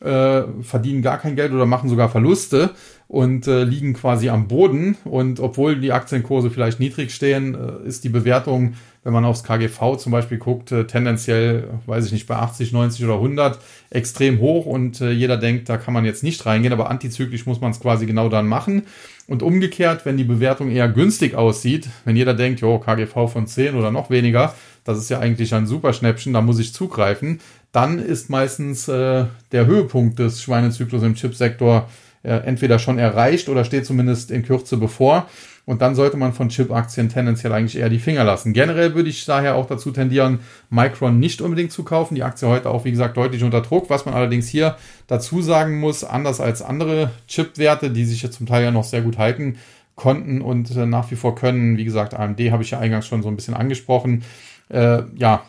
äh, 0.00 0.42
verdienen 0.62 1.02
gar 1.02 1.18
kein 1.18 1.36
Geld 1.36 1.52
oder 1.52 1.66
machen 1.66 1.88
sogar 1.88 2.08
Verluste 2.08 2.70
und 3.08 3.46
äh, 3.46 3.64
liegen 3.64 3.94
quasi 3.94 4.28
am 4.28 4.48
Boden. 4.48 4.96
Und 5.04 5.40
obwohl 5.40 5.80
die 5.80 5.92
Aktienkurse 5.92 6.50
vielleicht 6.50 6.80
niedrig 6.80 7.14
stehen, 7.14 7.54
äh, 7.54 7.88
ist 7.88 8.04
die 8.04 8.08
Bewertung, 8.08 8.74
wenn 9.04 9.12
man 9.12 9.24
aufs 9.24 9.44
KGV 9.44 9.96
zum 9.96 10.12
Beispiel 10.12 10.38
guckt, 10.38 10.72
äh, 10.72 10.86
tendenziell, 10.86 11.68
weiß 11.86 12.06
ich 12.06 12.12
nicht, 12.12 12.26
bei 12.26 12.36
80, 12.36 12.72
90 12.72 13.04
oder 13.04 13.14
100 13.14 13.58
extrem 13.90 14.40
hoch 14.40 14.66
und 14.66 15.00
äh, 15.00 15.12
jeder 15.12 15.36
denkt, 15.36 15.68
da 15.68 15.76
kann 15.76 15.94
man 15.94 16.04
jetzt 16.04 16.24
nicht 16.24 16.44
reingehen, 16.44 16.72
aber 16.72 16.90
antizyklisch 16.90 17.46
muss 17.46 17.60
man 17.60 17.70
es 17.70 17.80
quasi 17.80 18.04
genau 18.04 18.28
dann 18.28 18.48
machen. 18.48 18.82
Und 19.28 19.42
umgekehrt, 19.42 20.04
wenn 20.04 20.16
die 20.16 20.24
Bewertung 20.24 20.70
eher 20.70 20.88
günstig 20.88 21.34
aussieht, 21.34 21.88
wenn 22.04 22.16
jeder 22.16 22.34
denkt, 22.34 22.60
jo, 22.60 22.78
KGV 22.78 23.28
von 23.28 23.46
10 23.46 23.76
oder 23.76 23.90
noch 23.90 24.10
weniger, 24.10 24.54
das 24.84 24.98
ist 24.98 25.10
ja 25.10 25.18
eigentlich 25.18 25.52
ein 25.54 25.66
super 25.66 25.92
Schnäppchen, 25.92 26.32
da 26.32 26.40
muss 26.40 26.60
ich 26.60 26.72
zugreifen, 26.72 27.40
dann 27.72 27.98
ist 27.98 28.30
meistens 28.30 28.88
äh, 28.88 29.24
der 29.52 29.66
Höhepunkt 29.66 30.18
des 30.18 30.42
Schweinezyklus 30.42 31.02
im 31.02 31.14
Chipsektor 31.14 31.88
äh, 32.22 32.38
entweder 32.44 32.78
schon 32.78 32.98
erreicht 32.98 33.48
oder 33.48 33.64
steht 33.64 33.86
zumindest 33.86 34.30
in 34.30 34.42
Kürze 34.42 34.76
bevor. 34.76 35.28
Und 35.66 35.82
dann 35.82 35.96
sollte 35.96 36.16
man 36.16 36.32
von 36.32 36.48
Chip-Aktien 36.48 37.08
tendenziell 37.08 37.52
eigentlich 37.52 37.76
eher 37.76 37.88
die 37.88 37.98
Finger 37.98 38.22
lassen. 38.22 38.52
Generell 38.52 38.94
würde 38.94 39.10
ich 39.10 39.24
daher 39.24 39.56
auch 39.56 39.66
dazu 39.66 39.90
tendieren, 39.90 40.38
Micron 40.70 41.18
nicht 41.18 41.40
unbedingt 41.40 41.72
zu 41.72 41.82
kaufen. 41.82 42.14
Die 42.14 42.22
Aktie 42.22 42.46
heute 42.46 42.70
auch, 42.70 42.84
wie 42.84 42.92
gesagt, 42.92 43.16
deutlich 43.16 43.42
unter 43.42 43.62
Druck. 43.62 43.90
Was 43.90 44.06
man 44.06 44.14
allerdings 44.14 44.46
hier 44.48 44.76
dazu 45.08 45.42
sagen 45.42 45.80
muss, 45.80 46.04
anders 46.04 46.40
als 46.40 46.62
andere 46.62 47.10
Chip-Werte, 47.26 47.90
die 47.90 48.04
sich 48.04 48.22
jetzt 48.22 48.36
zum 48.36 48.46
Teil 48.46 48.62
ja 48.62 48.70
noch 48.70 48.84
sehr 48.84 49.02
gut 49.02 49.18
halten 49.18 49.56
konnten 49.96 50.40
und 50.40 50.76
äh, 50.76 50.86
nach 50.86 51.10
wie 51.10 51.16
vor 51.16 51.34
können, 51.34 51.76
wie 51.76 51.84
gesagt, 51.84 52.14
AMD 52.14 52.38
habe 52.52 52.62
ich 52.62 52.70
ja 52.70 52.78
eingangs 52.78 53.06
schon 53.06 53.22
so 53.22 53.28
ein 53.28 53.36
bisschen 53.36 53.54
angesprochen, 53.54 54.22
äh, 54.68 55.02
ja, 55.16 55.42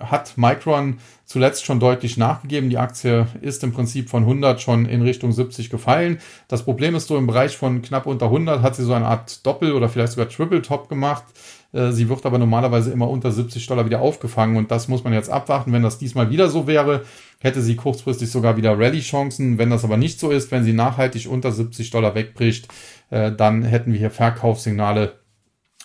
hat 0.00 0.36
Micron 0.36 0.98
zuletzt 1.24 1.64
schon 1.64 1.80
deutlich 1.80 2.16
nachgegeben. 2.16 2.70
Die 2.70 2.78
Aktie 2.78 3.26
ist 3.40 3.62
im 3.64 3.72
Prinzip 3.72 4.08
von 4.08 4.22
100 4.24 4.60
schon 4.60 4.86
in 4.86 5.02
Richtung 5.02 5.32
70 5.32 5.70
gefallen. 5.70 6.18
Das 6.48 6.64
Problem 6.64 6.94
ist 6.94 7.08
so 7.08 7.16
im 7.16 7.26
Bereich 7.26 7.56
von 7.56 7.82
knapp 7.82 8.06
unter 8.06 8.26
100 8.26 8.62
hat 8.62 8.74
sie 8.74 8.84
so 8.84 8.92
eine 8.92 9.06
Art 9.06 9.44
Doppel- 9.46 9.72
oder 9.72 9.88
vielleicht 9.88 10.12
sogar 10.12 10.28
Triple-Top 10.28 10.88
gemacht. 10.88 11.24
Äh, 11.72 11.92
sie 11.92 12.08
wird 12.08 12.26
aber 12.26 12.38
normalerweise 12.38 12.90
immer 12.90 13.08
unter 13.08 13.30
70 13.30 13.66
Dollar 13.66 13.86
wieder 13.86 14.00
aufgefangen 14.00 14.56
und 14.56 14.70
das 14.70 14.88
muss 14.88 15.04
man 15.04 15.12
jetzt 15.12 15.30
abwarten. 15.30 15.72
Wenn 15.72 15.82
das 15.82 15.98
diesmal 15.98 16.30
wieder 16.30 16.48
so 16.48 16.66
wäre, 16.66 17.04
hätte 17.40 17.62
sie 17.62 17.76
kurzfristig 17.76 18.30
sogar 18.30 18.56
wieder 18.56 18.78
Rallye-Chancen. 18.78 19.58
Wenn 19.58 19.70
das 19.70 19.84
aber 19.84 19.96
nicht 19.96 20.18
so 20.18 20.30
ist, 20.30 20.50
wenn 20.50 20.64
sie 20.64 20.72
nachhaltig 20.72 21.28
unter 21.28 21.52
70 21.52 21.90
Dollar 21.90 22.14
wegbricht, 22.14 22.68
äh, 23.10 23.30
dann 23.32 23.62
hätten 23.62 23.92
wir 23.92 23.98
hier 23.98 24.10
Verkaufssignale 24.10 25.14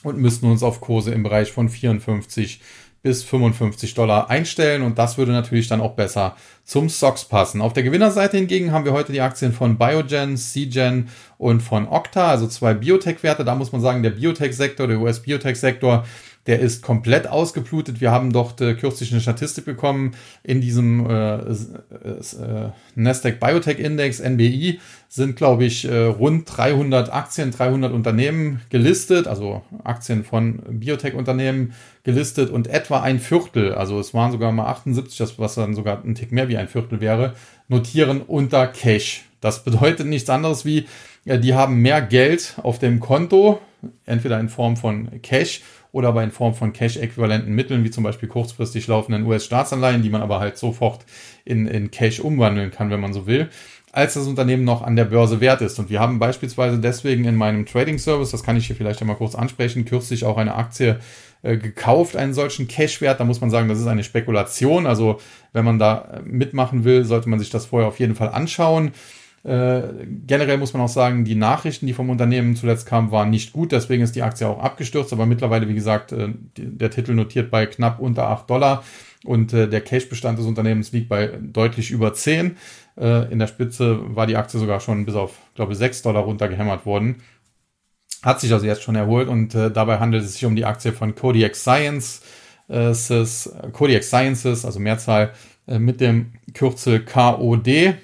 und 0.03 0.17
müssten 0.17 0.45
uns 0.45 0.63
auf 0.63 0.81
Kurse 0.81 1.11
im 1.11 1.23
Bereich 1.23 1.51
von 1.51 1.69
54 1.69 2.61
bis 3.03 3.23
55 3.23 3.95
Dollar 3.95 4.29
einstellen 4.29 4.83
und 4.83 4.99
das 4.99 5.17
würde 5.17 5.31
natürlich 5.31 5.67
dann 5.67 5.81
auch 5.81 5.95
besser 5.95 6.35
zum 6.63 6.87
SOX 6.87 7.25
passen. 7.25 7.59
Auf 7.59 7.73
der 7.73 7.81
Gewinnerseite 7.81 8.37
hingegen 8.37 8.71
haben 8.71 8.85
wir 8.85 8.93
heute 8.93 9.11
die 9.11 9.21
Aktien 9.21 9.53
von 9.53 9.77
Biogen, 9.77 10.37
CGen 10.37 11.09
und 11.39 11.61
von 11.61 11.87
Okta, 11.87 12.29
also 12.29 12.47
zwei 12.47 12.75
Biotech-Werte. 12.75 13.43
Da 13.43 13.55
muss 13.55 13.71
man 13.71 13.81
sagen, 13.81 14.03
der 14.03 14.11
Biotech-Sektor, 14.11 14.87
der 14.87 14.99
US-Biotech-Sektor 14.99 16.05
der 16.47 16.59
ist 16.59 16.81
komplett 16.81 17.27
ausgeblutet. 17.27 18.01
Wir 18.01 18.11
haben 18.11 18.33
dort 18.33 18.59
äh, 18.61 18.73
kürzlich 18.73 19.11
eine 19.11 19.21
Statistik 19.21 19.65
bekommen. 19.65 20.15
In 20.43 20.59
diesem 20.59 21.07
äh, 21.07 21.35
äh, 21.35 22.71
Nasdaq 22.95 23.39
Biotech 23.39 23.79
Index, 23.79 24.19
NBI, 24.19 24.79
sind, 25.07 25.35
glaube 25.35 25.65
ich, 25.65 25.85
äh, 25.85 26.05
rund 26.05 26.45
300 26.45 27.13
Aktien, 27.13 27.51
300 27.51 27.91
Unternehmen 27.91 28.61
gelistet, 28.69 29.27
also 29.27 29.61
Aktien 29.83 30.23
von 30.23 30.61
Biotech-Unternehmen 30.67 31.73
gelistet 32.03 32.49
und 32.49 32.67
etwa 32.67 33.01
ein 33.01 33.19
Viertel, 33.19 33.75
also 33.75 33.99
es 33.99 34.13
waren 34.13 34.31
sogar 34.31 34.51
mal 34.51 34.67
78, 34.67 35.17
das, 35.17 35.37
was 35.37 35.55
dann 35.55 35.75
sogar 35.75 36.03
ein 36.03 36.15
Tick 36.15 36.31
mehr 36.31 36.47
wie 36.47 36.57
ein 36.57 36.69
Viertel 36.69 37.01
wäre, 37.01 37.33
notieren 37.67 38.21
unter 38.21 38.67
Cash. 38.67 39.25
Das 39.41 39.63
bedeutet 39.63 40.07
nichts 40.07 40.29
anderes 40.29 40.65
wie, 40.65 40.87
die 41.25 41.53
haben 41.53 41.81
mehr 41.81 42.01
Geld 42.01 42.55
auf 42.63 42.79
dem 42.79 42.99
Konto, 42.99 43.59
entweder 44.05 44.39
in 44.39 44.49
Form 44.49 44.77
von 44.77 45.21
Cash 45.21 45.61
oder 45.91 46.09
aber 46.09 46.23
in 46.23 46.31
Form 46.31 46.53
von 46.53 46.73
Cash-äquivalenten 46.73 47.53
Mitteln, 47.53 47.83
wie 47.83 47.91
zum 47.91 48.03
Beispiel 48.03 48.29
kurzfristig 48.29 48.87
laufenden 48.87 49.25
US-Staatsanleihen, 49.25 50.01
die 50.01 50.09
man 50.09 50.21
aber 50.21 50.39
halt 50.39 50.57
sofort 50.57 51.05
in, 51.45 51.67
in 51.67 51.91
Cash 51.91 52.19
umwandeln 52.19 52.71
kann, 52.71 52.89
wenn 52.89 53.01
man 53.01 53.13
so 53.13 53.27
will 53.27 53.49
als 53.91 54.13
das 54.13 54.27
Unternehmen 54.27 54.63
noch 54.63 54.81
an 54.81 54.95
der 54.95 55.05
Börse 55.05 55.41
wert 55.41 55.61
ist. 55.61 55.77
Und 55.79 55.89
wir 55.89 55.99
haben 55.99 56.19
beispielsweise 56.19 56.79
deswegen 56.79 57.25
in 57.25 57.35
meinem 57.35 57.65
Trading 57.65 57.99
Service, 57.99 58.31
das 58.31 58.43
kann 58.43 58.55
ich 58.55 58.67
hier 58.67 58.75
vielleicht 58.75 59.01
einmal 59.01 59.17
kurz 59.17 59.35
ansprechen, 59.35 59.85
kürzlich 59.85 60.25
auch 60.25 60.37
eine 60.37 60.55
Aktie 60.55 60.99
äh, 61.41 61.57
gekauft, 61.57 62.15
einen 62.15 62.33
solchen 62.33 62.67
Cash-Wert. 62.67 63.19
Da 63.19 63.25
muss 63.25 63.41
man 63.41 63.49
sagen, 63.49 63.67
das 63.67 63.79
ist 63.79 63.87
eine 63.87 64.03
Spekulation. 64.03 64.85
Also 64.85 65.19
wenn 65.51 65.65
man 65.65 65.77
da 65.77 66.01
äh, 66.13 66.21
mitmachen 66.23 66.83
will, 66.85 67.03
sollte 67.03 67.29
man 67.29 67.39
sich 67.39 67.49
das 67.49 67.65
vorher 67.65 67.87
auf 67.87 67.99
jeden 67.99 68.15
Fall 68.15 68.29
anschauen. 68.29 68.91
Äh, 69.43 69.81
generell 70.27 70.57
muss 70.57 70.73
man 70.73 70.83
auch 70.83 70.89
sagen, 70.89 71.25
die 71.25 71.35
Nachrichten, 71.35 71.87
die 71.87 71.93
vom 71.93 72.09
Unternehmen 72.09 72.55
zuletzt 72.55 72.85
kamen, 72.85 73.11
waren 73.11 73.29
nicht 73.29 73.53
gut. 73.53 73.71
Deswegen 73.71 74.03
ist 74.03 74.15
die 74.15 74.21
Aktie 74.21 74.47
auch 74.47 74.59
abgestürzt. 74.59 75.13
Aber 75.13 75.25
mittlerweile, 75.25 75.67
wie 75.67 75.73
gesagt, 75.73 76.11
äh, 76.11 76.29
der 76.57 76.91
Titel 76.91 77.13
notiert 77.13 77.49
bei 77.49 77.65
knapp 77.65 77.99
unter 77.99 78.27
8 78.27 78.49
Dollar 78.49 78.83
und 79.23 79.53
äh, 79.53 79.67
der 79.67 79.81
Cash-Bestand 79.81 80.37
des 80.39 80.45
Unternehmens 80.45 80.91
liegt 80.91 81.09
bei 81.09 81.27
deutlich 81.27 81.91
über 81.91 82.13
10. 82.13 82.57
Äh, 82.99 83.31
in 83.31 83.39
der 83.39 83.47
Spitze 83.47 84.15
war 84.15 84.27
die 84.27 84.35
Aktie 84.35 84.59
sogar 84.59 84.79
schon 84.79 85.05
bis 85.05 85.15
auf, 85.15 85.33
glaube 85.55 85.73
ich, 85.73 85.79
6 85.79 86.03
Dollar 86.03 86.23
runtergehämmert 86.23 86.85
worden. 86.85 87.21
Hat 88.21 88.39
sich 88.39 88.53
also 88.53 88.65
jetzt 88.67 88.83
schon 88.83 88.95
erholt 88.95 89.27
und 89.27 89.55
äh, 89.55 89.71
dabei 89.71 89.97
handelt 89.97 90.23
es 90.23 90.33
sich 90.33 90.45
um 90.45 90.55
die 90.55 90.65
Aktie 90.65 90.91
von 90.91 91.15
Kodiak 91.15 91.55
Sciences, 91.55 92.21
Kodiak 93.73 94.03
Sciences, 94.03 94.63
also 94.63 94.79
Mehrzahl 94.79 95.33
mit 95.65 95.99
dem 95.99 96.31
Kürzel 96.53 97.03
KOD, 97.03 97.95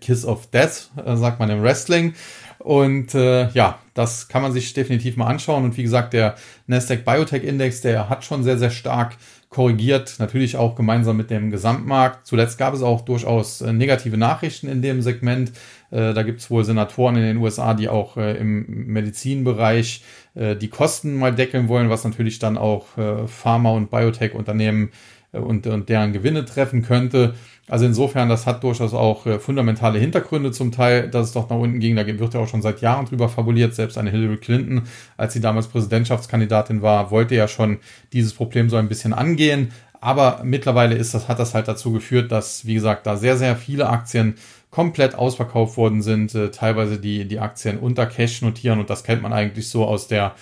Kiss 0.00 0.24
of 0.24 0.46
Death, 0.50 0.90
äh, 1.04 1.16
sagt 1.16 1.40
man 1.40 1.50
im 1.50 1.62
Wrestling. 1.62 2.14
Und 2.58 3.14
äh, 3.14 3.48
ja, 3.50 3.80
das 3.94 4.28
kann 4.28 4.42
man 4.42 4.52
sich 4.52 4.72
definitiv 4.72 5.16
mal 5.16 5.26
anschauen. 5.26 5.64
Und 5.64 5.76
wie 5.76 5.82
gesagt, 5.82 6.12
der 6.12 6.36
Nasdaq 6.66 7.04
Biotech 7.04 7.42
Index, 7.42 7.80
der 7.80 8.08
hat 8.08 8.24
schon 8.24 8.44
sehr, 8.44 8.58
sehr 8.58 8.70
stark 8.70 9.16
korrigiert, 9.48 10.14
natürlich 10.18 10.56
auch 10.56 10.76
gemeinsam 10.76 11.16
mit 11.16 11.28
dem 11.28 11.50
Gesamtmarkt. 11.50 12.26
Zuletzt 12.26 12.56
gab 12.56 12.72
es 12.72 12.82
auch 12.82 13.02
durchaus 13.02 13.60
äh, 13.60 13.72
negative 13.72 14.16
Nachrichten 14.16 14.68
in 14.68 14.80
dem 14.80 15.02
Segment. 15.02 15.52
Äh, 15.90 16.14
da 16.14 16.22
gibt 16.22 16.40
es 16.40 16.50
wohl 16.50 16.64
Senatoren 16.64 17.16
in 17.16 17.22
den 17.22 17.36
USA, 17.38 17.74
die 17.74 17.88
auch 17.88 18.16
im 18.16 18.64
Medizinbereich 18.86 20.04
die 20.34 20.68
Kosten 20.68 21.18
mal 21.18 21.34
deckeln 21.34 21.68
wollen, 21.68 21.90
was 21.90 22.04
natürlich 22.04 22.38
dann 22.38 22.56
auch 22.56 22.86
Pharma- 23.26 23.72
und 23.72 23.90
Biotech-Unternehmen 23.90 24.90
und, 25.32 25.66
und 25.66 25.88
deren 25.88 26.12
Gewinne 26.12 26.44
treffen 26.44 26.82
könnte. 26.82 27.34
Also 27.68 27.86
insofern, 27.86 28.28
das 28.28 28.46
hat 28.46 28.62
durchaus 28.62 28.92
auch 28.92 29.26
äh, 29.26 29.38
fundamentale 29.38 29.98
Hintergründe 29.98 30.52
zum 30.52 30.72
Teil, 30.72 31.08
dass 31.08 31.28
es 31.28 31.32
doch 31.32 31.48
nach 31.48 31.56
unten 31.56 31.80
ging. 31.80 31.96
Da 31.96 32.06
wird 32.06 32.34
ja 32.34 32.40
auch 32.40 32.48
schon 32.48 32.62
seit 32.62 32.80
Jahren 32.80 33.06
drüber 33.06 33.28
fabuliert. 33.28 33.74
Selbst 33.74 33.96
eine 33.96 34.10
Hillary 34.10 34.36
Clinton, 34.36 34.82
als 35.16 35.32
sie 35.32 35.40
damals 35.40 35.68
Präsidentschaftskandidatin 35.68 36.82
war, 36.82 37.10
wollte 37.10 37.34
ja 37.34 37.48
schon 37.48 37.78
dieses 38.12 38.34
Problem 38.34 38.68
so 38.68 38.76
ein 38.76 38.88
bisschen 38.88 39.12
angehen. 39.12 39.72
Aber 40.00 40.40
mittlerweile 40.42 40.96
ist 40.96 41.14
das, 41.14 41.28
hat 41.28 41.38
das 41.38 41.54
halt 41.54 41.68
dazu 41.68 41.92
geführt, 41.92 42.32
dass, 42.32 42.66
wie 42.66 42.74
gesagt, 42.74 43.06
da 43.06 43.16
sehr, 43.16 43.36
sehr 43.36 43.56
viele 43.56 43.88
Aktien 43.88 44.34
komplett 44.70 45.14
ausverkauft 45.14 45.76
worden 45.76 46.02
sind, 46.02 46.34
äh, 46.34 46.50
teilweise 46.50 46.98
die, 46.98 47.28
die 47.28 47.38
Aktien 47.38 47.78
unter 47.78 48.06
Cash 48.06 48.42
notieren 48.42 48.80
und 48.80 48.90
das 48.90 49.04
kennt 49.04 49.22
man 49.22 49.32
eigentlich 49.32 49.68
so 49.68 49.84
aus 49.84 50.08
der 50.08 50.34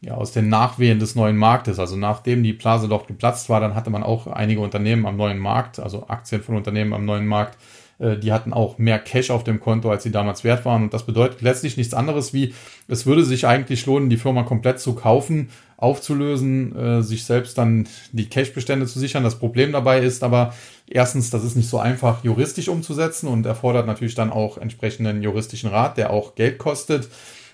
ja, 0.00 0.14
aus 0.14 0.32
den 0.32 0.48
Nachwehen 0.48 0.98
des 0.98 1.14
neuen 1.14 1.36
Marktes. 1.36 1.78
Also 1.78 1.96
nachdem 1.96 2.42
die 2.42 2.52
Blase 2.52 2.88
dort 2.88 3.08
geplatzt 3.08 3.48
war, 3.48 3.60
dann 3.60 3.74
hatte 3.74 3.90
man 3.90 4.02
auch 4.02 4.26
einige 4.26 4.60
Unternehmen 4.60 5.06
am 5.06 5.16
neuen 5.16 5.38
Markt, 5.38 5.80
also 5.80 6.08
Aktien 6.08 6.42
von 6.42 6.56
Unternehmen 6.56 6.92
am 6.92 7.04
neuen 7.04 7.26
Markt, 7.26 7.58
äh, 7.98 8.16
die 8.16 8.32
hatten 8.32 8.52
auch 8.52 8.78
mehr 8.78 8.98
Cash 8.98 9.30
auf 9.30 9.44
dem 9.44 9.60
Konto, 9.60 9.90
als 9.90 10.04
sie 10.04 10.12
damals 10.12 10.44
wert 10.44 10.64
waren. 10.64 10.84
Und 10.84 10.94
das 10.94 11.04
bedeutet 11.04 11.42
letztlich 11.42 11.76
nichts 11.76 11.94
anderes 11.94 12.32
wie, 12.32 12.54
es 12.86 13.06
würde 13.06 13.24
sich 13.24 13.46
eigentlich 13.46 13.86
lohnen, 13.86 14.08
die 14.08 14.16
Firma 14.16 14.44
komplett 14.44 14.80
zu 14.80 14.94
kaufen, 14.94 15.50
aufzulösen, 15.76 16.76
äh, 16.76 17.02
sich 17.02 17.24
selbst 17.24 17.58
dann 17.58 17.88
die 18.12 18.28
Cash-Bestände 18.28 18.86
zu 18.86 18.98
sichern. 18.98 19.24
Das 19.24 19.38
Problem 19.38 19.72
dabei 19.72 20.00
ist 20.00 20.22
aber, 20.22 20.54
erstens, 20.88 21.30
das 21.30 21.44
ist 21.44 21.56
nicht 21.56 21.68
so 21.68 21.78
einfach 21.78 22.22
juristisch 22.24 22.68
umzusetzen 22.68 23.28
und 23.28 23.46
erfordert 23.46 23.86
natürlich 23.86 24.14
dann 24.14 24.30
auch 24.30 24.58
entsprechenden 24.58 25.22
juristischen 25.22 25.70
Rat, 25.70 25.96
der 25.96 26.10
auch 26.10 26.34
Geld 26.34 26.58
kostet. 26.58 27.08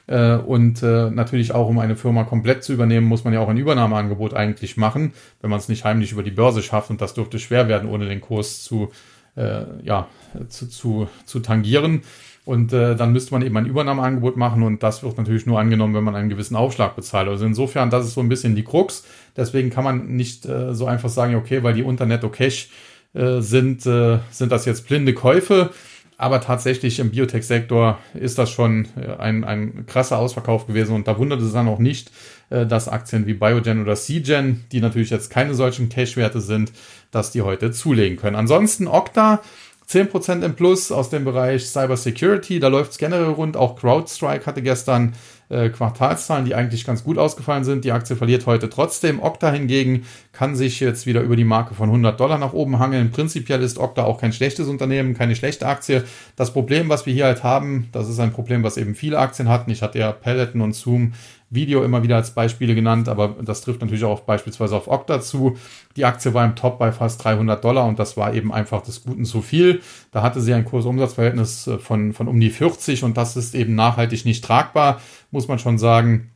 Äh, 0.06 0.36
und 0.36 0.82
äh, 0.82 1.10
natürlich 1.10 1.52
auch, 1.52 1.68
um 1.68 1.78
eine 1.78 1.96
Firma 1.96 2.24
komplett 2.24 2.64
zu 2.64 2.72
übernehmen, 2.72 3.06
muss 3.06 3.24
man 3.24 3.32
ja 3.32 3.40
auch 3.40 3.48
ein 3.48 3.56
Übernahmeangebot 3.56 4.34
eigentlich 4.34 4.76
machen, 4.76 5.12
wenn 5.40 5.50
man 5.50 5.58
es 5.58 5.68
nicht 5.68 5.84
heimlich 5.84 6.12
über 6.12 6.22
die 6.22 6.30
Börse 6.30 6.62
schafft. 6.62 6.90
Und 6.90 7.00
das 7.00 7.14
dürfte 7.14 7.38
schwer 7.38 7.68
werden, 7.68 7.88
ohne 7.88 8.06
den 8.06 8.20
Kurs 8.20 8.62
zu, 8.62 8.90
äh, 9.36 9.62
ja, 9.82 10.08
zu, 10.48 10.68
zu, 10.68 11.08
zu 11.24 11.40
tangieren. 11.40 12.02
Und 12.44 12.74
äh, 12.74 12.94
dann 12.94 13.12
müsste 13.12 13.32
man 13.32 13.42
eben 13.42 13.56
ein 13.56 13.64
Übernahmeangebot 13.64 14.36
machen 14.36 14.62
und 14.62 14.82
das 14.82 15.02
wird 15.02 15.16
natürlich 15.16 15.46
nur 15.46 15.58
angenommen, 15.58 15.94
wenn 15.94 16.04
man 16.04 16.14
einen 16.14 16.28
gewissen 16.28 16.56
Aufschlag 16.56 16.94
bezahlt. 16.94 17.26
Also 17.26 17.46
insofern, 17.46 17.88
das 17.88 18.04
ist 18.06 18.14
so 18.14 18.20
ein 18.20 18.28
bisschen 18.28 18.54
die 18.54 18.64
Krux. 18.64 19.04
Deswegen 19.34 19.70
kann 19.70 19.84
man 19.84 20.08
nicht 20.14 20.44
äh, 20.44 20.74
so 20.74 20.84
einfach 20.84 21.08
sagen, 21.08 21.36
okay, 21.36 21.62
weil 21.62 21.72
die 21.72 21.82
unter 21.82 22.04
Netto 22.04 22.28
Cash 22.28 22.68
äh, 23.14 23.40
sind, 23.40 23.86
äh, 23.86 24.18
sind 24.30 24.52
das 24.52 24.66
jetzt 24.66 24.86
blinde 24.86 25.14
Käufe. 25.14 25.70
Aber 26.16 26.40
tatsächlich 26.40 27.00
im 27.00 27.10
Biotech-Sektor 27.10 27.98
ist 28.14 28.38
das 28.38 28.50
schon 28.50 28.86
äh, 28.96 29.16
ein, 29.18 29.44
ein 29.44 29.86
krasser 29.86 30.18
Ausverkauf 30.18 30.66
gewesen 30.66 30.94
und 30.94 31.08
da 31.08 31.18
wundert 31.18 31.40
es 31.40 31.52
dann 31.52 31.68
auch 31.68 31.80
nicht, 31.80 32.10
äh, 32.50 32.66
dass 32.66 32.88
Aktien 32.88 33.26
wie 33.26 33.34
Biogen 33.34 33.82
oder 33.82 33.96
CGen, 33.96 34.64
die 34.70 34.80
natürlich 34.80 35.10
jetzt 35.10 35.30
keine 35.30 35.54
solchen 35.54 35.88
Cash-Werte 35.88 36.40
sind, 36.40 36.72
dass 37.10 37.32
die 37.32 37.42
heute 37.42 37.72
zulegen 37.72 38.16
können. 38.16 38.36
Ansonsten 38.36 38.86
Okta 38.86 39.40
10% 39.88 40.42
im 40.42 40.54
Plus 40.54 40.90
aus 40.90 41.10
dem 41.10 41.24
Bereich 41.24 41.66
Cyber 41.66 41.96
Security, 41.96 42.58
da 42.58 42.68
läuft 42.68 42.92
es 42.92 42.98
generell 42.98 43.26
rund. 43.26 43.56
Auch 43.56 43.76
CrowdStrike 43.76 44.46
hatte 44.46 44.62
gestern 44.62 45.14
äh, 45.50 45.68
Quartalszahlen, 45.68 46.46
die 46.46 46.54
eigentlich 46.54 46.84
ganz 46.84 47.04
gut 47.04 47.18
ausgefallen 47.18 47.64
sind. 47.64 47.84
Die 47.84 47.92
Aktie 47.92 48.16
verliert 48.16 48.46
heute 48.46 48.70
trotzdem. 48.70 49.22
Okta 49.22 49.50
hingegen 49.50 50.06
kann 50.32 50.56
sich 50.56 50.80
jetzt 50.80 51.06
wieder 51.06 51.20
über 51.20 51.36
die 51.36 51.44
Marke 51.44 51.74
von 51.74 51.90
100 51.90 52.18
Dollar 52.18 52.38
nach 52.38 52.54
oben 52.54 52.78
hangeln. 52.78 53.10
Prinzipiell 53.10 53.62
ist 53.62 53.78
Okta 53.78 54.04
auch 54.04 54.20
kein 54.20 54.32
schlechtes 54.32 54.68
Unternehmen, 54.68 55.14
keine 55.14 55.36
schlechte 55.36 55.66
Aktie. 55.66 56.04
Das 56.36 56.52
Problem, 56.52 56.88
was 56.88 57.04
wir 57.06 57.12
hier 57.12 57.26
halt 57.26 57.44
haben, 57.44 57.88
das 57.92 58.08
ist 58.08 58.20
ein 58.20 58.32
Problem, 58.32 58.62
was 58.62 58.76
eben 58.76 58.94
viele 58.94 59.18
Aktien 59.18 59.48
hatten. 59.48 59.70
Ich 59.70 59.82
hatte 59.82 59.98
ja 59.98 60.12
Peloton 60.12 60.62
und 60.62 60.74
Zoom 60.74 61.12
Video 61.54 61.82
immer 61.84 62.02
wieder 62.02 62.16
als 62.16 62.32
Beispiele 62.32 62.74
genannt, 62.74 63.08
aber 63.08 63.36
das 63.42 63.60
trifft 63.60 63.80
natürlich 63.80 64.04
auch 64.04 64.20
beispielsweise 64.20 64.76
auf 64.76 64.88
Okta 64.88 65.20
zu. 65.20 65.56
Die 65.96 66.04
Aktie 66.04 66.34
war 66.34 66.44
im 66.44 66.56
Top 66.56 66.78
bei 66.78 66.92
fast 66.92 67.22
300 67.24 67.62
Dollar 67.64 67.86
und 67.86 67.98
das 67.98 68.16
war 68.16 68.34
eben 68.34 68.52
einfach 68.52 68.82
des 68.82 69.04
Guten 69.04 69.24
zu 69.24 69.42
viel. 69.42 69.80
Da 70.12 70.22
hatte 70.22 70.40
sie 70.40 70.54
ein 70.54 70.64
Kursumsatzverhältnis 70.64 71.66
äh, 71.66 71.78
von, 71.78 72.12
von 72.12 72.28
um 72.28 72.40
die 72.40 72.50
40 72.50 73.04
und 73.04 73.16
das 73.16 73.36
ist 73.36 73.54
eben 73.54 73.74
nachhaltig 73.74 74.24
nicht 74.24 74.44
tragbar, 74.44 75.00
muss 75.30 75.48
man 75.48 75.58
schon 75.58 75.78
sagen. 75.78 76.30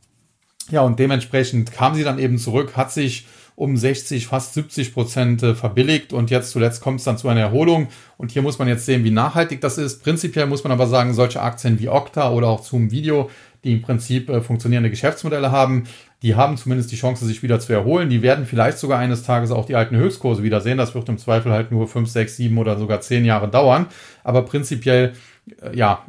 Ja, 0.70 0.82
und 0.82 0.98
dementsprechend 0.98 1.72
kam 1.72 1.94
sie 1.94 2.04
dann 2.04 2.18
eben 2.18 2.38
zurück, 2.38 2.76
hat 2.76 2.92
sich 2.92 3.26
um 3.58 3.76
60, 3.76 4.28
fast 4.28 4.54
70 4.54 4.94
Prozent 4.94 5.42
äh, 5.42 5.54
verbilligt 5.54 6.12
und 6.12 6.30
jetzt 6.30 6.52
zuletzt 6.52 6.80
kommt 6.80 7.00
es 7.00 7.04
dann 7.04 7.18
zu 7.18 7.28
einer 7.28 7.40
Erholung. 7.40 7.88
Und 8.16 8.30
hier 8.30 8.40
muss 8.40 8.60
man 8.60 8.68
jetzt 8.68 8.86
sehen, 8.86 9.02
wie 9.02 9.10
nachhaltig 9.10 9.60
das 9.60 9.78
ist. 9.78 10.04
Prinzipiell 10.04 10.46
muss 10.46 10.62
man 10.62 10.72
aber 10.72 10.86
sagen, 10.86 11.12
solche 11.12 11.42
Aktien 11.42 11.80
wie 11.80 11.88
Okta 11.88 12.30
oder 12.30 12.46
auch 12.46 12.62
Zoom 12.62 12.92
Video 12.92 13.30
die 13.64 13.72
im 13.72 13.82
Prinzip 13.82 14.28
äh, 14.30 14.40
funktionierende 14.40 14.90
Geschäftsmodelle 14.90 15.50
haben, 15.50 15.84
die 16.22 16.34
haben 16.34 16.56
zumindest 16.56 16.90
die 16.90 16.96
Chance, 16.96 17.24
sich 17.24 17.42
wieder 17.42 17.60
zu 17.60 17.72
erholen. 17.72 18.10
Die 18.10 18.22
werden 18.22 18.44
vielleicht 18.44 18.78
sogar 18.78 18.98
eines 18.98 19.22
Tages 19.22 19.52
auch 19.52 19.66
die 19.66 19.76
alten 19.76 19.96
Höchstkurse 19.96 20.42
wiedersehen. 20.42 20.78
Das 20.78 20.94
wird 20.94 21.08
im 21.08 21.18
Zweifel 21.18 21.52
halt 21.52 21.70
nur 21.70 21.86
5, 21.86 22.08
6, 22.08 22.36
7 22.36 22.58
oder 22.58 22.76
sogar 22.76 23.00
10 23.00 23.24
Jahre 23.24 23.48
dauern. 23.48 23.86
Aber 24.24 24.42
prinzipiell, 24.42 25.12
äh, 25.62 25.76
ja, 25.76 26.04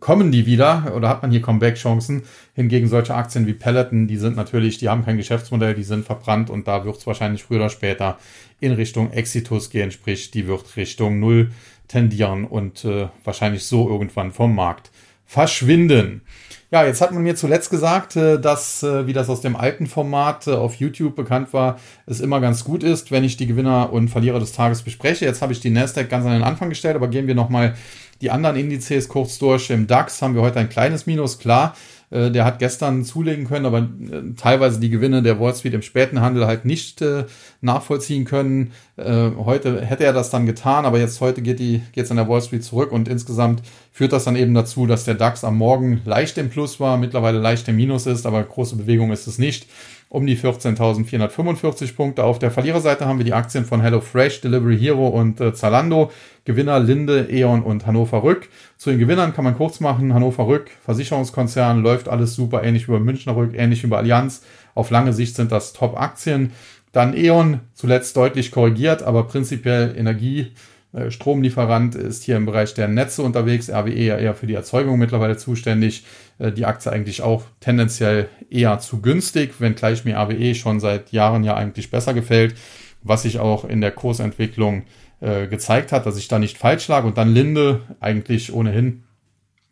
kommen 0.00 0.30
die 0.32 0.44
wieder 0.44 0.92
oder 0.94 1.08
hat 1.08 1.22
man 1.22 1.30
hier 1.30 1.40
Comeback-Chancen. 1.40 2.22
Hingegen 2.54 2.88
solche 2.88 3.14
Aktien 3.14 3.46
wie 3.46 3.54
Peloton, 3.54 4.06
die 4.06 4.18
sind 4.18 4.36
natürlich, 4.36 4.78
die 4.78 4.90
haben 4.90 5.04
kein 5.04 5.16
Geschäftsmodell, 5.16 5.74
die 5.74 5.82
sind 5.82 6.04
verbrannt 6.04 6.50
und 6.50 6.68
da 6.68 6.84
wird 6.84 6.98
es 6.98 7.06
wahrscheinlich 7.06 7.42
früher 7.42 7.58
oder 7.58 7.70
später 7.70 8.18
in 8.60 8.72
Richtung 8.72 9.12
Exitus 9.12 9.70
gehen, 9.70 9.90
sprich, 9.92 10.30
die 10.30 10.46
wird 10.46 10.76
Richtung 10.76 11.20
Null 11.20 11.52
tendieren 11.86 12.44
und 12.44 12.84
äh, 12.84 13.08
wahrscheinlich 13.24 13.64
so 13.64 13.88
irgendwann 13.88 14.32
vom 14.32 14.54
Markt 14.54 14.90
verschwinden. 15.28 16.22
Ja, 16.70 16.84
jetzt 16.84 17.00
hat 17.00 17.12
man 17.12 17.22
mir 17.22 17.36
zuletzt 17.36 17.70
gesagt, 17.70 18.16
äh, 18.16 18.40
dass, 18.40 18.82
äh, 18.82 19.06
wie 19.06 19.12
das 19.12 19.28
aus 19.28 19.40
dem 19.40 19.56
alten 19.56 19.86
Format 19.86 20.46
äh, 20.46 20.52
auf 20.52 20.74
YouTube 20.74 21.16
bekannt 21.16 21.52
war, 21.52 21.78
es 22.06 22.20
immer 22.20 22.40
ganz 22.40 22.64
gut 22.64 22.82
ist, 22.82 23.10
wenn 23.10 23.24
ich 23.24 23.36
die 23.36 23.46
Gewinner 23.46 23.92
und 23.92 24.08
Verlierer 24.08 24.40
des 24.40 24.52
Tages 24.52 24.82
bespreche. 24.82 25.24
Jetzt 25.24 25.40
habe 25.40 25.52
ich 25.52 25.60
die 25.60 25.70
Nasdaq 25.70 26.10
ganz 26.10 26.26
an 26.26 26.32
den 26.32 26.42
Anfang 26.42 26.68
gestellt, 26.68 26.96
aber 26.96 27.08
gehen 27.08 27.26
wir 27.26 27.34
nochmal 27.34 27.74
die 28.20 28.30
anderen 28.30 28.56
Indizes 28.56 29.08
kurz 29.08 29.38
durch. 29.38 29.70
Im 29.70 29.86
DAX 29.86 30.20
haben 30.20 30.34
wir 30.34 30.42
heute 30.42 30.58
ein 30.58 30.68
kleines 30.68 31.06
Minus, 31.06 31.38
klar. 31.38 31.74
Äh, 32.10 32.30
der 32.30 32.44
hat 32.44 32.58
gestern 32.58 33.04
zulegen 33.04 33.46
können, 33.46 33.66
aber 33.66 33.78
äh, 33.80 34.34
teilweise 34.36 34.80
die 34.80 34.90
Gewinne 34.90 35.22
der 35.22 35.38
Wall 35.38 35.54
Street 35.54 35.74
im 35.74 35.82
späten 35.82 36.20
Handel 36.20 36.46
halt 36.46 36.64
nicht 36.64 37.02
äh, 37.02 37.24
nachvollziehen 37.60 38.24
können. 38.24 38.72
heute 38.96 39.84
hätte 39.84 40.04
er 40.04 40.12
das 40.12 40.30
dann 40.30 40.46
getan, 40.46 40.84
aber 40.84 40.98
jetzt 40.98 41.20
heute 41.20 41.40
geht 41.40 41.60
die 41.60 41.82
geht's 41.92 42.10
an 42.10 42.16
der 42.16 42.28
Wall 42.28 42.42
Street 42.42 42.64
zurück 42.64 42.90
und 42.90 43.06
insgesamt 43.06 43.62
führt 43.92 44.12
das 44.12 44.24
dann 44.24 44.34
eben 44.34 44.54
dazu, 44.54 44.86
dass 44.86 45.04
der 45.04 45.14
DAX 45.14 45.44
am 45.44 45.56
Morgen 45.56 46.00
leicht 46.04 46.36
im 46.38 46.50
Plus 46.50 46.80
war, 46.80 46.96
mittlerweile 46.96 47.38
leicht 47.38 47.68
im 47.68 47.76
Minus 47.76 48.06
ist, 48.06 48.26
aber 48.26 48.42
große 48.42 48.76
Bewegung 48.76 49.12
ist 49.12 49.28
es 49.28 49.38
nicht 49.38 49.66
um 50.08 50.26
die 50.26 50.36
14.445 50.36 51.94
Punkte. 51.94 52.24
Auf 52.24 52.38
der 52.38 52.50
Verliererseite 52.50 53.06
haben 53.06 53.18
wir 53.18 53.24
die 53.24 53.34
Aktien 53.34 53.64
von 53.64 53.82
HelloFresh, 53.82 54.40
Delivery 54.40 54.78
Hero 54.78 55.08
und 55.08 55.40
äh, 55.40 55.52
Zalando. 55.52 56.10
Gewinner 56.44 56.80
Linde, 56.80 57.28
E.ON 57.30 57.62
und 57.62 57.86
Hannover 57.86 58.22
Rück. 58.22 58.48
Zu 58.78 58.88
den 58.88 58.98
Gewinnern 58.98 59.34
kann 59.34 59.44
man 59.44 59.56
kurz 59.56 59.80
machen. 59.80 60.14
Hannover 60.14 60.46
Rück, 60.46 60.70
Versicherungskonzern, 60.84 61.82
läuft 61.82 62.08
alles 62.08 62.34
super, 62.34 62.62
ähnlich 62.62 62.86
bei 62.86 62.98
Münchner 62.98 63.36
Rück, 63.36 63.52
ähnlich 63.54 63.86
bei 63.88 63.98
Allianz. 63.98 64.42
Auf 64.74 64.90
lange 64.90 65.12
Sicht 65.12 65.36
sind 65.36 65.52
das 65.52 65.74
Top-Aktien. 65.74 66.52
Dann 66.92 67.14
E.ON 67.14 67.60
zuletzt 67.74 68.16
deutlich 68.16 68.50
korrigiert, 68.50 69.02
aber 69.02 69.24
prinzipiell 69.24 69.94
Energie 69.94 70.52
äh, 70.92 71.10
Stromlieferant 71.10 71.94
ist 71.94 72.24
hier 72.24 72.36
im 72.36 72.46
Bereich 72.46 72.74
der 72.74 72.88
Netze 72.88 73.22
unterwegs, 73.22 73.70
RWE 73.70 73.92
ja 73.92 74.16
eher 74.16 74.34
für 74.34 74.46
die 74.46 74.54
Erzeugung 74.54 74.98
mittlerweile 74.98 75.36
zuständig. 75.36 76.04
Äh, 76.38 76.52
die 76.52 76.66
Aktie 76.66 76.90
eigentlich 76.92 77.22
auch 77.22 77.44
tendenziell 77.60 78.28
eher 78.50 78.78
zu 78.78 79.00
günstig, 79.00 79.60
wenngleich 79.60 80.04
mir 80.04 80.16
RWE 80.16 80.54
schon 80.54 80.80
seit 80.80 81.12
Jahren 81.12 81.44
ja 81.44 81.54
eigentlich 81.54 81.90
besser 81.90 82.14
gefällt, 82.14 82.54
was 83.02 83.22
sich 83.22 83.38
auch 83.38 83.64
in 83.64 83.80
der 83.80 83.92
Kursentwicklung 83.92 84.84
äh, 85.20 85.46
gezeigt 85.46 85.92
hat, 85.92 86.06
dass 86.06 86.16
ich 86.16 86.28
da 86.28 86.38
nicht 86.38 86.58
falsch 86.58 86.88
lag. 86.88 87.04
Und 87.04 87.18
dann 87.18 87.32
Linde 87.32 87.82
eigentlich 88.00 88.52
ohnehin 88.52 89.04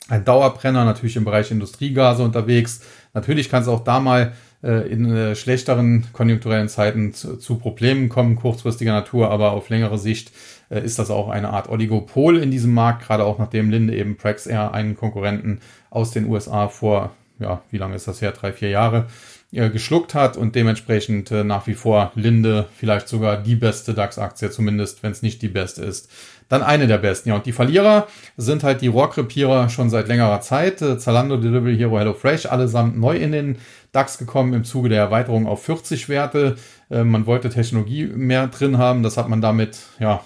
ein 0.08 0.24
Dauerbrenner, 0.24 0.84
natürlich 0.84 1.16
im 1.16 1.24
Bereich 1.24 1.50
Industriegase 1.50 2.22
unterwegs. 2.22 2.80
Natürlich 3.12 3.48
kann 3.48 3.62
es 3.62 3.68
auch 3.68 3.82
da 3.82 3.98
mal 3.98 4.32
in 4.66 5.14
äh, 5.14 5.36
schlechteren 5.36 6.06
konjunkturellen 6.12 6.68
Zeiten 6.68 7.14
zu, 7.14 7.36
zu, 7.36 7.56
Problemen 7.56 8.08
kommen, 8.08 8.36
kurzfristiger 8.36 8.92
Natur, 8.92 9.30
aber 9.30 9.52
auf 9.52 9.68
längere 9.68 9.98
Sicht 9.98 10.32
äh, 10.70 10.84
ist 10.84 10.98
das 10.98 11.10
auch 11.10 11.28
eine 11.28 11.50
Art 11.50 11.68
Oligopol 11.68 12.38
in 12.38 12.50
diesem 12.50 12.74
Markt, 12.74 13.06
gerade 13.06 13.24
auch 13.24 13.38
nachdem 13.38 13.70
Linde 13.70 13.94
eben 13.94 14.16
Praxair 14.16 14.74
einen 14.74 14.96
Konkurrenten 14.96 15.60
aus 15.90 16.10
den 16.10 16.26
USA 16.26 16.68
vor, 16.68 17.12
ja, 17.38 17.62
wie 17.70 17.78
lange 17.78 17.94
ist 17.94 18.08
das 18.08 18.20
her, 18.20 18.32
drei, 18.32 18.52
vier 18.52 18.70
Jahre, 18.70 19.06
äh, 19.52 19.70
geschluckt 19.70 20.14
hat 20.14 20.36
und 20.36 20.54
dementsprechend 20.56 21.30
äh, 21.30 21.44
nach 21.44 21.66
wie 21.66 21.74
vor 21.74 22.10
Linde 22.14 22.68
vielleicht 22.76 23.08
sogar 23.08 23.36
die 23.36 23.54
beste 23.54 23.94
DAX-Aktie, 23.94 24.50
zumindest 24.50 25.02
wenn 25.02 25.12
es 25.12 25.22
nicht 25.22 25.42
die 25.42 25.48
beste 25.48 25.84
ist, 25.84 26.10
dann 26.48 26.62
eine 26.62 26.86
der 26.86 26.98
besten. 26.98 27.30
Ja, 27.30 27.34
und 27.36 27.46
die 27.46 27.52
Verlierer 27.52 28.06
sind 28.36 28.62
halt 28.62 28.80
die 28.80 28.88
Rohrkrepierer 28.88 29.68
schon 29.68 29.90
seit 29.90 30.08
längerer 30.08 30.40
Zeit. 30.40 30.80
Äh, 30.82 30.98
Zalando, 30.98 31.36
Delivery 31.36 31.76
Hero, 31.76 31.98
HelloFresh, 31.98 32.46
allesamt 32.46 32.98
neu 32.98 33.16
in 33.16 33.32
den 33.32 33.58
DAX 33.92 34.18
gekommen 34.18 34.52
im 34.52 34.64
Zuge 34.64 34.88
der 34.88 35.00
Erweiterung 35.00 35.46
auf 35.46 35.64
40 35.64 36.08
Werte. 36.08 36.56
Äh, 36.90 37.04
man 37.04 37.26
wollte 37.26 37.50
Technologie 37.50 38.06
mehr 38.06 38.46
drin 38.48 38.78
haben. 38.78 39.02
Das 39.02 39.16
hat 39.16 39.28
man 39.28 39.40
damit, 39.40 39.78
ja, 39.98 40.22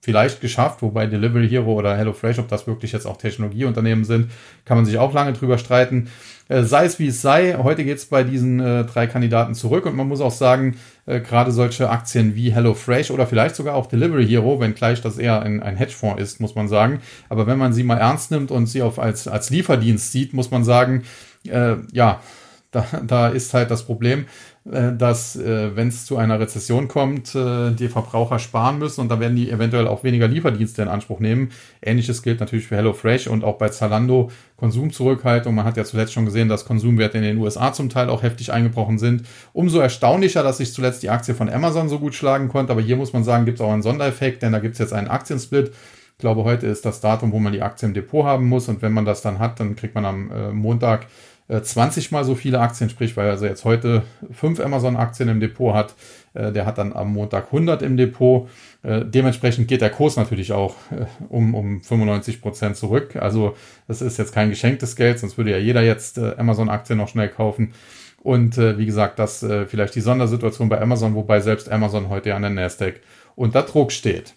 vielleicht 0.00 0.40
geschafft, 0.40 0.80
wobei 0.80 1.06
Delivery 1.06 1.48
Hero 1.48 1.74
oder 1.74 1.96
HelloFresh, 1.96 2.38
ob 2.38 2.48
das 2.48 2.66
wirklich 2.66 2.92
jetzt 2.92 3.06
auch 3.06 3.18
Technologieunternehmen 3.18 4.04
sind, 4.04 4.30
kann 4.64 4.78
man 4.78 4.86
sich 4.86 4.98
auch 4.98 5.12
lange 5.12 5.34
drüber 5.34 5.58
streiten. 5.58 6.08
Äh, 6.48 6.62
sei 6.62 6.86
es 6.86 6.98
wie 6.98 7.08
es 7.08 7.20
sei, 7.20 7.56
heute 7.62 7.84
geht 7.84 7.98
es 7.98 8.06
bei 8.06 8.24
diesen 8.24 8.60
äh, 8.60 8.84
drei 8.84 9.06
Kandidaten 9.06 9.54
zurück 9.54 9.84
und 9.84 9.94
man 9.94 10.08
muss 10.08 10.22
auch 10.22 10.32
sagen, 10.32 10.76
äh, 11.04 11.20
gerade 11.20 11.52
solche 11.52 11.90
Aktien 11.90 12.34
wie 12.34 12.50
HelloFresh 12.50 13.10
oder 13.10 13.26
vielleicht 13.26 13.56
sogar 13.56 13.74
auch 13.74 13.86
Delivery 13.86 14.26
Hero, 14.26 14.58
wenngleich 14.58 15.02
das 15.02 15.18
eher 15.18 15.42
ein, 15.42 15.60
Hedgefonds 15.76 16.20
ist, 16.20 16.40
muss 16.40 16.54
man 16.54 16.66
sagen. 16.66 17.00
Aber 17.28 17.46
wenn 17.46 17.58
man 17.58 17.74
sie 17.74 17.84
mal 17.84 17.98
ernst 17.98 18.30
nimmt 18.30 18.50
und 18.50 18.66
sie 18.66 18.80
auf 18.80 18.98
als, 18.98 19.28
als 19.28 19.50
Lieferdienst 19.50 20.12
sieht, 20.12 20.32
muss 20.32 20.50
man 20.50 20.64
sagen, 20.64 21.04
ja, 21.42 22.20
da, 22.70 22.86
da 23.04 23.28
ist 23.28 23.52
halt 23.54 23.70
das 23.70 23.84
Problem, 23.84 24.26
dass, 24.64 25.36
äh, 25.36 25.74
wenn 25.74 25.88
es 25.88 26.04
zu 26.04 26.18
einer 26.18 26.38
Rezession 26.38 26.86
kommt, 26.86 27.34
äh, 27.34 27.70
die 27.70 27.88
Verbraucher 27.88 28.38
sparen 28.38 28.78
müssen 28.78 29.00
und 29.00 29.08
da 29.08 29.18
werden 29.18 29.34
die 29.34 29.50
eventuell 29.50 29.88
auch 29.88 30.04
weniger 30.04 30.28
Lieferdienste 30.28 30.82
in 30.82 30.88
Anspruch 30.88 31.18
nehmen. 31.18 31.50
Ähnliches 31.80 32.22
gilt 32.22 32.40
natürlich 32.40 32.66
für 32.66 32.76
HelloFresh 32.76 33.26
und 33.28 33.42
auch 33.42 33.56
bei 33.56 33.70
Zalando 33.70 34.30
Konsumzurückhaltung. 34.58 35.54
Man 35.54 35.64
hat 35.64 35.78
ja 35.78 35.84
zuletzt 35.84 36.12
schon 36.12 36.26
gesehen, 36.26 36.50
dass 36.50 36.66
Konsumwerte 36.66 37.16
in 37.16 37.24
den 37.24 37.38
USA 37.38 37.72
zum 37.72 37.88
Teil 37.88 38.10
auch 38.10 38.22
heftig 38.22 38.52
eingebrochen 38.52 38.98
sind. 38.98 39.22
Umso 39.54 39.78
erstaunlicher, 39.78 40.42
dass 40.42 40.58
sich 40.58 40.74
zuletzt 40.74 41.02
die 41.02 41.08
Aktie 41.08 41.34
von 41.34 41.48
Amazon 41.48 41.88
so 41.88 41.98
gut 41.98 42.14
schlagen 42.14 42.48
konnte. 42.48 42.72
Aber 42.72 42.82
hier 42.82 42.96
muss 42.96 43.14
man 43.14 43.24
sagen, 43.24 43.46
gibt 43.46 43.58
es 43.58 43.64
auch 43.64 43.72
einen 43.72 43.82
Sondereffekt, 43.82 44.42
denn 44.42 44.52
da 44.52 44.58
gibt 44.58 44.74
es 44.74 44.78
jetzt 44.78 44.92
einen 44.92 45.08
Aktiensplit. 45.08 45.72
Ich 46.20 46.22
glaube, 46.22 46.44
heute 46.44 46.66
ist 46.66 46.84
das 46.84 47.00
Datum, 47.00 47.32
wo 47.32 47.38
man 47.38 47.54
die 47.54 47.62
Aktie 47.62 47.88
im 47.88 47.94
Depot 47.94 48.26
haben 48.26 48.46
muss. 48.46 48.68
Und 48.68 48.82
wenn 48.82 48.92
man 48.92 49.06
das 49.06 49.22
dann 49.22 49.38
hat, 49.38 49.58
dann 49.58 49.74
kriegt 49.74 49.94
man 49.94 50.04
am 50.04 50.30
äh, 50.30 50.52
Montag 50.52 51.06
20 51.48 52.12
äh, 52.12 52.14
mal 52.14 52.24
so 52.24 52.34
viele 52.34 52.60
Aktien, 52.60 52.90
sprich, 52.90 53.16
weil 53.16 53.24
er 53.24 53.30
also 53.30 53.46
jetzt 53.46 53.64
heute 53.64 54.02
fünf 54.30 54.60
Amazon-Aktien 54.60 55.30
im 55.30 55.40
Depot 55.40 55.72
hat, 55.72 55.94
äh, 56.34 56.52
der 56.52 56.66
hat 56.66 56.76
dann 56.76 56.92
am 56.92 57.14
Montag 57.14 57.46
100 57.46 57.80
im 57.80 57.96
Depot. 57.96 58.50
Äh, 58.82 59.06
dementsprechend 59.06 59.66
geht 59.66 59.80
der 59.80 59.88
Kurs 59.88 60.16
natürlich 60.16 60.52
auch 60.52 60.74
um, 61.30 61.54
um 61.54 61.80
95 61.80 62.42
Prozent 62.42 62.76
zurück. 62.76 63.16
Also 63.16 63.56
das 63.88 64.02
ist 64.02 64.18
jetzt 64.18 64.34
kein 64.34 64.50
geschenktes 64.50 64.96
Geld, 64.96 65.20
sonst 65.20 65.38
würde 65.38 65.52
ja 65.52 65.56
jeder 65.56 65.80
jetzt 65.80 66.18
Amazon-Aktien 66.18 66.98
noch 66.98 67.08
schnell 67.08 67.30
kaufen. 67.30 67.72
Und 68.22 68.58
wie 68.58 68.84
gesagt, 68.84 69.18
das 69.18 69.38
vielleicht 69.68 69.94
die 69.94 70.02
Sondersituation 70.02 70.68
bei 70.68 70.78
Amazon, 70.82 71.14
wobei 71.14 71.40
selbst 71.40 71.72
Amazon 71.72 72.10
heute 72.10 72.34
an 72.34 72.42
der 72.42 72.50
Nasdaq 72.50 73.00
unter 73.34 73.62
Druck 73.62 73.92
steht. 73.92 74.34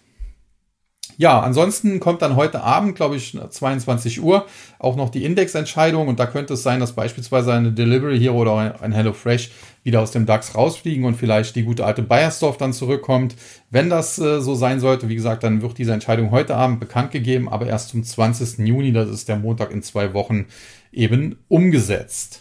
Ja, 1.16 1.40
ansonsten 1.40 2.00
kommt 2.00 2.22
dann 2.22 2.34
heute 2.34 2.62
Abend, 2.62 2.96
glaube 2.96 3.16
ich, 3.16 3.38
22 3.48 4.20
Uhr 4.20 4.46
auch 4.78 4.96
noch 4.96 5.10
die 5.10 5.24
Indexentscheidung 5.24 6.08
und 6.08 6.18
da 6.18 6.26
könnte 6.26 6.54
es 6.54 6.62
sein, 6.62 6.80
dass 6.80 6.92
beispielsweise 6.92 7.52
eine 7.52 7.72
Delivery 7.72 8.18
Hero 8.18 8.38
oder 8.38 8.80
ein 8.80 8.92
HelloFresh 8.92 9.50
wieder 9.84 10.00
aus 10.00 10.10
dem 10.10 10.26
DAX 10.26 10.54
rausfliegen 10.54 11.04
und 11.04 11.14
vielleicht 11.14 11.54
die 11.56 11.62
gute 11.62 11.84
alte 11.84 12.02
Bayersdorf 12.02 12.56
dann 12.56 12.72
zurückkommt. 12.72 13.36
Wenn 13.70 13.90
das 13.90 14.18
äh, 14.18 14.40
so 14.40 14.54
sein 14.54 14.80
sollte, 14.80 15.08
wie 15.08 15.14
gesagt, 15.14 15.44
dann 15.44 15.62
wird 15.62 15.78
diese 15.78 15.92
Entscheidung 15.92 16.30
heute 16.30 16.56
Abend 16.56 16.80
bekannt 16.80 17.12
gegeben, 17.12 17.48
aber 17.48 17.66
erst 17.66 17.90
zum 17.90 18.02
20. 18.02 18.66
Juni, 18.66 18.92
das 18.92 19.10
ist 19.10 19.28
der 19.28 19.36
Montag 19.36 19.70
in 19.70 19.82
zwei 19.82 20.14
Wochen, 20.14 20.46
eben 20.90 21.36
umgesetzt. 21.48 22.40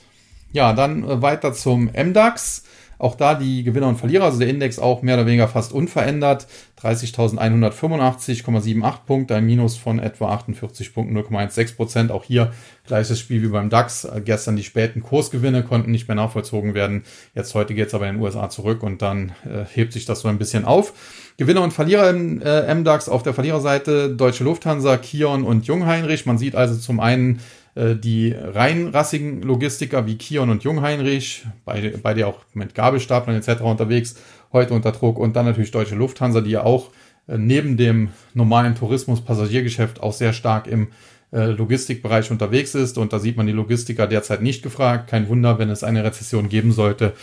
Ja, 0.53 0.73
dann 0.73 1.03
äh, 1.03 1.21
weiter 1.21 1.53
zum 1.53 1.89
MDAX. 1.93 2.62
Auch 3.03 3.15
da 3.15 3.35
die 3.35 3.63
Gewinner 3.63 3.89
und 3.89 3.97
Verlierer, 3.97 4.23
also 4.23 4.39
der 4.39 4.47
Index 4.47 4.79
auch 4.79 5.01
mehr 5.01 5.15
oder 5.15 5.25
weniger 5.25 5.49
fast 5.49 5.73
unverändert. 5.73 6.47
30.185,78 6.81 9.05
Punkte, 9.05 9.35
ein 9.35 9.45
Minus 9.45 9.75
von 9.75 9.99
etwa 9.99 10.29
48 10.29 10.93
Punkten, 10.93 11.17
0,16 11.17 11.75
Prozent. 11.75 12.11
Auch 12.11 12.23
hier 12.23 12.53
gleiches 12.87 13.19
Spiel 13.19 13.43
wie 13.43 13.49
beim 13.49 13.69
DAX. 13.69 14.07
Gestern 14.23 14.55
die 14.55 14.63
späten 14.63 15.03
Kursgewinne 15.03 15.63
konnten 15.63 15.91
nicht 15.91 16.07
mehr 16.07 16.15
nachvollzogen 16.15 16.75
werden. 16.75 17.03
Jetzt 17.35 17.53
heute 17.55 17.73
geht 17.73 17.87
es 17.87 17.93
aber 17.93 18.07
in 18.07 18.15
den 18.15 18.23
USA 18.23 18.49
zurück 18.49 18.83
und 18.83 19.01
dann 19.01 19.33
äh, 19.43 19.65
hebt 19.69 19.91
sich 19.91 20.05
das 20.05 20.21
so 20.21 20.29
ein 20.29 20.37
bisschen 20.37 20.63
auf. 20.63 20.93
Gewinner 21.35 21.61
und 21.61 21.73
Verlierer 21.73 22.09
im 22.09 22.41
äh, 22.41 22.73
MDAX 22.73 23.09
auf 23.09 23.21
der 23.21 23.33
Verliererseite 23.33 24.15
Deutsche 24.15 24.45
Lufthansa, 24.45 24.95
Kion 24.95 25.43
und 25.43 25.65
Jungheinrich. 25.65 26.25
Man 26.25 26.37
sieht 26.37 26.55
also 26.55 26.75
zum 26.75 27.01
einen 27.01 27.41
äh, 27.75 27.95
die 27.95 28.31
reinrassigen 28.31 29.41
Logistiker 29.41 30.05
wie 30.05 30.17
Kion 30.17 30.49
und 30.49 30.63
Jungheinrich, 30.63 31.45
bei, 31.65 31.93
bei 32.01 32.13
der 32.13 32.27
auch 32.27 32.39
mit 32.53 32.75
Gabelstaplern 32.75 33.37
etc. 33.37 33.61
unterwegs, 33.61 34.15
heute 34.51 34.73
unter 34.73 34.91
Druck 34.91 35.17
und 35.17 35.35
dann 35.35 35.45
natürlich 35.45 35.71
Deutsche 35.71 35.95
Lufthansa, 35.95 36.41
die 36.41 36.51
ja 36.51 36.63
auch 36.63 36.91
äh, 37.27 37.37
neben 37.37 37.77
dem 37.77 38.09
normalen 38.33 38.75
Tourismus-Passagiergeschäft 38.75 40.01
auch 40.01 40.13
sehr 40.13 40.33
stark 40.33 40.67
im 40.67 40.89
äh, 41.31 41.47
Logistikbereich 41.47 42.29
unterwegs 42.29 42.75
ist 42.75 42.99
und 42.99 43.11
da 43.11 43.17
sieht 43.17 43.37
man 43.37 43.47
die 43.47 43.53
Logistiker 43.53 44.05
derzeit 44.05 44.43
nicht 44.43 44.61
gefragt. 44.61 45.09
Kein 45.09 45.27
Wunder, 45.27 45.57
wenn 45.57 45.69
es 45.69 45.83
eine 45.83 46.03
Rezession 46.03 46.49
geben 46.49 46.71
sollte, 46.71 47.13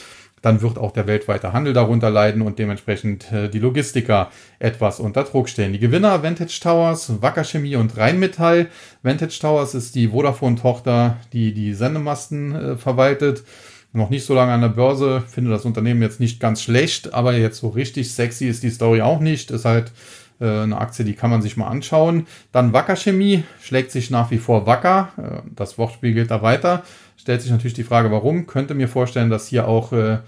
dann 0.42 0.62
wird 0.62 0.78
auch 0.78 0.92
der 0.92 1.06
weltweite 1.06 1.52
Handel 1.52 1.72
darunter 1.72 2.10
leiden 2.10 2.42
und 2.42 2.58
dementsprechend 2.58 3.30
äh, 3.32 3.48
die 3.48 3.58
Logistiker 3.58 4.30
etwas 4.58 5.00
unter 5.00 5.24
Druck 5.24 5.48
stehen. 5.48 5.72
Die 5.72 5.78
Gewinner 5.78 6.22
Vantage 6.22 6.60
Towers, 6.62 7.20
Wacker 7.20 7.44
Chemie 7.44 7.76
und 7.76 7.96
Rheinmetall. 7.96 8.68
Vantage 9.02 9.38
Towers 9.40 9.74
ist 9.74 9.94
die 9.94 10.08
Vodafone-Tochter, 10.08 11.18
die 11.32 11.52
die 11.52 11.74
Sendemasten 11.74 12.54
äh, 12.54 12.76
verwaltet. 12.76 13.44
Noch 13.92 14.08
nicht 14.08 14.24
so 14.24 14.34
lange 14.34 14.52
an 14.52 14.60
der 14.60 14.68
Börse, 14.68 15.24
finde 15.26 15.50
das 15.50 15.64
Unternehmen 15.64 16.00
jetzt 16.00 16.20
nicht 16.20 16.38
ganz 16.38 16.62
schlecht, 16.62 17.12
aber 17.12 17.34
jetzt 17.34 17.58
so 17.58 17.68
richtig 17.68 18.12
sexy 18.12 18.46
ist 18.46 18.62
die 18.62 18.70
Story 18.70 19.02
auch 19.02 19.18
nicht. 19.18 19.50
Ist 19.50 19.64
halt 19.64 19.92
äh, 20.40 20.62
eine 20.62 20.78
Aktie, 20.78 21.04
die 21.04 21.14
kann 21.14 21.30
man 21.30 21.42
sich 21.42 21.56
mal 21.56 21.66
anschauen. 21.66 22.26
Dann 22.52 22.72
Wacker 22.72 22.96
Chemie 22.96 23.42
schlägt 23.60 23.90
sich 23.90 24.10
nach 24.10 24.30
wie 24.30 24.38
vor 24.38 24.64
wacker. 24.66 25.12
Äh, 25.18 25.50
das 25.54 25.76
Wortspiel 25.76 26.14
geht 26.14 26.30
da 26.30 26.40
weiter 26.40 26.82
stellt 27.20 27.42
sich 27.42 27.50
natürlich 27.50 27.74
die 27.74 27.84
Frage, 27.84 28.10
warum. 28.10 28.46
Könnte 28.46 28.74
mir 28.74 28.88
vorstellen, 28.88 29.30
dass 29.30 29.46
hier 29.46 29.68
auch 29.68 29.92
äh, 29.92 30.18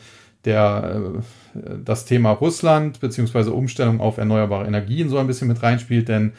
der, 0.45 1.03
äh, 1.55 1.59
das 1.85 2.05
Thema 2.05 2.33
Russland 2.33 3.01
bzw. 3.01 3.51
Umstellung 3.51 4.01
auf 4.01 4.19
erneuerbare 4.19 4.67
Energien 4.67 5.09
so 5.09 5.19
ein 5.19 5.27
bisschen 5.27 5.49
mit 5.49 5.63
reinspielt, 5.63 6.09
denn 6.09 6.33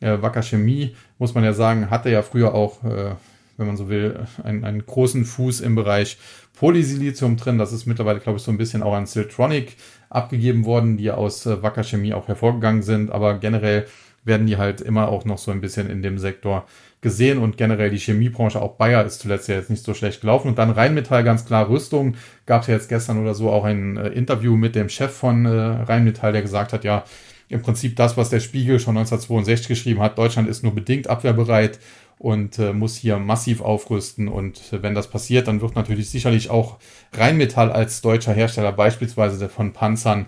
äh, 0.00 0.20
Wacker 0.20 0.42
Chemie, 0.42 0.96
muss 1.18 1.34
man 1.34 1.44
ja 1.44 1.52
sagen, 1.52 1.90
hatte 1.90 2.10
ja 2.10 2.22
früher 2.22 2.54
auch, 2.54 2.82
äh, 2.82 3.14
wenn 3.56 3.66
man 3.66 3.76
so 3.76 3.88
will, 3.88 4.26
einen, 4.42 4.64
einen 4.64 4.84
großen 4.84 5.24
Fuß 5.24 5.60
im 5.60 5.76
Bereich 5.76 6.18
Polysilizium 6.54 7.36
drin. 7.36 7.58
Das 7.58 7.72
ist 7.72 7.86
mittlerweile, 7.86 8.18
glaube 8.20 8.38
ich, 8.38 8.42
so 8.42 8.50
ein 8.50 8.58
bisschen 8.58 8.82
auch 8.82 8.94
an 8.94 9.06
Siltronic 9.06 9.76
abgegeben 10.08 10.64
worden, 10.64 10.96
die 10.96 11.10
aus 11.10 11.46
äh, 11.46 11.62
Wacker 11.62 11.84
Chemie 11.84 12.14
auch 12.14 12.26
hervorgegangen 12.26 12.82
sind. 12.82 13.12
Aber 13.12 13.38
generell 13.38 13.86
werden 14.24 14.46
die 14.46 14.56
halt 14.56 14.80
immer 14.80 15.08
auch 15.08 15.24
noch 15.24 15.38
so 15.38 15.50
ein 15.52 15.60
bisschen 15.60 15.88
in 15.88 16.02
dem 16.02 16.18
Sektor 16.18 16.66
gesehen 17.00 17.38
und 17.38 17.56
generell 17.56 17.90
die 17.90 17.98
Chemiebranche, 17.98 18.60
auch 18.60 18.76
Bayer 18.76 19.04
ist 19.04 19.20
zuletzt 19.20 19.48
ja 19.48 19.54
jetzt 19.54 19.70
nicht 19.70 19.84
so 19.84 19.94
schlecht 19.94 20.20
gelaufen. 20.20 20.48
Und 20.48 20.58
dann 20.58 20.70
Rheinmetall, 20.70 21.24
ganz 21.24 21.46
klar 21.46 21.68
Rüstung. 21.68 22.16
Gab 22.46 22.62
es 22.62 22.68
ja 22.68 22.74
jetzt 22.74 22.88
gestern 22.88 23.20
oder 23.20 23.34
so 23.34 23.50
auch 23.50 23.64
ein 23.64 23.96
äh, 23.96 24.08
Interview 24.08 24.56
mit 24.56 24.74
dem 24.74 24.88
Chef 24.88 25.12
von 25.12 25.46
äh, 25.46 25.50
Rheinmetall, 25.50 26.32
der 26.32 26.42
gesagt 26.42 26.72
hat, 26.72 26.84
ja, 26.84 27.04
im 27.48 27.62
Prinzip 27.62 27.96
das, 27.96 28.16
was 28.16 28.30
der 28.30 28.40
Spiegel 28.40 28.78
schon 28.78 28.96
1962 28.96 29.68
geschrieben 29.68 30.00
hat, 30.00 30.18
Deutschland 30.18 30.48
ist 30.48 30.62
nur 30.62 30.74
bedingt 30.74 31.08
abwehrbereit 31.08 31.80
und 32.18 32.58
äh, 32.58 32.72
muss 32.72 32.96
hier 32.96 33.18
massiv 33.18 33.62
aufrüsten. 33.62 34.28
Und 34.28 34.72
äh, 34.72 34.82
wenn 34.82 34.94
das 34.94 35.08
passiert, 35.08 35.48
dann 35.48 35.60
wird 35.62 35.74
natürlich 35.74 36.10
sicherlich 36.10 36.50
auch 36.50 36.78
Rheinmetall 37.12 37.72
als 37.72 38.02
deutscher 38.02 38.34
Hersteller 38.34 38.72
beispielsweise 38.72 39.48
von 39.48 39.72
Panzern 39.72 40.26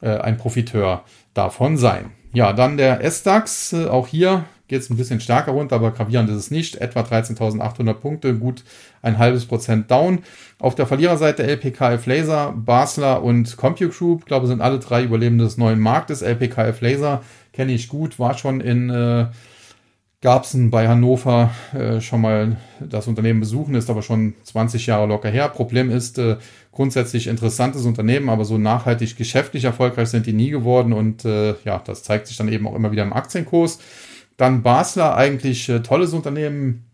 äh, 0.00 0.08
ein 0.08 0.38
Profiteur 0.38 1.04
davon 1.34 1.76
sein. 1.76 2.12
Ja, 2.32 2.52
dann 2.52 2.78
der 2.78 3.04
S-DAX, 3.04 3.74
äh, 3.74 3.86
auch 3.86 4.08
hier 4.08 4.44
es 4.82 4.90
ein 4.90 4.96
bisschen 4.96 5.20
stärker 5.20 5.52
runter, 5.52 5.76
aber 5.76 5.90
gravierend 5.90 6.30
ist 6.30 6.36
es 6.36 6.50
nicht. 6.50 6.76
Etwa 6.76 7.00
13.800 7.00 7.94
Punkte, 7.94 8.34
gut 8.34 8.64
ein 9.02 9.18
halbes 9.18 9.46
Prozent 9.46 9.90
down. 9.90 10.20
Auf 10.58 10.74
der 10.74 10.86
Verliererseite 10.86 11.42
LPKF 11.44 12.06
Laser, 12.06 12.52
Basler 12.56 13.22
und 13.22 13.56
Compute 13.56 13.90
Group, 13.90 14.20
ich 14.20 14.26
glaube, 14.26 14.46
sind 14.46 14.60
alle 14.60 14.78
drei 14.78 15.04
Überlebende 15.04 15.44
des 15.44 15.58
neuen 15.58 15.80
Marktes. 15.80 16.22
LPKF 16.22 16.80
Laser 16.80 17.22
kenne 17.52 17.72
ich 17.72 17.88
gut, 17.88 18.18
war 18.18 18.36
schon 18.36 18.60
in 18.60 18.90
äh, 18.90 19.26
Garbsen 20.24 20.70
bei 20.70 20.88
Hannover 20.88 21.50
äh, 21.74 22.00
schon 22.00 22.22
mal 22.22 22.56
das 22.80 23.06
Unternehmen 23.08 23.40
besuchen, 23.40 23.74
ist 23.74 23.90
aber 23.90 24.00
schon 24.00 24.32
20 24.44 24.86
Jahre 24.86 25.06
locker 25.06 25.28
her. 25.28 25.50
Problem 25.50 25.90
ist, 25.90 26.18
äh, 26.18 26.36
grundsätzlich 26.72 27.26
interessantes 27.26 27.84
Unternehmen, 27.84 28.30
aber 28.30 28.46
so 28.46 28.56
nachhaltig 28.56 29.18
geschäftlich 29.18 29.64
erfolgreich 29.64 30.08
sind 30.08 30.24
die 30.24 30.32
nie 30.32 30.48
geworden 30.48 30.94
und 30.94 31.26
äh, 31.26 31.54
ja, 31.66 31.78
das 31.84 32.04
zeigt 32.04 32.26
sich 32.26 32.38
dann 32.38 32.48
eben 32.48 32.66
auch 32.66 32.74
immer 32.74 32.90
wieder 32.90 33.02
im 33.02 33.12
Aktienkurs. 33.12 33.78
Dann 34.36 34.62
Basler, 34.62 35.16
eigentlich 35.16 35.68
äh, 35.68 35.80
tolles 35.80 36.12
Unternehmen 36.12 36.84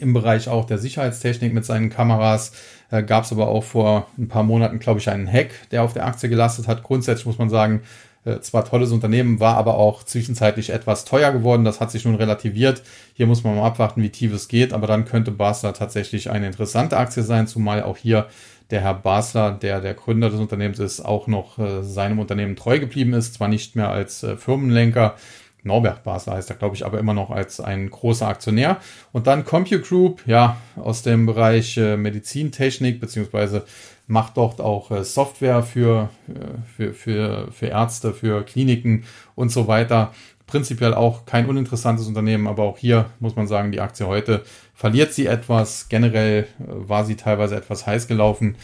im 0.00 0.12
Bereich 0.12 0.48
auch 0.48 0.64
der 0.64 0.78
Sicherheitstechnik 0.78 1.52
mit 1.54 1.64
seinen 1.64 1.90
Kameras. 1.90 2.52
Äh, 2.90 3.02
Gab 3.02 3.24
es 3.24 3.32
aber 3.32 3.48
auch 3.48 3.64
vor 3.64 4.08
ein 4.18 4.28
paar 4.28 4.42
Monaten, 4.42 4.78
glaube 4.78 5.00
ich, 5.00 5.08
einen 5.08 5.30
Hack, 5.30 5.50
der 5.70 5.82
auf 5.82 5.92
der 5.92 6.06
Aktie 6.06 6.28
gelastet 6.28 6.68
hat. 6.68 6.82
Grundsätzlich 6.82 7.26
muss 7.26 7.38
man 7.38 7.50
sagen, 7.50 7.82
äh, 8.24 8.40
zwar 8.40 8.64
tolles 8.64 8.90
Unternehmen, 8.90 9.40
war 9.40 9.56
aber 9.56 9.76
auch 9.76 10.02
zwischenzeitlich 10.02 10.70
etwas 10.70 11.04
teuer 11.04 11.32
geworden. 11.32 11.64
Das 11.64 11.80
hat 11.80 11.90
sich 11.90 12.04
nun 12.04 12.14
relativiert. 12.14 12.82
Hier 13.14 13.26
muss 13.26 13.44
man 13.44 13.56
mal 13.56 13.66
abwarten, 13.66 14.02
wie 14.02 14.10
tief 14.10 14.32
es 14.32 14.48
geht, 14.48 14.72
aber 14.72 14.86
dann 14.86 15.04
könnte 15.04 15.30
Basler 15.30 15.74
tatsächlich 15.74 16.30
eine 16.30 16.46
interessante 16.46 16.96
Aktie 16.96 17.22
sein, 17.22 17.46
zumal 17.46 17.82
auch 17.82 17.96
hier 17.96 18.28
der 18.70 18.80
Herr 18.80 18.94
Basler, 18.94 19.52
der 19.52 19.80
der 19.80 19.94
Gründer 19.94 20.30
des 20.30 20.40
Unternehmens 20.40 20.78
ist, 20.78 21.02
auch 21.02 21.26
noch 21.26 21.58
äh, 21.58 21.82
seinem 21.82 22.18
Unternehmen 22.18 22.56
treu 22.56 22.78
geblieben 22.78 23.12
ist, 23.12 23.34
zwar 23.34 23.48
nicht 23.48 23.76
mehr 23.76 23.90
als 23.90 24.22
äh, 24.22 24.36
Firmenlenker, 24.36 25.16
Norbert 25.64 26.04
Basler 26.04 26.34
heißt 26.34 26.50
er, 26.50 26.56
glaube 26.56 26.76
ich, 26.76 26.86
aber 26.86 26.98
immer 26.98 27.14
noch 27.14 27.30
als 27.30 27.58
ein 27.58 27.90
großer 27.90 28.28
Aktionär. 28.28 28.78
Und 29.12 29.26
dann 29.26 29.44
Compute 29.44 29.80
Group, 29.80 30.22
ja, 30.26 30.58
aus 30.76 31.02
dem 31.02 31.26
Bereich 31.26 31.76
äh, 31.76 31.96
Medizintechnik, 31.96 33.00
beziehungsweise 33.00 33.64
macht 34.06 34.36
dort 34.36 34.60
auch 34.60 34.90
äh, 34.90 35.04
Software 35.04 35.62
für, 35.62 36.10
äh, 36.28 36.32
für, 36.76 36.94
für, 36.94 37.52
für 37.52 37.66
Ärzte, 37.66 38.12
für 38.12 38.44
Kliniken 38.44 39.04
und 39.34 39.50
so 39.50 39.66
weiter. 39.66 40.12
Prinzipiell 40.46 40.92
auch 40.92 41.24
kein 41.24 41.46
uninteressantes 41.46 42.06
Unternehmen, 42.06 42.46
aber 42.46 42.64
auch 42.64 42.76
hier 42.76 43.06
muss 43.18 43.34
man 43.34 43.46
sagen, 43.46 43.72
die 43.72 43.80
Aktie 43.80 44.06
heute 44.06 44.42
verliert 44.74 45.14
sie 45.14 45.26
etwas. 45.26 45.88
Generell 45.88 46.42
äh, 46.42 46.46
war 46.66 47.04
sie 47.06 47.16
teilweise 47.16 47.56
etwas 47.56 47.86
heiß 47.86 48.06
gelaufen. 48.06 48.56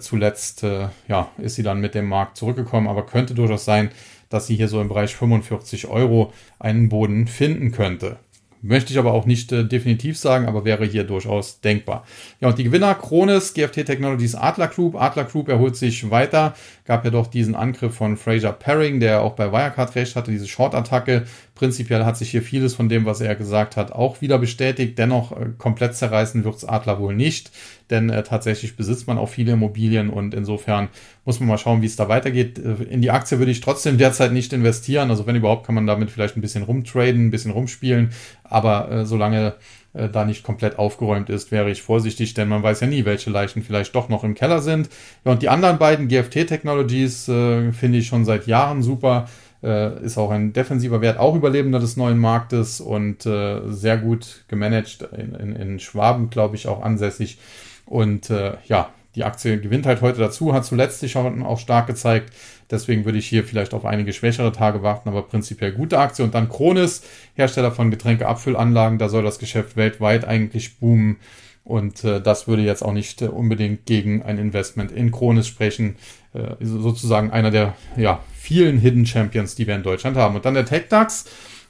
zuletzt 0.00 0.64
ja, 1.06 1.28
ist 1.36 1.56
sie 1.56 1.62
dann 1.62 1.82
mit 1.82 1.94
dem 1.94 2.08
Markt 2.08 2.38
zurückgekommen, 2.38 2.88
aber 2.88 3.04
könnte 3.04 3.34
durchaus 3.34 3.66
sein, 3.66 3.90
dass 4.28 4.46
sie 4.46 4.56
hier 4.56 4.68
so 4.68 4.80
im 4.80 4.88
Bereich 4.88 5.14
45 5.14 5.86
Euro 5.88 6.32
einen 6.58 6.88
Boden 6.88 7.26
finden 7.26 7.72
könnte. 7.72 8.18
Möchte 8.62 8.92
ich 8.92 8.98
aber 8.98 9.12
auch 9.12 9.26
nicht 9.26 9.52
äh, 9.52 9.64
definitiv 9.64 10.18
sagen, 10.18 10.46
aber 10.46 10.64
wäre 10.64 10.84
hier 10.84 11.04
durchaus 11.04 11.60
denkbar. 11.60 12.04
Ja, 12.40 12.48
und 12.48 12.58
die 12.58 12.64
Gewinner 12.64 12.94
Kronis, 12.94 13.54
GFT 13.54 13.86
Technologies, 13.86 14.34
Adler 14.34 14.68
Group. 14.68 15.00
Adler 15.00 15.24
Group 15.24 15.48
erholt 15.48 15.76
sich 15.76 16.10
weiter. 16.10 16.54
Gab 16.86 17.04
ja 17.04 17.10
doch 17.10 17.26
diesen 17.26 17.54
Angriff 17.54 17.94
von 17.94 18.16
Fraser 18.16 18.52
Paring, 18.52 19.00
der 19.00 19.22
auch 19.22 19.34
bei 19.34 19.50
Wirecard 19.52 19.94
recht 19.96 20.14
hatte, 20.14 20.30
diese 20.30 20.46
Short-Attacke. 20.46 21.24
Prinzipiell 21.54 22.04
hat 22.04 22.16
sich 22.16 22.30
hier 22.30 22.42
vieles 22.42 22.74
von 22.74 22.88
dem, 22.88 23.06
was 23.06 23.20
er 23.20 23.34
gesagt 23.34 23.76
hat, 23.76 23.92
auch 23.92 24.20
wieder 24.20 24.38
bestätigt. 24.38 24.98
Dennoch 24.98 25.32
äh, 25.32 25.46
komplett 25.58 25.96
zerreißen 25.96 26.44
wird's 26.44 26.64
Adler 26.64 27.00
wohl 27.00 27.14
nicht, 27.14 27.50
denn 27.90 28.10
äh, 28.10 28.22
tatsächlich 28.22 28.76
besitzt 28.76 29.06
man 29.06 29.18
auch 29.18 29.28
viele 29.28 29.52
Immobilien 29.52 30.10
und 30.10 30.34
insofern 30.34 30.88
muss 31.24 31.40
man 31.40 31.48
mal 31.48 31.58
schauen, 31.58 31.82
wie 31.82 31.86
es 31.86 31.96
da 31.96 32.08
weitergeht. 32.08 32.58
Äh, 32.58 32.84
in 32.84 33.02
die 33.02 33.10
Aktie 33.10 33.38
würde 33.38 33.50
ich 33.50 33.60
trotzdem 33.60 33.98
derzeit 33.98 34.32
nicht 34.32 34.52
investieren. 34.52 35.10
Also 35.10 35.26
wenn 35.26 35.36
überhaupt, 35.36 35.66
kann 35.66 35.74
man 35.74 35.86
damit 35.86 36.10
vielleicht 36.10 36.36
ein 36.36 36.40
bisschen 36.40 36.62
rumtraden, 36.62 37.26
ein 37.26 37.30
bisschen 37.30 37.50
rumspielen, 37.50 38.10
aber 38.44 38.90
äh, 38.90 39.06
solange 39.06 39.54
äh, 39.96 40.08
da 40.08 40.24
nicht 40.24 40.42
komplett 40.42 40.78
aufgeräumt 40.78 41.30
ist, 41.30 41.50
wäre 41.50 41.70
ich 41.70 41.82
vorsichtig, 41.82 42.34
denn 42.34 42.48
man 42.48 42.62
weiß 42.62 42.80
ja 42.80 42.86
nie, 42.86 43.04
welche 43.04 43.30
Leichen 43.30 43.62
vielleicht 43.62 43.94
doch 43.94 44.08
noch 44.08 44.24
im 44.24 44.34
Keller 44.34 44.60
sind. 44.60 44.88
Ja, 45.24 45.32
und 45.32 45.42
die 45.42 45.48
anderen 45.48 45.78
beiden 45.78 46.08
GFT 46.08 46.46
Technologies 46.46 47.28
äh, 47.28 47.72
finde 47.72 47.98
ich 47.98 48.06
schon 48.06 48.24
seit 48.24 48.46
Jahren 48.46 48.82
super. 48.82 49.28
Äh, 49.62 50.04
ist 50.04 50.18
auch 50.18 50.30
ein 50.30 50.52
defensiver 50.52 51.00
Wert, 51.00 51.18
auch 51.18 51.34
Überlebender 51.34 51.78
des 51.78 51.96
neuen 51.96 52.18
Marktes 52.18 52.80
und 52.80 53.24
äh, 53.24 53.62
sehr 53.68 53.96
gut 53.96 54.44
gemanagt, 54.48 55.08
in, 55.16 55.34
in, 55.34 55.56
in 55.56 55.80
Schwaben, 55.80 56.28
glaube 56.30 56.56
ich, 56.56 56.68
auch 56.68 56.82
ansässig. 56.82 57.38
Und 57.86 58.30
äh, 58.30 58.54
ja, 58.66 58.90
die 59.16 59.24
Aktie 59.24 59.58
gewinnt 59.58 59.86
halt 59.86 60.02
heute 60.02 60.20
dazu, 60.20 60.52
hat 60.52 60.64
zuletzt 60.64 61.00
sich 61.00 61.16
auch 61.16 61.58
stark 61.58 61.86
gezeigt. 61.86 62.32
Deswegen 62.70 63.04
würde 63.04 63.18
ich 63.18 63.26
hier 63.26 63.44
vielleicht 63.44 63.74
auf 63.74 63.84
einige 63.84 64.12
schwächere 64.12 64.52
Tage 64.52 64.82
warten, 64.82 65.08
aber 65.08 65.22
prinzipiell 65.22 65.72
gute 65.72 65.98
Aktie. 65.98 66.24
Und 66.24 66.34
dann 66.34 66.48
Kronis, 66.48 67.02
Hersteller 67.34 67.72
von 67.72 67.90
Getränkeabfüllanlagen, 67.90 68.98
da 68.98 69.08
soll 69.08 69.22
das 69.24 69.38
Geschäft 69.38 69.76
weltweit 69.76 70.26
eigentlich 70.26 70.78
boomen. 70.78 71.16
Und 71.64 72.04
äh, 72.04 72.20
das 72.20 72.46
würde 72.46 72.62
jetzt 72.62 72.82
auch 72.82 72.92
nicht 72.92 73.22
äh, 73.22 73.26
unbedingt 73.26 73.86
gegen 73.86 74.22
ein 74.22 74.38
Investment 74.38 74.92
in 74.92 75.10
Kronis 75.10 75.48
sprechen. 75.48 75.96
Äh, 76.32 76.54
sozusagen 76.60 77.30
einer 77.30 77.50
der 77.50 77.74
ja, 77.96 78.22
vielen 78.34 78.78
Hidden 78.78 79.06
Champions, 79.06 79.54
die 79.54 79.66
wir 79.66 79.74
in 79.74 79.82
Deutschland 79.82 80.16
haben. 80.16 80.36
Und 80.36 80.44
dann 80.44 80.54
der 80.54 80.66
TechDAX, 80.66 81.24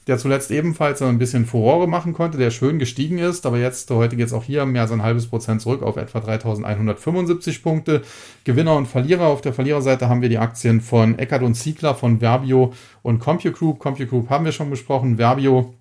der 0.07 0.19
zuletzt 0.19 0.51
ebenfalls 0.51 1.03
ein 1.03 1.19
bisschen 1.19 1.47
Furore 1.47 1.89
machen 1.89 2.13
konnte, 2.13 2.39
der 2.39 2.51
schön 2.51 2.79
gestiegen 2.79 3.19
ist, 3.19 3.45
aber 3.47 3.59
jetzt, 3.59 3.91
heute 3.91 4.17
geht 4.17 4.27
es 4.27 4.33
auch 4.33 4.45
hier 4.45 4.65
mehr 4.67 4.83
als 4.83 4.93
ein 4.93 5.03
halbes 5.03 5.27
Prozent 5.27 5.61
zurück 5.61 5.83
auf 5.83 5.97
etwa 5.97 6.21
3175 6.21 7.63
Punkte. 7.63 8.03
Gewinner 8.45 8.77
und 8.77 8.87
Verlierer. 8.87 9.27
Auf 9.27 9.41
der 9.41 9.53
Verliererseite 9.53 10.09
haben 10.09 10.23
wir 10.23 10.29
die 10.29 10.39
Aktien 10.39 10.81
von 10.81 11.19
Eckert 11.19 11.43
und 11.43 11.55
Ziegler, 11.55 11.95
von 11.95 12.21
Verbio 12.21 12.73
und 13.03 13.19
CompuGroup. 13.19 13.79
CompuGroup 13.79 14.31
haben 14.31 14.45
wir 14.45 14.53
schon 14.53 14.71
besprochen. 14.71 15.17
Verbio 15.17 15.76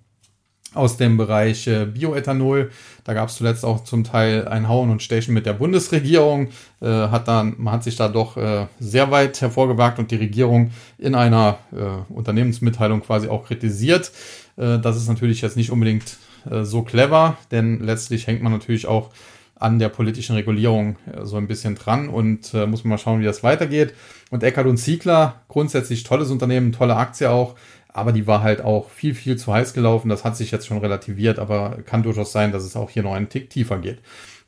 aus 0.76 0.96
dem 0.96 1.16
Bereich 1.16 1.66
äh, 1.66 1.86
Bioethanol. 1.86 2.70
Da 3.04 3.14
gab 3.14 3.28
es 3.28 3.36
zuletzt 3.36 3.64
auch 3.64 3.84
zum 3.84 4.04
Teil 4.04 4.46
ein 4.48 4.68
Hauen 4.68 4.90
und 4.90 5.02
Stechen 5.02 5.34
mit 5.34 5.46
der 5.46 5.54
Bundesregierung. 5.54 6.48
Äh, 6.80 6.86
hat 6.86 7.28
dann, 7.28 7.54
man 7.58 7.74
hat 7.74 7.84
sich 7.84 7.96
da 7.96 8.08
doch 8.08 8.36
äh, 8.36 8.66
sehr 8.78 9.10
weit 9.10 9.40
hervorgewagt 9.40 9.98
und 9.98 10.10
die 10.10 10.16
Regierung 10.16 10.72
in 10.98 11.14
einer 11.14 11.58
äh, 11.72 12.12
Unternehmensmitteilung 12.12 13.00
quasi 13.00 13.28
auch 13.28 13.46
kritisiert. 13.46 14.12
Äh, 14.56 14.78
das 14.78 14.96
ist 14.96 15.08
natürlich 15.08 15.40
jetzt 15.40 15.56
nicht 15.56 15.70
unbedingt 15.70 16.16
äh, 16.50 16.64
so 16.64 16.82
clever, 16.82 17.36
denn 17.50 17.80
letztlich 17.80 18.26
hängt 18.26 18.42
man 18.42 18.52
natürlich 18.52 18.86
auch 18.86 19.10
an 19.58 19.78
der 19.78 19.88
politischen 19.88 20.36
Regulierung 20.36 20.96
so 21.22 21.36
ein 21.36 21.46
bisschen 21.46 21.76
dran 21.76 22.10
und 22.10 22.52
muss 22.52 22.84
man 22.84 22.90
mal 22.90 22.98
schauen, 22.98 23.20
wie 23.20 23.24
das 23.24 23.42
weitergeht. 23.42 23.94
Und 24.30 24.42
Eckert 24.42 24.66
und 24.66 24.76
Ziegler, 24.76 25.40
grundsätzlich 25.48 26.02
tolles 26.02 26.30
Unternehmen, 26.30 26.72
tolle 26.72 26.96
Aktie 26.96 27.30
auch 27.30 27.54
aber 27.96 28.12
die 28.12 28.26
war 28.26 28.42
halt 28.42 28.62
auch 28.62 28.90
viel, 28.90 29.14
viel 29.14 29.36
zu 29.36 29.52
heiß 29.52 29.72
gelaufen. 29.72 30.08
Das 30.08 30.24
hat 30.24 30.36
sich 30.36 30.50
jetzt 30.50 30.66
schon 30.66 30.78
relativiert, 30.78 31.38
aber 31.38 31.78
kann 31.86 32.02
durchaus 32.02 32.32
sein, 32.32 32.52
dass 32.52 32.64
es 32.64 32.76
auch 32.76 32.90
hier 32.90 33.02
noch 33.02 33.14
einen 33.14 33.28
Tick 33.28 33.50
tiefer 33.50 33.78
geht. 33.78 33.98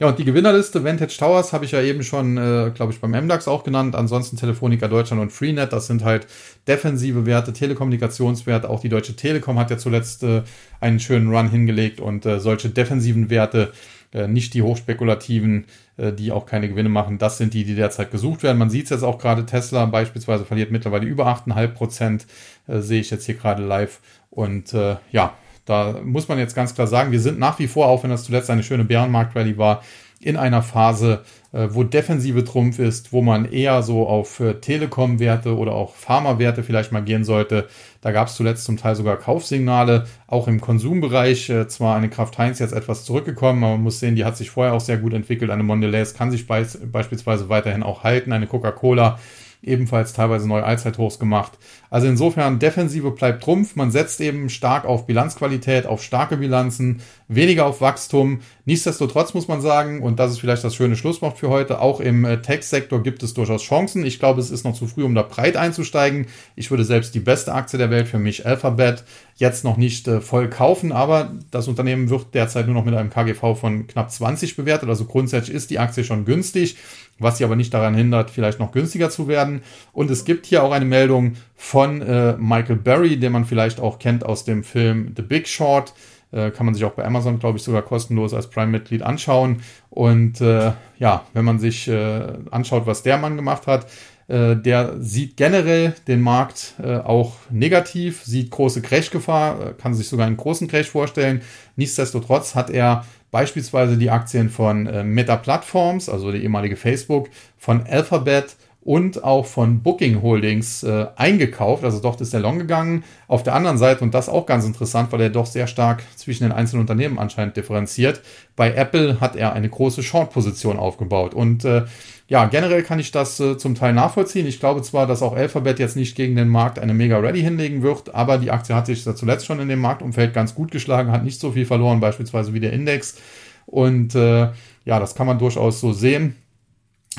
Ja, 0.00 0.06
und 0.06 0.18
die 0.18 0.24
Gewinnerliste 0.24 0.84
Vantage 0.84 1.16
Towers 1.18 1.52
habe 1.52 1.64
ich 1.64 1.72
ja 1.72 1.82
eben 1.82 2.04
schon, 2.04 2.36
äh, 2.36 2.70
glaube 2.72 2.92
ich, 2.92 3.00
beim 3.00 3.10
MDAX 3.10 3.48
auch 3.48 3.64
genannt. 3.64 3.96
Ansonsten 3.96 4.36
Telefonica 4.36 4.86
Deutschland 4.86 5.20
und 5.20 5.32
Freenet, 5.32 5.72
das 5.72 5.88
sind 5.88 6.04
halt 6.04 6.28
defensive 6.68 7.26
Werte, 7.26 7.52
Telekommunikationswerte. 7.52 8.70
Auch 8.70 8.78
die 8.78 8.90
Deutsche 8.90 9.16
Telekom 9.16 9.58
hat 9.58 9.70
ja 9.70 9.78
zuletzt 9.78 10.22
äh, 10.22 10.42
einen 10.80 11.00
schönen 11.00 11.34
Run 11.34 11.50
hingelegt 11.50 12.00
und 12.00 12.26
äh, 12.26 12.38
solche 12.38 12.68
defensiven 12.68 13.28
Werte 13.28 13.72
nicht 14.12 14.54
die 14.54 14.62
hochspekulativen, 14.62 15.66
äh, 15.96 16.12
die 16.12 16.32
auch 16.32 16.46
keine 16.46 16.68
Gewinne 16.68 16.88
machen. 16.88 17.18
Das 17.18 17.38
sind 17.38 17.54
die, 17.54 17.64
die 17.64 17.74
derzeit 17.74 18.10
gesucht 18.10 18.42
werden. 18.42 18.58
Man 18.58 18.70
sieht 18.70 18.84
es 18.84 18.90
jetzt 18.90 19.02
auch 19.02 19.18
gerade, 19.18 19.44
Tesla 19.46 19.84
beispielsweise 19.86 20.44
verliert 20.44 20.70
mittlerweile 20.70 21.06
über 21.06 21.26
8,5 21.26 21.66
Prozent, 21.68 22.26
äh, 22.66 22.80
sehe 22.80 23.00
ich 23.00 23.10
jetzt 23.10 23.26
hier 23.26 23.34
gerade 23.34 23.62
live. 23.62 24.00
Und 24.30 24.72
äh, 24.74 24.96
ja, 25.10 25.34
da 25.64 26.00
muss 26.02 26.28
man 26.28 26.38
jetzt 26.38 26.54
ganz 26.54 26.74
klar 26.74 26.86
sagen, 26.86 27.12
wir 27.12 27.20
sind 27.20 27.38
nach 27.38 27.58
wie 27.58 27.66
vor, 27.66 27.88
auch 27.88 28.02
wenn 28.02 28.10
das 28.10 28.24
zuletzt 28.24 28.48
eine 28.48 28.62
schöne 28.62 28.84
Bärenmarkt-Rallye 28.84 29.58
war, 29.58 29.82
in 30.20 30.36
einer 30.36 30.62
Phase, 30.62 31.22
äh, 31.52 31.68
wo 31.70 31.84
Defensive 31.84 32.44
Trumpf 32.44 32.78
ist, 32.78 33.12
wo 33.12 33.22
man 33.22 33.50
eher 33.50 33.82
so 33.82 34.08
auf 34.08 34.40
äh, 34.40 34.54
Telekom-Werte 34.54 35.56
oder 35.56 35.72
auch 35.72 35.94
Pharma-Werte 35.94 36.62
vielleicht 36.62 36.90
mal 36.92 37.02
gehen 37.02 37.24
sollte. 37.24 37.68
Da 38.00 38.10
gab 38.10 38.28
es 38.28 38.34
zuletzt 38.34 38.64
zum 38.64 38.76
Teil 38.76 38.96
sogar 38.96 39.16
Kaufsignale, 39.16 40.06
auch 40.26 40.48
im 40.48 40.60
Konsumbereich. 40.60 41.48
Äh, 41.50 41.68
zwar 41.68 41.96
eine 41.96 42.08
Kraft 42.08 42.36
Heinz 42.38 42.58
jetzt 42.58 42.72
etwas 42.72 43.04
zurückgekommen, 43.04 43.62
aber 43.62 43.74
man 43.74 43.84
muss 43.84 44.00
sehen, 44.00 44.16
die 44.16 44.24
hat 44.24 44.36
sich 44.36 44.50
vorher 44.50 44.74
auch 44.74 44.80
sehr 44.80 44.98
gut 44.98 45.14
entwickelt. 45.14 45.50
Eine 45.50 45.62
Mondelez 45.62 46.14
kann 46.14 46.30
sich 46.30 46.46
beispielsweise 46.46 47.48
weiterhin 47.48 47.82
auch 47.82 48.02
halten. 48.02 48.32
Eine 48.32 48.46
Coca-Cola 48.46 49.18
ebenfalls 49.62 50.12
teilweise 50.12 50.46
neue 50.46 50.64
Allzeithochs 50.64 51.18
gemacht. 51.18 51.58
Also 51.90 52.06
insofern, 52.06 52.58
Defensive 52.58 53.10
bleibt 53.10 53.42
Trumpf. 53.42 53.76
Man 53.76 53.90
setzt 53.90 54.20
eben 54.20 54.50
stark 54.50 54.84
auf 54.84 55.06
Bilanzqualität, 55.06 55.86
auf 55.86 56.02
starke 56.02 56.36
Bilanzen, 56.36 57.00
weniger 57.28 57.66
auf 57.66 57.80
Wachstum. 57.80 58.40
Nichtsdestotrotz 58.64 59.34
muss 59.34 59.48
man 59.48 59.60
sagen, 59.60 60.02
und 60.02 60.18
das 60.18 60.32
ist 60.32 60.40
vielleicht 60.40 60.64
das 60.64 60.74
schöne 60.74 60.96
Schlusswort 60.96 61.38
für 61.38 61.48
heute, 61.48 61.80
auch 61.80 62.00
im 62.00 62.24
äh, 62.24 62.40
Tech-Sektor 62.40 63.02
gibt 63.02 63.22
es 63.22 63.34
durchaus 63.34 63.62
Chancen. 63.62 64.04
Ich 64.04 64.18
glaube, 64.18 64.40
es 64.40 64.50
ist 64.50 64.64
noch 64.64 64.74
zu 64.74 64.86
früh, 64.86 65.04
um 65.04 65.14
da 65.14 65.22
breit 65.22 65.56
einzusteigen. 65.56 66.26
Ich 66.56 66.70
würde 66.70 66.84
selbst 66.84 67.14
die 67.14 67.20
beste 67.20 67.52
Aktie 67.52 67.78
der 67.78 67.90
Welt 67.90 68.08
für 68.08 68.18
mich, 68.18 68.46
Alphabet, 68.46 69.04
jetzt 69.38 69.64
noch 69.64 69.76
nicht 69.76 70.08
äh, 70.08 70.20
voll 70.20 70.50
kaufen, 70.50 70.90
aber 70.92 71.32
das 71.52 71.68
Unternehmen 71.68 72.10
wird 72.10 72.34
derzeit 72.34 72.66
nur 72.66 72.74
noch 72.74 72.84
mit 72.84 72.94
einem 72.94 73.08
KGV 73.08 73.56
von 73.56 73.86
knapp 73.86 74.10
20 74.10 74.56
bewertet. 74.56 74.88
Also 74.88 75.04
grundsätzlich 75.04 75.54
ist 75.54 75.70
die 75.70 75.78
Aktie 75.78 76.04
schon 76.04 76.24
günstig. 76.24 76.76
was 77.20 77.38
sie 77.38 77.44
aber 77.44 77.56
nicht 77.56 77.74
daran 77.74 77.94
hindert, 77.94 78.30
vielleicht 78.30 78.60
noch 78.60 78.70
günstiger 78.70 79.10
zu 79.10 79.26
werden. 79.26 79.62
Und 79.92 80.08
es 80.08 80.24
gibt 80.24 80.46
hier 80.46 80.62
auch 80.62 80.70
eine 80.70 80.84
Meldung 80.84 81.34
von 81.56 82.00
äh, 82.00 82.36
Michael 82.36 82.76
Berry, 82.76 83.18
den 83.18 83.32
man 83.32 83.44
vielleicht 83.44 83.80
auch 83.80 83.98
kennt 83.98 84.24
aus 84.24 84.44
dem 84.44 84.62
Film 84.62 85.14
The 85.16 85.22
Big 85.22 85.48
Short. 85.48 85.94
Äh, 86.30 86.50
kann 86.50 86.66
man 86.66 86.74
sich 86.74 86.84
auch 86.84 86.92
bei 86.92 87.04
Amazon, 87.04 87.38
glaube 87.38 87.58
ich, 87.58 87.64
sogar 87.64 87.82
kostenlos 87.82 88.34
als 88.34 88.50
Prime-Mitglied 88.50 89.02
anschauen. 89.02 89.62
Und 89.90 90.40
äh, 90.40 90.72
ja, 90.98 91.24
wenn 91.32 91.44
man 91.44 91.58
sich 91.58 91.88
äh, 91.88 92.34
anschaut, 92.50 92.86
was 92.86 93.02
der 93.02 93.18
Mann 93.18 93.36
gemacht 93.36 93.66
hat, 93.66 93.86
der 94.28 94.96
sieht 95.00 95.36
generell 95.36 95.94
den 96.06 96.20
Markt 96.20 96.74
äh, 96.82 96.96
auch 96.98 97.36
negativ, 97.50 98.22
sieht 98.24 98.50
große 98.50 98.82
Crash-Gefahr, 98.82 99.72
kann 99.74 99.94
sich 99.94 100.08
sogar 100.08 100.26
einen 100.26 100.36
großen 100.36 100.68
Crash 100.68 100.90
vorstellen. 100.90 101.40
Nichtsdestotrotz 101.76 102.54
hat 102.54 102.68
er 102.68 103.06
beispielsweise 103.30 103.96
die 103.96 104.10
Aktien 104.10 104.50
von 104.50 104.84
Meta 105.12 105.36
Platforms, 105.36 106.08
also 106.08 106.32
die 106.32 106.42
ehemalige 106.42 106.76
Facebook, 106.76 107.28
von 107.56 107.86
Alphabet 107.86 108.56
und 108.88 109.22
auch 109.22 109.44
von 109.44 109.80
Booking 109.80 110.22
Holdings 110.22 110.82
äh, 110.82 111.08
eingekauft. 111.14 111.84
Also 111.84 112.00
dort 112.00 112.22
ist 112.22 112.32
er 112.32 112.40
long 112.40 112.58
gegangen. 112.58 113.04
Auf 113.26 113.42
der 113.42 113.54
anderen 113.54 113.76
Seite, 113.76 114.02
und 114.02 114.14
das 114.14 114.30
auch 114.30 114.46
ganz 114.46 114.64
interessant, 114.64 115.12
weil 115.12 115.20
er 115.20 115.28
doch 115.28 115.44
sehr 115.44 115.66
stark 115.66 116.02
zwischen 116.16 116.44
den 116.44 116.52
einzelnen 116.52 116.80
Unternehmen 116.80 117.18
anscheinend 117.18 117.54
differenziert, 117.54 118.22
bei 118.56 118.72
Apple 118.72 119.20
hat 119.20 119.36
er 119.36 119.52
eine 119.52 119.68
große 119.68 120.02
Short-Position 120.02 120.78
aufgebaut. 120.78 121.34
Und 121.34 121.66
äh, 121.66 121.84
ja, 122.28 122.46
generell 122.46 122.82
kann 122.82 122.98
ich 122.98 123.10
das 123.10 123.38
äh, 123.40 123.58
zum 123.58 123.74
Teil 123.74 123.92
nachvollziehen. 123.92 124.46
Ich 124.46 124.58
glaube 124.58 124.80
zwar, 124.80 125.06
dass 125.06 125.20
auch 125.20 125.36
Alphabet 125.36 125.78
jetzt 125.78 125.96
nicht 125.96 126.16
gegen 126.16 126.34
den 126.34 126.48
Markt 126.48 126.78
eine 126.78 126.94
mega 126.94 127.18
Ready 127.18 127.42
hinlegen 127.42 127.82
wird, 127.82 128.14
aber 128.14 128.38
die 128.38 128.50
Aktie 128.50 128.74
hat 128.74 128.86
sich 128.86 129.04
zuletzt 129.04 129.44
schon 129.44 129.60
in 129.60 129.68
dem 129.68 129.80
Marktumfeld 129.80 130.32
ganz 130.32 130.54
gut 130.54 130.70
geschlagen, 130.70 131.12
hat 131.12 131.24
nicht 131.24 131.40
so 131.40 131.52
viel 131.52 131.66
verloren, 131.66 132.00
beispielsweise 132.00 132.54
wie 132.54 132.60
der 132.60 132.72
Index. 132.72 133.18
Und 133.66 134.14
äh, 134.14 134.48
ja, 134.86 134.98
das 134.98 135.14
kann 135.14 135.26
man 135.26 135.38
durchaus 135.38 135.78
so 135.78 135.92
sehen. 135.92 136.36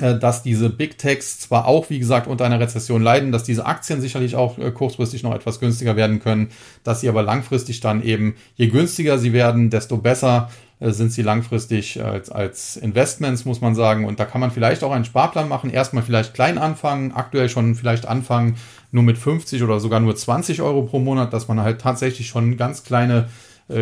Äh, 0.01 0.17
dass 0.17 0.43
diese 0.43 0.69
Big 0.69 0.97
Techs 0.97 1.39
zwar 1.39 1.65
auch, 1.65 1.89
wie 1.89 1.99
gesagt, 1.99 2.27
unter 2.27 2.45
einer 2.45 2.59
Rezession 2.59 3.01
leiden, 3.01 3.31
dass 3.31 3.43
diese 3.43 3.65
Aktien 3.65 4.01
sicherlich 4.01 4.35
auch 4.35 4.57
äh, 4.57 4.71
kurzfristig 4.71 5.23
noch 5.23 5.33
etwas 5.33 5.59
günstiger 5.59 5.95
werden 5.95 6.19
können, 6.19 6.49
dass 6.83 7.01
sie 7.01 7.09
aber 7.09 7.23
langfristig 7.23 7.79
dann 7.79 8.03
eben, 8.03 8.35
je 8.55 8.67
günstiger 8.67 9.17
sie 9.17 9.33
werden, 9.33 9.69
desto 9.69 9.97
besser 9.97 10.49
äh, 10.79 10.91
sind 10.91 11.11
sie 11.11 11.21
langfristig 11.21 12.03
als, 12.03 12.29
als 12.29 12.77
Investments, 12.77 13.45
muss 13.45 13.61
man 13.61 13.75
sagen. 13.75 14.05
Und 14.05 14.19
da 14.19 14.25
kann 14.25 14.41
man 14.41 14.51
vielleicht 14.51 14.83
auch 14.83 14.91
einen 14.91 15.05
Sparplan 15.05 15.49
machen, 15.49 15.69
erstmal 15.69 16.03
vielleicht 16.03 16.33
klein 16.33 16.57
anfangen, 16.57 17.11
aktuell 17.11 17.49
schon 17.49 17.75
vielleicht 17.75 18.05
anfangen, 18.05 18.55
nur 18.91 19.03
mit 19.03 19.17
50 19.17 19.63
oder 19.63 19.79
sogar 19.79 19.99
nur 19.99 20.15
20 20.15 20.61
Euro 20.61 20.83
pro 20.83 20.99
Monat, 20.99 21.33
dass 21.33 21.47
man 21.47 21.59
halt 21.59 21.81
tatsächlich 21.81 22.27
schon 22.27 22.57
ganz 22.57 22.83
kleine 22.83 23.29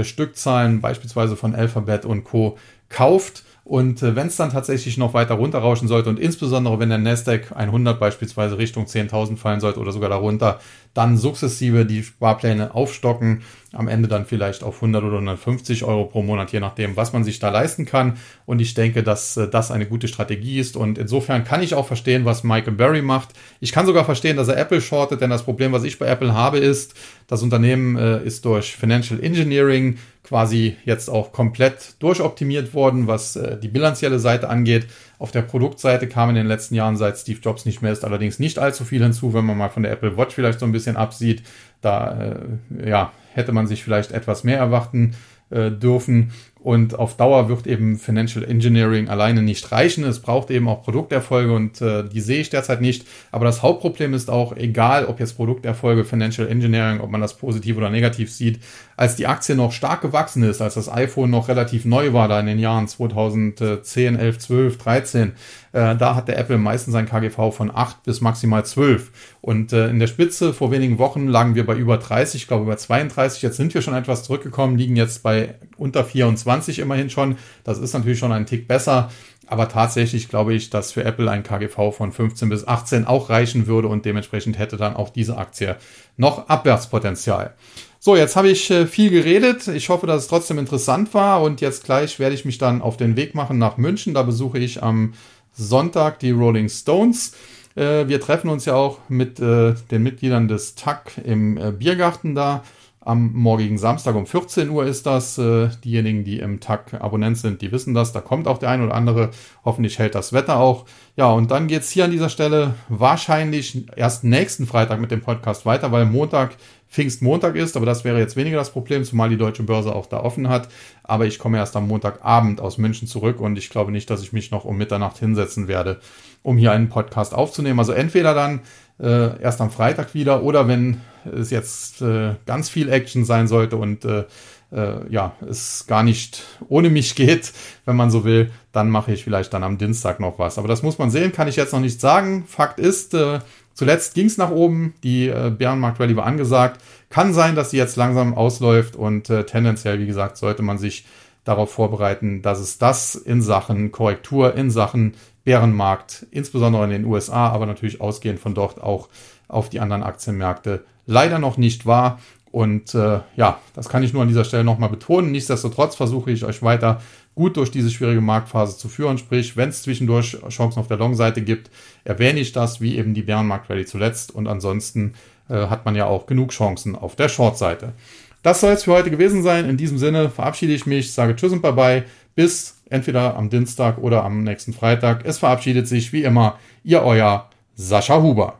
Stückzahlen, 0.04 0.82
beispielsweise 0.82 1.38
von 1.38 1.56
Alphabet 1.56 2.04
und 2.04 2.26
Co. 2.26 2.58
kauft 2.90 3.46
und 3.68 4.02
äh, 4.02 4.16
wenn 4.16 4.28
es 4.28 4.38
dann 4.38 4.50
tatsächlich 4.50 4.98
noch 4.98 5.14
weiter 5.14 5.36
runterrauschen 5.36 5.90
sollte 5.90 6.10
und 6.10 6.20
insbesondere 6.20 6.80
wenn 6.80 6.88
der 6.88 7.00
Nasdaq 7.00 7.52
100 7.54 8.00
beispielsweise 8.00 8.58
Richtung 8.58 8.86
10.000 8.86 9.36
fallen 9.36 9.60
sollte 9.60 9.82
oder 9.82 9.92
sogar 9.92 10.10
darunter, 10.10 10.60
dann 10.94 11.18
sukzessive 11.18 11.86
die 11.86 12.04
Sparpläne 12.04 12.74
aufstocken, 12.74 13.44
am 13.78 13.88
Ende 13.88 14.08
dann 14.08 14.26
vielleicht 14.26 14.64
auf 14.64 14.76
100 14.76 15.04
oder 15.04 15.16
150 15.16 15.84
Euro 15.84 16.06
pro 16.06 16.24
Monat, 16.24 16.52
je 16.52 16.60
nachdem, 16.60 16.98
was 16.98 17.14
man 17.14 17.24
sich 17.24 17.40
da 17.40 17.50
leisten 17.50 17.86
kann. 17.86 18.18
Und 18.46 18.60
ich 18.60 18.74
denke, 18.74 19.04
dass 19.04 19.38
äh, 19.38 19.48
das 19.48 19.72
eine 19.72 19.86
gute 19.86 20.08
Strategie 20.08 20.60
ist. 20.60 20.76
Und 20.76 20.98
insofern 20.98 21.44
kann 21.44 21.62
ich 21.62 21.76
auch 21.76 21.86
verstehen, 21.86 22.26
was 22.26 22.44
Michael 22.44 22.74
Berry 22.74 23.02
macht. 23.02 23.30
Ich 23.60 23.72
kann 23.72 23.86
sogar 23.86 24.04
verstehen, 24.04 24.36
dass 24.36 24.48
er 24.48 24.58
Apple 24.58 24.82
shortet, 24.82 25.22
denn 25.22 25.30
das 25.30 25.44
Problem, 25.44 25.72
was 25.72 25.84
ich 25.84 26.00
bei 26.00 26.08
Apple 26.08 26.34
habe, 26.34 26.58
ist, 26.58 26.96
das 27.28 27.44
Unternehmen 27.44 27.98
äh, 27.98 28.24
ist 28.24 28.46
durch 28.46 28.76
Financial 28.76 29.22
Engineering 29.24 29.98
quasi 30.24 30.76
jetzt 30.84 31.10
auch 31.10 31.32
komplett 31.32 31.96
durchoptimiert 32.00 32.74
worden, 32.74 33.08
was 33.08 33.38
äh, 33.38 33.58
die 33.58 33.70
bilanzielle 33.70 34.20
Seite 34.20 34.50
angeht. 34.50 34.88
Auf 35.20 35.32
der 35.32 35.42
Produktseite 35.42 36.08
kam 36.08 36.30
in 36.30 36.36
den 36.36 36.48
letzten 36.48 36.76
Jahren, 36.76 36.98
seit 36.98 37.18
Steve 37.18 37.40
Jobs 37.42 37.66
nicht 37.66 37.82
mehr 37.82 37.94
ist, 37.94 38.04
allerdings 38.04 38.38
nicht 38.38 38.60
allzu 38.60 38.84
viel 38.84 39.02
hinzu, 39.02 39.34
wenn 39.34 39.46
man 39.46 39.58
mal 39.58 39.70
von 39.70 39.84
der 39.84 39.94
Apple 39.94 40.18
Watch 40.18 40.36
vielleicht 40.36 40.60
so 40.60 40.66
ein 40.66 40.74
bisschen 40.74 40.98
absieht. 40.98 41.44
Da 41.82 42.36
äh, 42.82 42.90
ja, 42.90 43.14
hätte 43.38 43.54
man 43.54 43.68
sich 43.68 43.84
vielleicht 43.84 44.12
etwas 44.12 44.44
mehr 44.44 44.58
erwarten 44.58 45.16
äh, 45.50 45.72
dürfen. 45.72 46.32
Und 46.60 47.00
auf 47.00 47.16
Dauer 47.16 47.48
wird 47.48 47.66
eben 47.68 47.98
Financial 47.98 48.44
Engineering 48.44 49.08
alleine 49.08 49.42
nicht 49.42 49.72
reichen. 49.72 50.04
Es 50.04 50.20
braucht 50.20 50.52
eben 50.52 50.68
auch 50.68 50.84
Produkterfolge 50.84 51.54
und 51.54 51.82
äh, 51.82 52.04
die 52.04 52.20
sehe 52.20 52.42
ich 52.42 52.50
derzeit 52.50 52.82
nicht. 52.82 53.08
Aber 53.32 53.46
das 53.46 53.64
Hauptproblem 53.64 54.14
ist 54.14 54.30
auch, 54.30 54.58
egal 54.58 55.06
ob 55.06 55.22
jetzt 55.22 55.38
Produkterfolge, 55.38 56.04
Financial 56.04 56.46
Engineering, 56.46 57.00
ob 57.00 57.10
man 57.10 57.22
das 57.22 57.38
positiv 57.38 57.78
oder 57.78 57.90
negativ 57.90 58.34
sieht, 58.34 58.60
als 58.98 59.16
die 59.16 59.28
Aktie 59.28 59.56
noch 59.56 59.72
stark 59.72 60.02
gewachsen 60.02 60.42
ist, 60.42 60.60
als 60.60 60.74
das 60.74 60.92
iPhone 60.92 61.30
noch 61.30 61.48
relativ 61.48 61.86
neu 61.86 62.14
war, 62.14 62.28
da 62.28 62.40
in 62.40 62.48
den 62.48 62.58
Jahren 62.58 62.88
2010, 62.88 64.16
11, 64.18 64.40
12, 64.40 64.78
13, 64.80 65.34
äh, 65.72 65.96
da 65.96 66.16
hat 66.16 66.28
der 66.28 66.40
Apple 66.40 66.58
meistens 66.58 66.96
ein 66.96 67.06
KGV 67.06 67.52
von 67.52 67.74
8 67.74 68.02
bis 68.04 68.22
maximal 68.22 68.66
12. 68.66 69.12
Und 69.40 69.72
äh, 69.72 69.90
in 69.90 70.00
der 70.00 70.08
Spitze 70.08 70.52
vor 70.52 70.72
wenigen 70.72 70.98
Wochen 70.98 71.28
lagen 71.28 71.54
wir 71.54 71.66
bei 71.66 71.76
über 71.76 71.98
30, 71.98 72.42
ich 72.42 72.48
glaube 72.48 72.64
über 72.64 72.76
32. 72.76 73.44
Jetzt 73.44 73.58
sind 73.58 73.76
wir 73.76 73.84
schon 73.84 73.94
etwas 73.94 74.24
zurückgekommen, 74.24 74.78
liegen 74.78 74.96
jetzt 74.96 75.22
bei 75.22 75.56
unter 75.78 76.04
24 76.04 76.80
immerhin 76.80 77.12
schon. 77.12 77.38
Das 77.64 77.78
ist 77.78 77.94
natürlich 77.94 78.20
schon 78.20 78.32
ein 78.32 78.48
Tick 78.48 78.68
besser. 78.68 79.10
Aber 79.50 79.70
tatsächlich 79.70 80.28
glaube 80.28 80.54
ich, 80.54 80.70
dass 80.70 80.92
für 80.92 81.06
Apple 81.06 81.32
ein 81.32 81.44
KGV 81.44 81.94
von 81.96 82.12
15 82.12 82.50
bis 82.50 82.68
18 82.68 83.06
auch 83.06 83.30
reichen 83.30 83.66
würde 83.66 83.88
und 83.88 84.04
dementsprechend 84.06 84.60
hätte 84.60 84.76
dann 84.76 84.96
auch 84.96 85.10
diese 85.10 85.38
Aktie 85.38 85.78
noch 86.18 86.50
Abwärtspotenzial. 86.50 87.54
So, 88.00 88.16
jetzt 88.16 88.36
habe 88.36 88.50
ich 88.50 88.70
äh, 88.70 88.86
viel 88.86 89.10
geredet. 89.10 89.68
Ich 89.68 89.90
hoffe, 89.90 90.06
dass 90.06 90.24
es 90.24 90.28
trotzdem 90.28 90.60
interessant 90.60 91.14
war 91.16 91.42
und 91.42 91.62
jetzt 91.62 91.84
gleich 91.84 92.20
werde 92.20 92.36
ich 92.36 92.46
mich 92.46 92.60
dann 92.60 92.82
auf 92.82 92.96
den 92.96 93.16
Weg 93.16 93.34
machen 93.34 93.58
nach 93.58 93.78
München. 93.78 94.14
Da 94.14 94.22
besuche 94.22 94.60
ich 94.60 94.84
am 94.84 95.14
Sonntag 95.52 96.20
die 96.20 96.30
Rolling 96.30 96.70
Stones. 96.70 97.34
Äh, 97.76 98.08
wir 98.08 98.22
treffen 98.22 98.50
uns 98.50 98.66
ja 98.66 98.76
auch 98.76 99.00
mit 99.10 99.40
äh, 99.40 99.74
den 99.90 100.04
Mitgliedern 100.04 100.48
des 100.48 100.76
TAC 100.76 101.12
im 101.24 101.60
Biergarten 101.80 102.36
da. 102.36 102.64
Am 103.00 103.32
morgigen 103.34 103.78
Samstag 103.78 104.16
um 104.16 104.28
14 104.28 104.70
Uhr 104.70 104.86
ist 104.86 105.06
das. 105.06 105.36
Diejenigen, 105.36 106.26
die 106.26 106.40
im 106.40 106.60
TAC 106.60 106.96
Abonnent 106.96 107.38
sind, 107.38 107.62
die 107.62 107.72
wissen 107.72 107.94
das. 107.94 108.12
Da 108.12 108.20
kommt 108.20 108.50
auch 108.50 108.58
der 108.58 108.70
ein 108.70 108.84
oder 108.84 108.94
andere. 108.94 109.30
Hoffentlich 109.64 109.98
hält 109.98 110.14
das 110.14 110.34
Wetter 110.34 110.58
auch. 110.58 110.84
Ja, 111.16 111.32
und 111.32 111.50
dann 111.50 111.68
geht 111.68 111.84
es 111.84 111.90
hier 111.90 112.04
an 112.04 112.12
dieser 112.12 112.28
Stelle 112.28 112.74
wahrscheinlich 112.90 113.88
erst 113.96 114.26
nächsten 114.26 114.68
Freitag 114.68 115.00
mit 115.00 115.10
dem 115.12 115.22
Podcast 115.22 115.66
weiter, 115.66 115.94
weil 115.94 116.06
Montag 116.06 116.58
Pfingstmontag 116.90 117.56
ist, 117.56 117.76
aber 117.76 117.86
das 117.86 118.04
wäre 118.04 118.20
jetzt 118.20 118.36
weniger 118.36 118.58
das 118.58 118.72
Problem, 118.72 119.04
zumal 119.04 119.30
die 119.30 119.38
deutsche 119.38 119.64
Börse 119.64 119.94
auch 119.94 120.06
da 120.06 120.22
offen 120.22 120.50
hat. 120.50 120.70
Aber 121.04 121.26
ich 121.26 121.40
komme 121.40 121.58
erst 121.58 121.76
am 121.76 121.88
Montagabend 121.88 122.62
aus 122.62 122.78
München 122.78 123.08
zurück 123.08 123.40
und 123.40 123.58
ich 123.58 123.70
glaube 123.70 123.92
nicht, 123.92 124.10
dass 124.10 124.22
ich 124.22 124.34
mich 124.34 124.52
noch 124.52 124.66
um 124.66 124.78
Mitternacht 124.78 125.18
hinsetzen 125.18 125.68
werde, 125.68 126.00
um 126.44 126.58
hier 126.58 126.72
einen 126.72 126.90
Podcast 126.90 127.34
aufzunehmen. 127.34 127.80
Also 127.80 127.92
entweder 127.92 128.34
dann 128.34 128.62
äh, 129.00 129.40
erst 129.42 129.62
am 129.62 129.70
Freitag 129.70 130.14
wieder 130.14 130.44
oder 130.44 130.68
wenn 130.68 131.02
es 131.26 131.50
jetzt 131.50 132.02
äh, 132.02 132.36
ganz 132.46 132.70
viel 132.70 132.90
Action 132.90 133.26
sein 133.26 133.48
sollte 133.48 133.76
und 133.78 134.06
äh, 134.06 134.24
äh, 134.72 135.12
ja, 135.12 135.36
es 135.48 135.86
gar 135.88 136.04
nicht 136.04 136.44
ohne 136.68 136.90
mich 136.90 137.16
geht, 137.16 137.54
wenn 137.86 137.96
man 137.96 138.12
so 138.12 138.24
will, 138.24 138.52
dann 138.72 138.90
mache 138.90 139.12
ich 139.12 139.24
vielleicht 139.24 139.54
dann 139.54 139.64
am 139.64 139.78
Dienstag 139.78 140.20
noch 140.20 140.40
was. 140.40 140.58
Aber 140.58 140.68
das 140.68 140.84
muss 140.84 140.98
man 140.98 141.10
sehen, 141.10 141.32
kann 141.32 141.48
ich 141.48 141.56
jetzt 141.56 141.74
noch 141.74 141.80
nicht 141.80 142.00
sagen. 142.00 142.46
Fakt 142.48 142.80
ist, 142.80 143.14
äh, 143.14 143.40
Zuletzt 143.78 144.16
ging 144.16 144.26
es 144.26 144.40
nach 144.40 144.50
oben, 144.50 144.96
die 145.04 145.28
äh, 145.28 145.52
Bärenmarkt-Rallye 145.56 146.16
war 146.16 146.26
angesagt. 146.26 146.82
Kann 147.12 147.32
sein, 147.32 147.56
dass 147.56 147.70
sie 147.70 147.78
jetzt 147.78 147.96
langsam 147.96 148.34
ausläuft 148.34 148.96
und 148.96 149.30
äh, 149.30 149.46
tendenziell, 149.46 150.00
wie 150.00 150.08
gesagt, 150.08 150.38
sollte 150.38 150.64
man 150.64 150.80
sich 150.80 151.06
darauf 151.44 151.72
vorbereiten, 151.72 152.42
dass 152.42 152.60
es 152.60 152.80
das 152.80 153.14
in 153.14 153.44
Sachen 153.44 153.92
Korrektur, 153.92 154.56
in 154.56 154.72
Sachen 154.72 155.14
Bärenmarkt, 155.44 156.26
insbesondere 156.32 156.86
in 156.86 156.90
den 156.90 157.06
USA, 157.06 157.50
aber 157.50 157.68
natürlich 157.68 158.02
ausgehend 158.02 158.40
von 158.40 158.56
dort 158.56 158.82
auch 158.82 159.10
auf 159.48 159.70
die 159.70 159.80
anderen 159.80 160.02
Aktienmärkte 160.02 160.84
leider 161.06 161.38
noch 161.38 161.58
nicht 161.58 161.86
war. 161.86 162.20
Und 162.50 162.96
äh, 162.96 163.20
ja, 163.36 163.60
das 163.76 163.90
kann 163.90 164.02
ich 164.02 164.12
nur 164.12 164.24
an 164.24 164.28
dieser 164.28 164.44
Stelle 164.44 164.64
nochmal 164.64 164.90
betonen. 164.90 165.32
Nichtsdestotrotz 165.32 165.96
versuche 165.96 166.32
ich 166.32 166.46
euch 166.46 166.64
weiter 166.64 167.00
gut 167.38 167.56
durch 167.56 167.72
diese 167.72 167.92
schwierige 167.92 168.20
Marktphase 168.20 168.78
zu 168.78 168.90
führen. 168.90 169.20
Sprich, 169.20 169.56
wenn 169.56 169.70
es 169.70 169.84
zwischendurch 169.84 170.38
Chancen 170.50 170.80
auf 170.80 170.88
der 170.88 170.98
Long-Seite 170.98 171.44
gibt, 171.44 171.70
erwähne 172.04 172.40
ich 172.40 172.52
das, 172.52 172.82
wie 172.82 172.98
eben 172.98 173.14
die 173.14 173.22
Bärenmarkt-Rallye 173.22 173.86
zuletzt. 173.86 174.34
Und 174.34 174.48
ansonsten 174.48 175.14
äh, 175.48 175.68
hat 175.68 175.86
man 175.86 175.96
ja 175.96 176.08
auch 176.08 176.26
genug 176.26 176.52
Chancen 176.52 176.96
auf 176.96 177.16
der 177.16 177.30
Short-Seite. 177.30 177.94
Das 178.42 178.60
soll 178.60 178.74
es 178.74 178.84
für 178.84 178.94
heute 178.94 179.12
gewesen 179.12 179.44
sein. 179.44 179.70
In 179.70 179.78
diesem 179.78 180.00
Sinne 180.00 180.30
verabschiede 180.30 180.74
ich 180.74 180.86
mich, 180.86 181.14
sage 181.14 181.36
Tschüss 181.36 181.54
und 181.54 181.62
Bye-bye. 181.62 182.04
Bis 182.36 182.82
entweder 182.90 183.38
am 183.38 183.50
Dienstag 183.50 184.00
oder 184.00 184.24
am 184.24 184.44
nächsten 184.44 184.74
Freitag. 184.74 185.24
Es 185.24 185.38
verabschiedet 185.38 185.88
sich 185.88 186.12
wie 186.14 186.24
immer 186.24 186.58
Ihr 186.84 187.04
euer 187.04 187.50
Sascha 187.76 188.22
Huber. 188.22 188.60